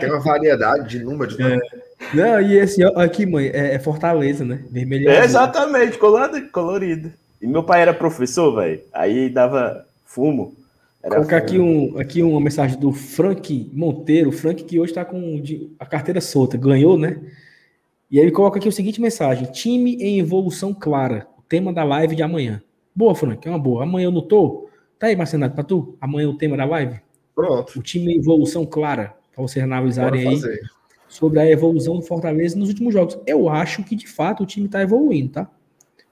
Tem 0.01 0.11
uma 0.11 0.21
variedade 0.21 0.89
de 0.89 1.05
números, 1.05 1.39
né? 1.39 1.57
É. 1.57 2.17
Não, 2.17 2.41
e 2.41 2.57
esse 2.57 2.83
aqui, 2.97 3.25
mãe, 3.27 3.51
é, 3.53 3.75
é 3.75 3.79
Fortaleza, 3.79 4.45
né? 4.45 4.65
Vermelho. 4.71 5.09
É, 5.09 5.25
exatamente, 5.25 5.99
colorido, 5.99 6.49
colorido. 6.51 7.13
E 7.45 7.47
meu 7.47 7.63
pai 7.63 7.83
era 7.83 7.93
professor, 7.93 8.55
velho. 8.57 8.81
Aí 8.93 9.29
dava 9.29 9.87
fumo. 10.05 10.57
Era 11.03 11.17
Colocar 11.17 11.41
fumo. 11.41 11.47
aqui, 11.47 11.59
um, 11.59 11.99
aqui 11.99 12.23
uma 12.23 12.41
mensagem 12.41 12.79
do 12.79 12.91
Frank 12.91 13.71
Monteiro. 13.73 14.33
Frank 14.33 14.65
que 14.65 14.81
hoje 14.81 14.93
está 14.93 15.05
com 15.05 15.43
a 15.79 15.85
carteira 15.85 16.21
solta. 16.21 16.57
Ganhou, 16.57 16.99
né? 16.99 17.21
E 18.11 18.19
aí 18.19 18.25
ele 18.25 18.33
coloca 18.33 18.59
aqui 18.59 18.69
o 18.69 18.73
seguinte 18.73 19.01
mensagem: 19.01 19.53
time 19.53 19.97
em 19.97 20.19
evolução 20.19 20.73
clara, 20.73 21.27
o 21.39 21.43
tema 21.43 21.73
da 21.73 21.85
live 21.85 22.17
de 22.17 22.23
amanhã. 22.23 22.63
Boa, 22.97 23.15
Frank, 23.15 23.47
é 23.47 23.51
uma 23.51 23.59
boa. 23.59 23.83
Amanhã 23.83 24.07
eu 24.07 24.13
não 24.13 24.23
tô, 24.23 24.69
Tá 24.99 25.09
aí, 25.09 25.17
Marcenato, 25.17 25.55
para 25.55 25.65
tu? 25.65 25.99
Amanhã 26.01 26.31
o 26.31 26.39
tema 26.39 26.57
da 26.57 26.65
live? 26.65 26.99
Pronto. 27.35 27.79
O 27.79 27.83
time 27.83 28.17
evolução 28.17 28.65
clara, 28.65 29.15
para 29.35 29.43
vocês 29.43 29.63
analisarem 29.63 30.29
aí 30.29 30.41
sobre 31.09 31.41
a 31.41 31.51
evolução 31.51 31.97
do 31.97 32.03
Fortaleza 32.03 32.59
nos 32.59 32.71
últimos 32.71 32.95
jogos. 32.95 33.19
Eu 33.27 33.51
acho 33.51 33.83
que, 33.83 33.95
de 33.95 34.07
fato, 34.07 34.43
o 34.43 34.47
time 34.47 34.65
está 34.65 34.81
evoluindo, 34.81 35.33
tá? 35.33 35.51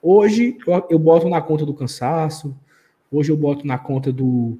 Hoje 0.03 0.57
eu, 0.67 0.85
eu 0.89 0.99
boto 0.99 1.29
na 1.29 1.41
conta 1.41 1.65
do 1.65 1.73
cansaço, 1.73 2.53
hoje 3.09 3.31
eu 3.31 3.37
boto 3.37 3.65
na 3.65 3.77
conta 3.77 4.11
do, 4.11 4.59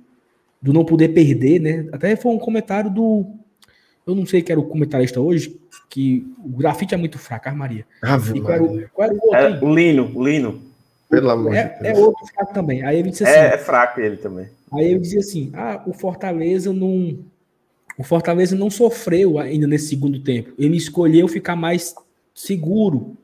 do 0.62 0.72
não 0.72 0.86
poder 0.86 1.10
perder, 1.10 1.60
né? 1.60 1.86
Até 1.92 2.16
foi 2.16 2.32
um 2.32 2.40
comentário 2.40 2.90
do. 2.90 3.26
Eu 4.08 4.16
não 4.16 4.26
sei 4.26 4.42
quem 4.42 4.54
era 4.54 4.60
o 4.60 4.68
comentarista 4.68 5.20
hoje, 5.20 5.60
que 5.90 6.26
o 6.44 6.58
grafite 6.58 6.94
é 6.94 6.98
muito 6.98 7.20
fraco, 7.20 7.50
Armaria. 7.50 7.86
Ave 8.02 8.38
e 8.38 8.42
qual 8.42 8.54
era, 8.54 8.64
o, 8.64 8.90
qual 8.90 9.10
era 9.10 9.14
o 9.14 9.20
outro? 9.22 9.38
É, 9.38 9.60
o 9.62 9.76
Lino, 9.76 10.12
o 10.16 10.24
Lino. 10.24 10.62
Pelo 11.10 11.30
amor 11.30 11.54
é, 11.54 11.68
de 11.68 11.84
Deus. 11.84 11.98
É 11.98 12.02
outro 12.02 12.26
fraco 12.28 12.54
também. 12.54 12.84
Aí 12.84 12.98
ele 12.98 13.10
disse 13.10 13.26
assim. 13.26 13.34
É, 13.34 13.54
é 13.54 13.58
fraco 13.58 14.00
ele 14.00 14.18
também. 14.18 14.48
Aí 14.72 14.94
eu 14.94 15.00
dizia 15.00 15.20
assim: 15.20 15.52
ah, 15.54 15.84
o 15.86 15.92
Fortaleza 15.92 16.72
não. 16.72 17.20
O 17.98 18.04
Fortaleza 18.04 18.56
não 18.56 18.72
sofreu 18.72 19.38
ainda 19.38 19.68
nesse 19.68 19.90
segundo 19.90 20.20
tempo. 20.20 20.54
Ele 20.58 20.78
escolheu 20.78 21.28
ficar 21.28 21.56
mais 21.58 21.94
seguro. 22.34 23.18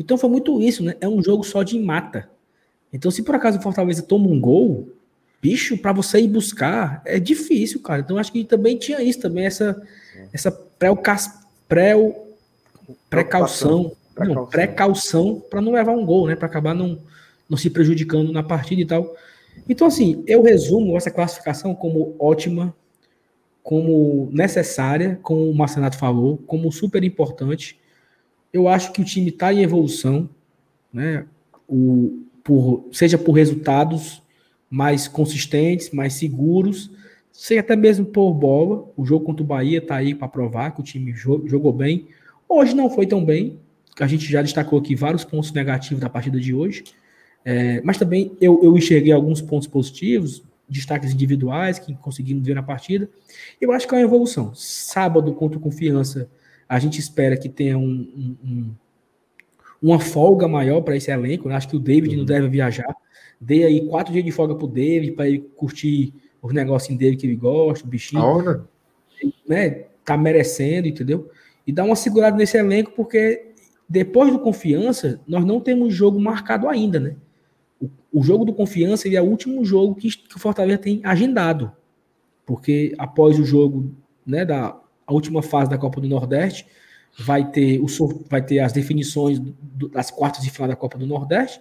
Então 0.00 0.16
foi 0.16 0.30
muito 0.30 0.62
isso, 0.62 0.82
né? 0.82 0.96
É 0.98 1.06
um 1.06 1.22
jogo 1.22 1.44
só 1.44 1.62
de 1.62 1.78
mata. 1.78 2.26
Então, 2.90 3.10
se 3.10 3.22
por 3.22 3.34
acaso 3.34 3.58
o 3.58 3.62
Fortaleza 3.62 4.02
toma 4.02 4.28
um 4.28 4.40
gol, 4.40 4.88
bicho, 5.42 5.76
para 5.76 5.92
você 5.92 6.20
ir 6.20 6.28
buscar 6.28 7.02
é 7.04 7.20
difícil, 7.20 7.80
cara. 7.80 8.00
Então 8.00 8.16
acho 8.16 8.32
que 8.32 8.42
também 8.42 8.78
tinha 8.78 9.02
isso, 9.02 9.20
também 9.20 9.44
essa 9.44 9.80
essa 10.32 10.50
pré, 10.50 10.88
pré 11.68 11.94
precaução, 13.10 13.92
não, 14.18 14.46
precaução 14.46 15.42
para 15.50 15.60
não 15.60 15.72
levar 15.72 15.92
um 15.92 16.04
gol, 16.04 16.26
né, 16.26 16.34
para 16.34 16.46
acabar 16.46 16.74
não, 16.74 16.98
não 17.48 17.58
se 17.58 17.68
prejudicando 17.68 18.32
na 18.32 18.42
partida 18.42 18.80
e 18.80 18.86
tal. 18.86 19.14
Então 19.68 19.86
assim, 19.86 20.24
eu 20.26 20.42
resumo 20.42 20.96
essa 20.96 21.10
classificação 21.10 21.74
como 21.74 22.16
ótima, 22.18 22.74
como 23.62 24.30
necessária, 24.32 25.18
como 25.22 25.50
o 25.50 25.54
Marcenato 25.54 25.98
falou, 25.98 26.38
como 26.46 26.72
super 26.72 27.04
importante. 27.04 27.79
Eu 28.52 28.68
acho 28.68 28.92
que 28.92 29.00
o 29.00 29.04
time 29.04 29.28
está 29.28 29.52
em 29.52 29.62
evolução, 29.62 30.28
né? 30.92 31.24
O, 31.68 32.24
por, 32.42 32.88
seja 32.92 33.16
por 33.16 33.32
resultados, 33.32 34.22
mais 34.68 35.06
consistentes, 35.08 35.90
mais 35.90 36.14
seguros, 36.14 36.90
sem 37.32 37.58
até 37.58 37.76
mesmo 37.76 38.06
por 38.06 38.32
bola. 38.32 38.88
O 38.96 39.04
jogo 39.04 39.24
contra 39.24 39.42
o 39.42 39.46
Bahia 39.46 39.78
está 39.78 39.96
aí 39.96 40.14
para 40.14 40.28
provar 40.28 40.72
que 40.72 40.80
o 40.80 40.84
time 40.84 41.12
jogou 41.14 41.72
bem. 41.72 42.08
Hoje 42.48 42.74
não 42.74 42.90
foi 42.90 43.06
tão 43.06 43.24
bem, 43.24 43.58
a 43.98 44.06
gente 44.06 44.30
já 44.30 44.42
destacou 44.42 44.78
aqui 44.78 44.94
vários 44.94 45.24
pontos 45.24 45.52
negativos 45.52 46.00
da 46.00 46.08
partida 46.08 46.40
de 46.40 46.54
hoje, 46.54 46.84
é, 47.44 47.80
mas 47.82 47.98
também 47.98 48.36
eu, 48.40 48.60
eu 48.62 48.76
enxerguei 48.76 49.12
alguns 49.12 49.40
pontos 49.40 49.68
positivos, 49.68 50.42
destaques 50.68 51.12
individuais 51.12 51.78
que 51.78 51.94
conseguimos 51.94 52.44
ver 52.46 52.54
na 52.54 52.62
partida. 52.62 53.08
Eu 53.60 53.72
acho 53.72 53.86
que 53.86 53.94
é 53.94 53.98
uma 53.98 54.04
evolução. 54.04 54.54
Sábado 54.54 55.32
contra 55.34 55.58
o 55.58 55.60
Confiança, 55.60 56.30
a 56.70 56.78
gente 56.78 57.00
espera 57.00 57.36
que 57.36 57.48
tenha 57.48 57.76
um, 57.76 57.82
um, 57.84 58.36
um, 58.44 58.70
uma 59.82 59.98
folga 59.98 60.46
maior 60.46 60.80
para 60.82 60.96
esse 60.96 61.10
elenco. 61.10 61.48
Né? 61.48 61.56
Acho 61.56 61.68
que 61.68 61.74
o 61.74 61.80
David 61.80 62.12
uhum. 62.12 62.18
não 62.18 62.24
deve 62.24 62.48
viajar. 62.48 62.94
Dei 63.40 63.64
aí 63.64 63.88
quatro 63.88 64.12
dias 64.12 64.24
de 64.24 64.30
folga 64.30 64.54
pro 64.54 64.68
David 64.68 65.10
para 65.12 65.26
ele 65.26 65.40
curtir 65.56 66.14
os 66.40 66.54
negocinhos 66.54 67.00
dele 67.00 67.16
que 67.16 67.26
ele 67.26 67.34
gosta, 67.34 67.84
o 67.84 67.90
bichinho. 67.90 68.22
Hora. 68.22 68.68
Né, 69.48 69.86
tá 70.04 70.16
merecendo, 70.16 70.86
entendeu? 70.86 71.28
E 71.66 71.72
dá 71.72 71.82
uma 71.82 71.96
segurada 71.96 72.36
nesse 72.36 72.56
elenco, 72.56 72.92
porque 72.92 73.48
depois 73.88 74.32
do 74.32 74.38
confiança, 74.38 75.20
nós 75.26 75.44
não 75.44 75.60
temos 75.60 75.92
jogo 75.92 76.20
marcado 76.20 76.68
ainda, 76.68 77.00
né? 77.00 77.16
O, 77.82 77.90
o 78.12 78.22
jogo 78.22 78.44
do 78.44 78.54
confiança 78.54 79.08
é 79.08 79.20
o 79.20 79.24
último 79.24 79.64
jogo 79.64 79.96
que, 79.96 80.08
que, 80.08 80.36
o 80.36 80.38
Fortaleza 80.38 80.78
tem 80.78 81.00
agendado. 81.02 81.72
Porque 82.46 82.94
após 82.96 83.40
o 83.40 83.44
jogo 83.44 83.92
né, 84.24 84.44
da 84.44 84.80
a 85.10 85.14
última 85.14 85.42
fase 85.42 85.68
da 85.68 85.76
Copa 85.76 86.00
do 86.00 86.08
Nordeste, 86.08 86.66
vai 87.18 87.50
ter, 87.50 87.80
o, 87.80 87.86
vai 88.28 88.40
ter 88.40 88.60
as 88.60 88.72
definições 88.72 89.38
do, 89.38 89.88
das 89.88 90.10
quartas 90.10 90.42
de 90.42 90.50
final 90.50 90.68
da 90.68 90.76
Copa 90.76 90.96
do 90.96 91.06
Nordeste 91.06 91.60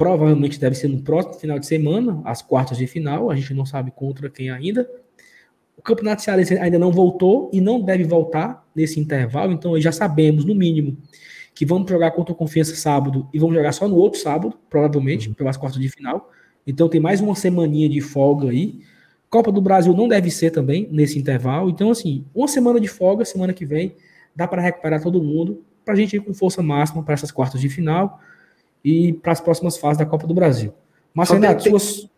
Provavelmente 0.00 0.58
deve 0.58 0.74
ser 0.76 0.88
no 0.88 1.02
próximo 1.02 1.34
final 1.34 1.58
de 1.58 1.66
semana, 1.66 2.22
as 2.24 2.40
quartas 2.40 2.78
de 2.78 2.86
final. 2.86 3.30
A 3.30 3.36
gente 3.36 3.52
não 3.52 3.66
sabe 3.66 3.90
contra 3.90 4.30
quem 4.30 4.48
ainda. 4.48 4.90
O 5.76 5.82
Campeonato 5.82 6.22
Cearense 6.22 6.56
ainda 6.56 6.78
não 6.78 6.90
voltou 6.90 7.50
e 7.52 7.60
não 7.60 7.78
deve 7.78 8.04
voltar 8.04 8.66
nesse 8.74 8.98
intervalo. 8.98 9.52
Então 9.52 9.78
já 9.78 9.92
sabemos, 9.92 10.46
no 10.46 10.54
mínimo, 10.54 10.96
que 11.54 11.66
vamos 11.66 11.90
jogar 11.90 12.12
contra 12.12 12.32
o 12.32 12.34
Confiança 12.34 12.74
sábado 12.76 13.28
e 13.30 13.38
vamos 13.38 13.54
jogar 13.54 13.72
só 13.72 13.86
no 13.86 13.96
outro 13.96 14.18
sábado, 14.18 14.54
provavelmente, 14.70 15.28
uhum. 15.28 15.34
pelas 15.34 15.58
quartas 15.58 15.78
de 15.78 15.90
final. 15.90 16.30
Então 16.66 16.88
tem 16.88 16.98
mais 16.98 17.20
uma 17.20 17.34
semaninha 17.34 17.86
de 17.86 18.00
folga 18.00 18.48
aí. 18.48 18.80
Copa 19.30 19.52
do 19.52 19.60
Brasil 19.60 19.94
não 19.94 20.08
deve 20.08 20.28
ser 20.28 20.50
também 20.50 20.88
nesse 20.90 21.16
intervalo. 21.16 21.70
Então, 21.70 21.90
assim, 21.90 22.24
uma 22.34 22.48
semana 22.48 22.80
de 22.80 22.88
folga, 22.88 23.24
semana 23.24 23.52
que 23.52 23.64
vem, 23.64 23.94
dá 24.34 24.48
para 24.48 24.60
recuperar 24.60 25.00
todo 25.00 25.22
mundo, 25.22 25.62
para 25.84 25.94
a 25.94 25.96
gente 25.96 26.16
ir 26.16 26.20
com 26.20 26.34
força 26.34 26.60
máxima 26.60 27.02
para 27.04 27.14
essas 27.14 27.30
quartas 27.30 27.60
de 27.60 27.68
final 27.68 28.20
e 28.84 29.12
para 29.12 29.30
as 29.30 29.40
próximas 29.40 29.76
fases 29.76 29.98
da 29.98 30.04
Copa 30.04 30.26
do 30.26 30.34
Brasil. 30.34 30.74
Mas, 31.14 31.30
Renato, 31.30 31.62
tem, 31.62 31.70
suas... 31.70 32.10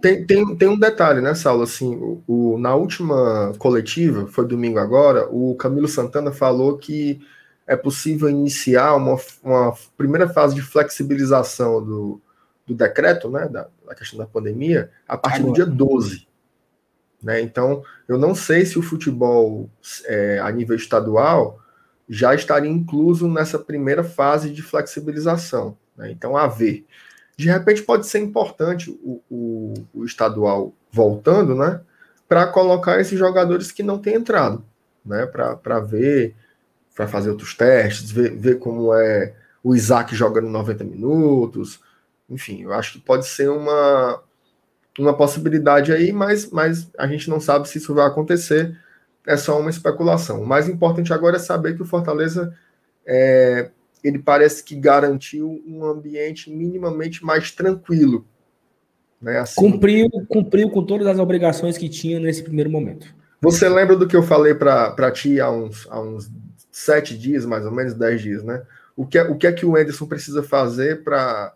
tem, 0.00 0.24
tem, 0.24 0.56
tem, 0.56 0.68
um 0.68 0.78
detalhe, 0.78 1.20
né, 1.20 1.34
Saulo? 1.34 1.64
Assim, 1.64 1.96
o, 1.96 2.22
o, 2.26 2.58
na 2.58 2.76
última 2.76 3.52
coletiva, 3.58 4.26
foi 4.28 4.46
domingo 4.46 4.78
agora, 4.78 5.28
o 5.30 5.56
Camilo 5.56 5.88
Santana 5.88 6.30
falou 6.30 6.78
que 6.78 7.20
é 7.66 7.76
possível 7.76 8.28
iniciar 8.28 8.94
uma, 8.96 9.16
uma 9.42 9.74
primeira 9.96 10.28
fase 10.28 10.54
de 10.54 10.62
flexibilização 10.62 11.84
do, 11.84 12.20
do 12.66 12.74
decreto, 12.74 13.28
né, 13.28 13.48
da, 13.48 13.66
da 13.90 13.96
questão 13.96 14.18
da 14.18 14.26
pandemia, 14.26 14.88
a 15.06 15.18
partir 15.18 15.40
agora. 15.40 15.52
do 15.52 15.56
dia 15.56 15.66
12. 15.66 16.28
Né? 17.20 17.40
Então, 17.40 17.82
eu 18.08 18.16
não 18.16 18.36
sei 18.36 18.64
se 18.64 18.78
o 18.78 18.82
futebol 18.82 19.68
é, 20.06 20.38
a 20.38 20.50
nível 20.52 20.76
estadual 20.76 21.60
já 22.08 22.32
estaria 22.32 22.70
incluso 22.70 23.28
nessa 23.28 23.58
primeira 23.58 24.04
fase 24.04 24.50
de 24.50 24.62
flexibilização. 24.62 25.76
Né? 25.96 26.12
Então, 26.12 26.36
a 26.36 26.46
ver. 26.46 26.86
De 27.36 27.48
repente, 27.48 27.82
pode 27.82 28.06
ser 28.06 28.20
importante 28.20 28.90
o, 29.02 29.20
o, 29.28 29.74
o 29.92 30.04
estadual 30.04 30.72
voltando, 30.92 31.54
né? 31.54 31.80
Para 32.28 32.46
colocar 32.46 33.00
esses 33.00 33.18
jogadores 33.18 33.72
que 33.72 33.82
não 33.82 33.98
têm 33.98 34.14
entrado, 34.14 34.64
né? 35.04 35.26
Para 35.26 35.80
ver, 35.80 36.36
para 36.94 37.08
fazer 37.08 37.30
outros 37.30 37.54
testes, 37.54 38.10
ver, 38.10 38.36
ver 38.36 38.58
como 38.58 38.94
é 38.94 39.34
o 39.64 39.74
Isaac 39.74 40.14
jogando 40.14 40.48
90 40.48 40.84
minutos. 40.84 41.80
Enfim, 42.30 42.62
eu 42.62 42.72
acho 42.72 42.92
que 42.92 43.00
pode 43.00 43.26
ser 43.26 43.50
uma, 43.50 44.22
uma 44.98 45.16
possibilidade 45.16 45.92
aí, 45.92 46.12
mas, 46.12 46.50
mas 46.50 46.90
a 46.96 47.06
gente 47.06 47.28
não 47.28 47.40
sabe 47.40 47.68
se 47.68 47.78
isso 47.78 47.94
vai 47.94 48.06
acontecer 48.06 48.76
é 49.26 49.36
só 49.36 49.58
uma 49.60 49.70
especulação. 49.70 50.42
O 50.42 50.46
mais 50.46 50.68
importante 50.68 51.12
agora 51.12 51.36
é 51.36 51.38
saber 51.38 51.76
que 51.76 51.82
o 51.82 51.86
Fortaleza 51.86 52.54
é, 53.06 53.70
ele 54.02 54.18
parece 54.18 54.64
que 54.64 54.74
garantiu 54.74 55.62
um 55.66 55.84
ambiente 55.84 56.50
minimamente 56.50 57.24
mais 57.24 57.50
tranquilo. 57.50 58.26
Né? 59.20 59.38
Assim, 59.38 59.60
cumpriu, 59.60 60.08
cumpriu 60.28 60.70
com 60.70 60.84
todas 60.84 61.06
as 61.06 61.18
obrigações 61.18 61.76
que 61.76 61.88
tinha 61.88 62.18
nesse 62.18 62.42
primeiro 62.42 62.70
momento. 62.70 63.14
Você 63.42 63.68
lembra 63.68 63.96
do 63.96 64.06
que 64.06 64.16
eu 64.16 64.22
falei 64.22 64.54
para 64.54 65.10
ti 65.12 65.40
há 65.40 65.50
uns, 65.50 65.86
há 65.90 66.00
uns 66.00 66.30
sete 66.70 67.16
dias, 67.16 67.44
mais 67.44 67.64
ou 67.64 67.72
menos, 67.72 67.94
dez 67.94 68.20
dias, 68.20 68.42
né? 68.42 68.62
O 68.96 69.06
que 69.06 69.18
é, 69.18 69.22
o 69.22 69.36
que, 69.36 69.46
é 69.46 69.52
que 69.52 69.64
o 69.64 69.76
Anderson 69.76 70.06
precisa 70.06 70.42
fazer 70.42 71.02
para 71.02 71.54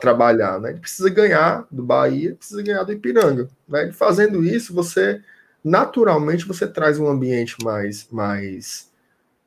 trabalhar? 0.00 0.60
Né? 0.60 0.70
Ele 0.70 0.80
precisa 0.80 1.10
ganhar 1.10 1.66
do 1.70 1.82
Bahia, 1.82 2.34
precisa 2.34 2.62
ganhar 2.62 2.82
do 2.82 2.92
Ipiranga. 2.92 3.48
Né? 3.68 3.88
E 3.88 3.92
fazendo 3.92 4.44
isso, 4.44 4.74
você 4.74 5.20
naturalmente 5.62 6.46
você 6.46 6.66
traz 6.66 6.98
um 6.98 7.08
ambiente 7.08 7.56
mais 7.62 8.08
mais 8.10 8.90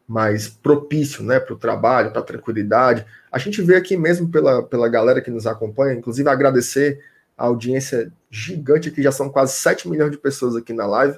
mais 0.08 0.48
propício 0.48 1.24
né, 1.24 1.40
para 1.40 1.54
o 1.54 1.58
trabalho, 1.58 2.12
para 2.12 2.22
a 2.22 2.26
tranquilidade. 2.26 3.06
A 3.32 3.38
gente 3.38 3.62
vê 3.62 3.76
aqui 3.76 3.96
mesmo 3.96 4.28
pela, 4.28 4.64
pela 4.64 4.90
galera 4.90 5.22
que 5.22 5.30
nos 5.30 5.46
acompanha, 5.46 5.94
inclusive 5.94 6.28
agradecer 6.28 7.00
a 7.38 7.46
audiência 7.46 8.12
gigante, 8.30 8.90
que 8.90 9.04
já 9.04 9.12
são 9.12 9.30
quase 9.30 9.54
7 9.54 9.88
milhões 9.88 10.10
de 10.10 10.18
pessoas 10.18 10.56
aqui 10.56 10.74
na 10.74 10.88
live. 10.88 11.16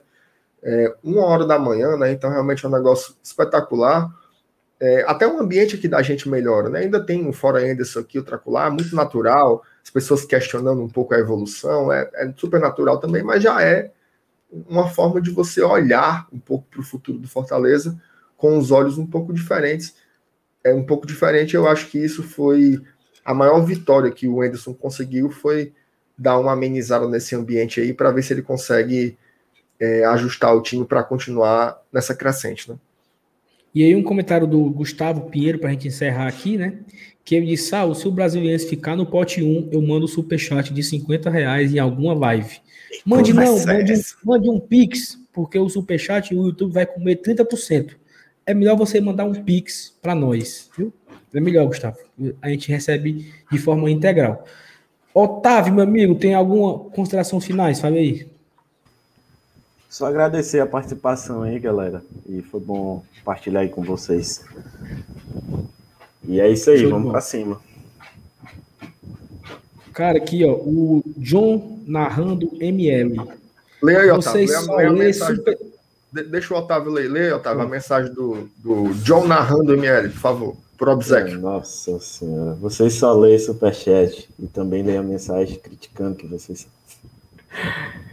É, 0.62 0.94
uma 1.02 1.26
hora 1.26 1.48
da 1.48 1.58
manhã, 1.58 1.96
né? 1.96 2.12
Então 2.12 2.30
realmente 2.30 2.66
é 2.66 2.68
um 2.68 2.72
negócio 2.72 3.16
espetacular. 3.24 4.12
É, 4.82 5.04
até 5.08 5.28
o 5.28 5.40
ambiente 5.40 5.76
aqui 5.76 5.88
da 5.88 6.02
gente 6.02 6.28
melhora, 6.28 6.68
né? 6.68 6.80
Ainda 6.80 7.00
tem 7.00 7.24
um 7.24 7.32
fora 7.32 7.60
Anderson 7.60 8.00
aqui, 8.00 8.18
o 8.18 8.24
Tracular, 8.24 8.72
muito 8.72 8.96
natural, 8.96 9.64
as 9.84 9.92
pessoas 9.92 10.26
questionando 10.26 10.82
um 10.82 10.90
pouco 10.90 11.14
a 11.14 11.20
evolução, 11.20 11.94
é, 11.94 12.10
é 12.16 12.34
super 12.36 12.60
natural 12.60 13.00
também, 13.00 13.22
mas 13.22 13.44
já 13.44 13.62
é 13.62 13.92
uma 14.52 14.90
forma 14.90 15.22
de 15.22 15.30
você 15.30 15.62
olhar 15.62 16.28
um 16.34 16.40
pouco 16.40 16.66
para 16.68 16.80
o 16.80 16.84
futuro 16.84 17.20
do 17.20 17.28
Fortaleza 17.28 17.96
com 18.36 18.58
os 18.58 18.72
olhos 18.72 18.98
um 18.98 19.06
pouco 19.06 19.32
diferentes. 19.32 19.94
É 20.64 20.74
um 20.74 20.84
pouco 20.84 21.06
diferente, 21.06 21.56
eu 21.56 21.68
acho 21.68 21.88
que 21.88 22.04
isso 22.04 22.24
foi 22.24 22.82
a 23.24 23.36
maior 23.36 23.64
vitória 23.64 24.10
que 24.10 24.28
o 24.28 24.42
Anderson 24.42 24.74
conseguiu 24.74 25.30
foi 25.30 25.74
dar 26.18 26.40
uma 26.40 26.54
amenizada 26.54 27.08
nesse 27.08 27.36
ambiente 27.36 27.80
aí 27.80 27.94
para 27.94 28.10
ver 28.10 28.24
se 28.24 28.34
ele 28.34 28.42
consegue 28.42 29.16
é, 29.80 30.06
ajustar 30.06 30.56
o 30.56 30.62
time 30.62 30.86
para 30.86 31.04
continuar 31.04 31.80
nessa 31.94 32.16
crescente, 32.16 32.72
né? 32.72 32.78
E 33.74 33.84
aí 33.84 33.96
um 33.96 34.04
comentário 34.04 34.46
do 34.46 34.70
Gustavo 34.70 35.30
Pinheiro 35.30 35.60
para 35.60 35.70
a 35.70 35.72
gente 35.72 35.88
encerrar 35.88 36.28
aqui, 36.28 36.58
né? 36.58 36.80
Que 37.24 37.36
ele 37.36 37.46
disse, 37.46 37.70
Sal, 37.70 37.94
se 37.96 38.08
o 38.08 38.12
brasileiro 38.12 38.62
ficar 38.64 38.96
no 38.96 39.06
pote 39.06 39.42
1, 39.44 39.70
eu 39.72 39.82
mando 39.82 40.06
o 40.06 40.10
superchat 40.10 40.74
de 40.74 40.84
50 40.84 41.30
reais 41.30 41.74
em 41.74 41.80
alguma 41.80 42.14
live. 42.14 42.60
Mande 43.06 43.34
não, 43.34 43.58
é 43.58 43.66
mande, 43.66 43.94
mande 44.24 44.50
um 44.50 44.60
Pix, 44.60 45.20
porque 45.32 45.58
o 45.58 45.70
superchat 45.70 46.34
e 46.34 46.38
o 46.38 46.48
YouTube 46.48 46.74
vai 46.74 46.86
comer 46.86 47.22
30%. 47.22 47.92
É 48.46 48.54
melhor 48.54 48.76
você 48.76 49.00
mandar 49.00 49.26
um 49.26 49.34
Pix 49.34 49.96
para 50.02 50.14
nós, 50.14 50.70
viu? 50.78 50.92
É 51.34 51.40
melhor, 51.40 51.68
Gustavo. 51.68 51.98
A 52.42 52.50
gente 52.50 52.70
recebe 52.70 53.32
de 53.50 53.58
forma 53.58 53.90
integral. 53.90 54.44
Otávio, 55.14 55.74
meu 55.74 55.84
amigo, 55.84 56.16
tem 56.16 56.34
alguma 56.34 56.80
consideração 56.80 57.40
finais? 57.40 57.80
Fala 57.80 57.96
aí. 57.96 58.28
Só 59.92 60.06
agradecer 60.06 60.62
a 60.62 60.66
participação 60.66 61.44
aí, 61.44 61.60
galera. 61.60 62.02
E 62.26 62.42
foi 62.42 62.62
bom 62.62 63.04
partilhar 63.26 63.64
aí 63.64 63.68
com 63.68 63.84
vocês. 63.84 64.42
E 66.26 66.40
é 66.40 66.50
isso 66.50 66.70
aí, 66.70 66.80
Show 66.80 66.92
vamos 66.92 67.12
para 67.12 67.20
cima. 67.20 67.60
Cara, 69.94 70.18
aqui, 70.18 70.46
ó, 70.46 70.54
o 70.54 71.04
John 71.18 71.82
narrando 71.86 72.50
ML. 72.62 73.20
Leia 73.84 74.00
aí, 74.00 74.10
Otávio. 74.12 74.22
Vocês 74.22 74.68
leia, 74.68 74.92
leia 74.92 74.92
mensagem, 74.94 75.36
super... 75.36 75.60
Deixa 76.30 76.54
o 76.54 76.58
Otávio 76.58 76.90
ler, 76.90 77.12
leia, 77.12 77.36
Otávio, 77.36 77.64
a 77.64 77.68
mensagem 77.68 78.14
do, 78.14 78.50
do 78.60 78.94
John 79.04 79.28
narrando 79.28 79.74
ML, 79.74 80.08
por 80.08 80.20
favor, 80.20 80.58
por 80.78 80.88
obsequio. 80.88 81.38
Nossa 81.38 82.00
senhora, 82.00 82.54
vocês 82.54 82.94
só 82.94 83.14
leem 83.14 83.38
superchat 83.38 84.30
e 84.40 84.48
também 84.48 84.84
leem 84.84 85.00
a 85.00 85.04
mensagem 85.04 85.60
criticando 85.60 86.16
que 86.16 86.28
vocês 86.28 86.66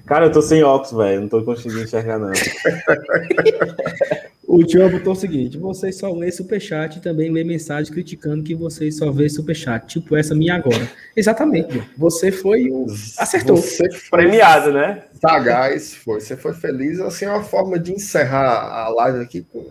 Cara, 0.09 0.25
eu 0.25 0.33
tô 0.33 0.41
sem 0.41 0.63
óculos, 0.63 0.97
velho. 0.97 1.21
Não 1.21 1.29
tô 1.29 1.43
conseguindo 1.43 1.83
enxergar, 1.83 2.19
não. 2.19 2.33
o 4.49 4.65
Tio 4.65 4.89
botou 4.89 5.13
o 5.13 5.17
seguinte: 5.17 5.59
vocês 5.59 5.99
só 5.99 6.11
lê 6.11 6.33
superchat 6.33 6.97
e 6.97 7.03
também 7.03 7.31
lê 7.31 7.45
mensagem 7.45 7.93
criticando 7.93 8.43
que 8.43 8.55
vocês 8.55 8.97
só 8.97 9.11
vê 9.11 9.29
superchat. 9.29 9.87
Tipo 9.87 10.17
essa 10.17 10.35
minha 10.35 10.55
agora. 10.55 10.91
Exatamente, 11.15 11.83
Você 11.99 12.33
foi 12.33 12.71
o. 12.71 12.87
Acertou. 13.19 13.57
Você 13.57 13.91
foi 13.91 14.23
premiado, 14.23 14.73
né? 14.73 15.03
Sagaz, 15.21 15.95
foi. 15.95 16.21
Você 16.21 16.39
foi 16.39 16.55
feliz. 16.55 16.99
Assim, 17.01 17.27
é 17.27 17.31
uma 17.31 17.45
forma 17.45 17.79
de 17.79 17.93
encerrar 17.93 18.87
a 18.87 18.89
live 18.89 19.21
aqui 19.21 19.47
com 19.53 19.63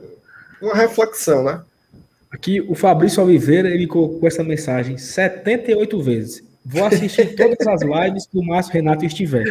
uma 0.61 0.75
reflexão, 0.75 1.43
né? 1.43 1.61
Aqui, 2.29 2.61
o 2.61 2.75
Fabrício 2.75 3.23
Oliveira, 3.23 3.69
ele 3.69 3.87
colocou 3.87 4.27
essa 4.27 4.43
mensagem 4.43 4.99
78 4.99 5.99
vezes. 5.99 6.47
Vou 6.69 6.85
assistir 6.85 7.33
todas 7.33 7.65
as 7.65 7.81
lives 7.81 8.27
que 8.27 8.37
o 8.37 8.43
Márcio 8.43 8.73
Renato 8.73 9.05
estiver. 9.05 9.45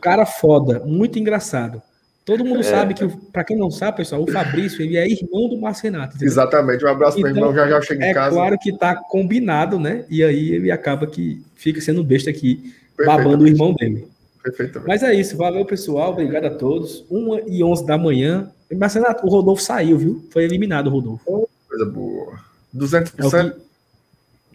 Cara 0.00 0.26
foda, 0.26 0.80
muito 0.84 1.18
engraçado. 1.18 1.82
Todo 2.24 2.44
mundo 2.44 2.60
é. 2.60 2.64
sabe 2.64 2.94
que, 2.94 3.06
para 3.32 3.42
quem 3.42 3.56
não 3.56 3.70
sabe, 3.70 3.98
pessoal, 3.98 4.22
o 4.22 4.30
Fabrício 4.30 4.82
ele 4.82 4.96
é 4.96 5.08
irmão 5.08 5.48
do 5.48 5.58
Márcio 5.58 5.84
Renato. 5.84 6.14
Entendeu? 6.14 6.28
Exatamente. 6.28 6.84
Um 6.84 6.88
abraço 6.88 7.18
então, 7.18 7.32
meu 7.32 7.42
irmão, 7.42 7.54
já 7.54 7.68
já 7.68 7.80
chega 7.82 8.04
em 8.04 8.10
é 8.10 8.14
casa. 8.14 8.36
É 8.36 8.38
claro 8.38 8.58
que 8.58 8.76
tá 8.76 8.94
combinado, 8.94 9.78
né? 9.78 10.04
E 10.08 10.22
aí 10.22 10.52
ele 10.52 10.70
acaba 10.70 11.06
que 11.06 11.42
fica 11.56 11.80
sendo 11.80 12.04
besta 12.04 12.30
aqui, 12.30 12.74
babando 13.04 13.44
o 13.44 13.48
irmão 13.48 13.74
dele. 13.74 14.06
Perfeitamente. 14.42 14.88
Mas 14.88 15.02
é 15.02 15.14
isso, 15.14 15.36
valeu 15.36 15.64
pessoal, 15.64 16.12
obrigado 16.12 16.44
a 16.44 16.50
todos. 16.50 17.04
1 17.10 17.48
e 17.48 17.64
11 17.64 17.86
da 17.86 17.98
manhã. 17.98 18.50
Mas 18.76 18.94
Renato, 18.94 19.26
o 19.26 19.30
Rodolfo 19.30 19.62
saiu, 19.62 19.98
viu? 19.98 20.24
Foi 20.30 20.44
eliminado 20.44 20.86
o 20.86 20.90
Rodolfo. 20.90 21.48
Coisa 21.68 21.84
boa. 21.84 22.38
200%? 22.76 23.50
É 23.50 23.70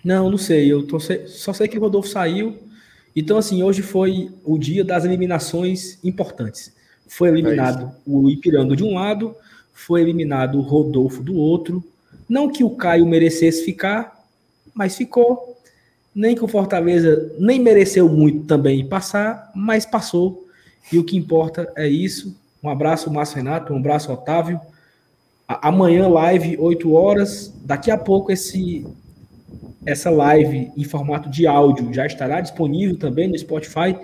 não, 0.06 0.30
não 0.30 0.38
sei. 0.38 0.72
Eu 0.72 0.86
tô, 0.86 1.00
só 1.00 1.52
sei 1.52 1.68
que 1.68 1.78
o 1.80 1.82
Rodolfo 1.82 2.08
saiu. 2.08 2.56
Então, 3.16 3.38
assim, 3.38 3.64
hoje 3.64 3.82
foi 3.82 4.30
o 4.44 4.58
dia 4.58 4.84
das 4.84 5.06
eliminações 5.06 5.98
importantes. 6.04 6.74
Foi 7.08 7.30
eliminado 7.30 7.86
é 7.86 7.90
o 8.06 8.30
Ipiranga 8.30 8.76
de 8.76 8.84
um 8.84 8.96
lado, 8.96 9.36
foi 9.74 10.02
eliminado 10.02 10.58
o 10.58 10.62
Rodolfo 10.62 11.24
do 11.24 11.36
outro. 11.36 11.84
Não 12.28 12.50
que 12.50 12.64
o 12.64 12.72
Caio 12.72 13.06
merecesse 13.06 13.64
ficar, 13.64 14.26
mas 14.74 14.96
ficou. 14.96 15.56
Nem 16.14 16.36
que 16.36 16.44
o 16.44 16.48
Fortaleza 16.48 17.34
nem 17.38 17.60
mereceu 17.60 18.10
muito 18.10 18.46
também 18.46 18.86
passar, 18.86 19.52
mas 19.56 19.86
passou. 19.86 20.48
E 20.92 20.98
o 20.98 21.04
que 21.04 21.18
importa 21.18 21.72
é 21.76 21.88
isso. 21.88 22.36
Um 22.64 22.70
abraço, 22.70 23.12
Márcio 23.12 23.38
Renato, 23.38 23.74
um 23.74 23.78
abraço, 23.78 24.12
Otávio. 24.12 24.60
Amanhã, 25.48 26.08
live, 26.08 26.58
8 26.58 26.92
horas. 26.92 27.54
Daqui 27.64 27.92
a 27.92 27.98
pouco, 27.98 28.32
esse 28.32 28.86
essa 29.86 30.10
live 30.10 30.72
em 30.76 30.84
formato 30.84 31.30
de 31.30 31.46
áudio 31.46 31.94
já 31.94 32.06
estará 32.06 32.42
disponível 32.42 32.98
também 32.98 33.28
no 33.28 33.38
Spotify 33.38 33.96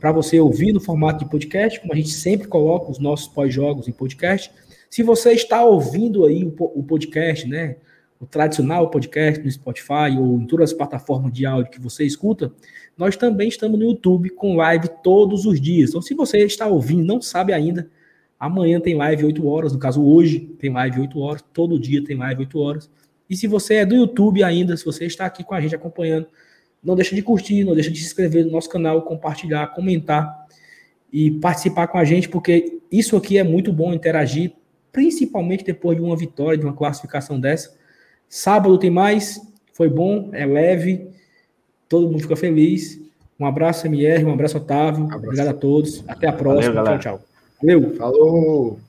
para 0.00 0.12
você 0.12 0.38
ouvir 0.38 0.72
no 0.72 0.80
formato 0.80 1.24
de 1.24 1.30
podcast, 1.30 1.80
como 1.80 1.92
a 1.92 1.96
gente 1.96 2.10
sempre 2.10 2.48
coloca 2.48 2.90
os 2.90 2.98
nossos 2.98 3.28
pós-jogos 3.28 3.88
em 3.88 3.92
podcast. 3.92 4.50
Se 4.90 5.02
você 5.02 5.32
está 5.32 5.64
ouvindo 5.64 6.24
aí 6.24 6.44
o 6.44 6.82
podcast, 6.82 7.48
né, 7.48 7.76
o 8.20 8.26
tradicional 8.26 8.90
podcast 8.90 9.42
no 9.42 9.50
Spotify 9.50 10.16
ou 10.18 10.38
em 10.38 10.46
todas 10.46 10.70
as 10.70 10.76
plataformas 10.76 11.32
de 11.32 11.44
áudio 11.44 11.70
que 11.70 11.80
você 11.80 12.04
escuta, 12.04 12.52
nós 12.96 13.16
também 13.16 13.48
estamos 13.48 13.78
no 13.78 13.84
YouTube 13.84 14.30
com 14.30 14.56
live 14.56 14.88
todos 15.02 15.44
os 15.44 15.60
dias. 15.60 15.90
Então, 15.90 16.00
se 16.00 16.14
você 16.14 16.38
está 16.38 16.66
ouvindo 16.66 17.04
não 17.04 17.20
sabe 17.20 17.52
ainda, 17.52 17.90
amanhã 18.38 18.80
tem 18.80 18.94
live 18.94 19.24
8 19.26 19.46
horas, 19.46 19.72
no 19.72 19.78
caso 19.78 20.02
hoje 20.02 20.40
tem 20.58 20.70
live 20.70 21.00
8 21.00 21.18
horas, 21.18 21.44
todo 21.52 21.78
dia 21.78 22.02
tem 22.02 22.16
live 22.16 22.40
8 22.40 22.58
horas. 22.58 22.90
E 23.28 23.36
se 23.36 23.46
você 23.46 23.76
é 23.76 23.86
do 23.86 23.94
YouTube 23.94 24.42
ainda, 24.42 24.76
se 24.76 24.84
você 24.84 25.06
está 25.06 25.26
aqui 25.26 25.42
com 25.42 25.54
a 25.54 25.60
gente 25.60 25.74
acompanhando, 25.74 26.26
não 26.82 26.94
deixa 26.94 27.14
de 27.14 27.22
curtir, 27.22 27.64
não 27.64 27.74
deixa 27.74 27.90
de 27.90 27.98
se 27.98 28.06
inscrever 28.06 28.44
no 28.44 28.52
nosso 28.52 28.68
canal, 28.68 29.02
compartilhar, 29.02 29.66
comentar 29.68 30.46
e 31.12 31.30
participar 31.32 31.88
com 31.88 31.98
a 31.98 32.04
gente, 32.04 32.28
porque 32.28 32.80
isso 32.90 33.16
aqui 33.16 33.38
é 33.38 33.42
muito 33.42 33.72
bom 33.72 33.92
interagir, 33.92 34.52
principalmente 34.92 35.64
depois 35.64 35.96
de 35.96 36.02
uma 36.02 36.16
vitória, 36.16 36.58
de 36.58 36.64
uma 36.64 36.74
classificação 36.74 37.40
dessa. 37.40 37.74
Sábado 38.28 38.78
tem 38.78 38.90
mais, 38.90 39.40
foi 39.72 39.88
bom, 39.88 40.30
é 40.32 40.46
leve, 40.46 41.08
todo 41.88 42.06
mundo 42.06 42.20
fica 42.20 42.36
feliz. 42.36 43.00
Um 43.38 43.44
abraço, 43.44 43.86
MR, 43.86 44.24
um 44.24 44.32
abraço, 44.32 44.56
Otávio. 44.56 45.02
Um 45.02 45.06
abraço. 45.06 45.24
Obrigado 45.24 45.48
a 45.48 45.54
todos. 45.54 46.04
Até 46.08 46.28
a 46.28 46.32
próxima. 46.32 46.74
Valeu, 46.74 46.98
tchau, 46.98 47.18
tchau. 47.18 47.26
Valeu. 47.60 47.96
Falou. 47.96 48.85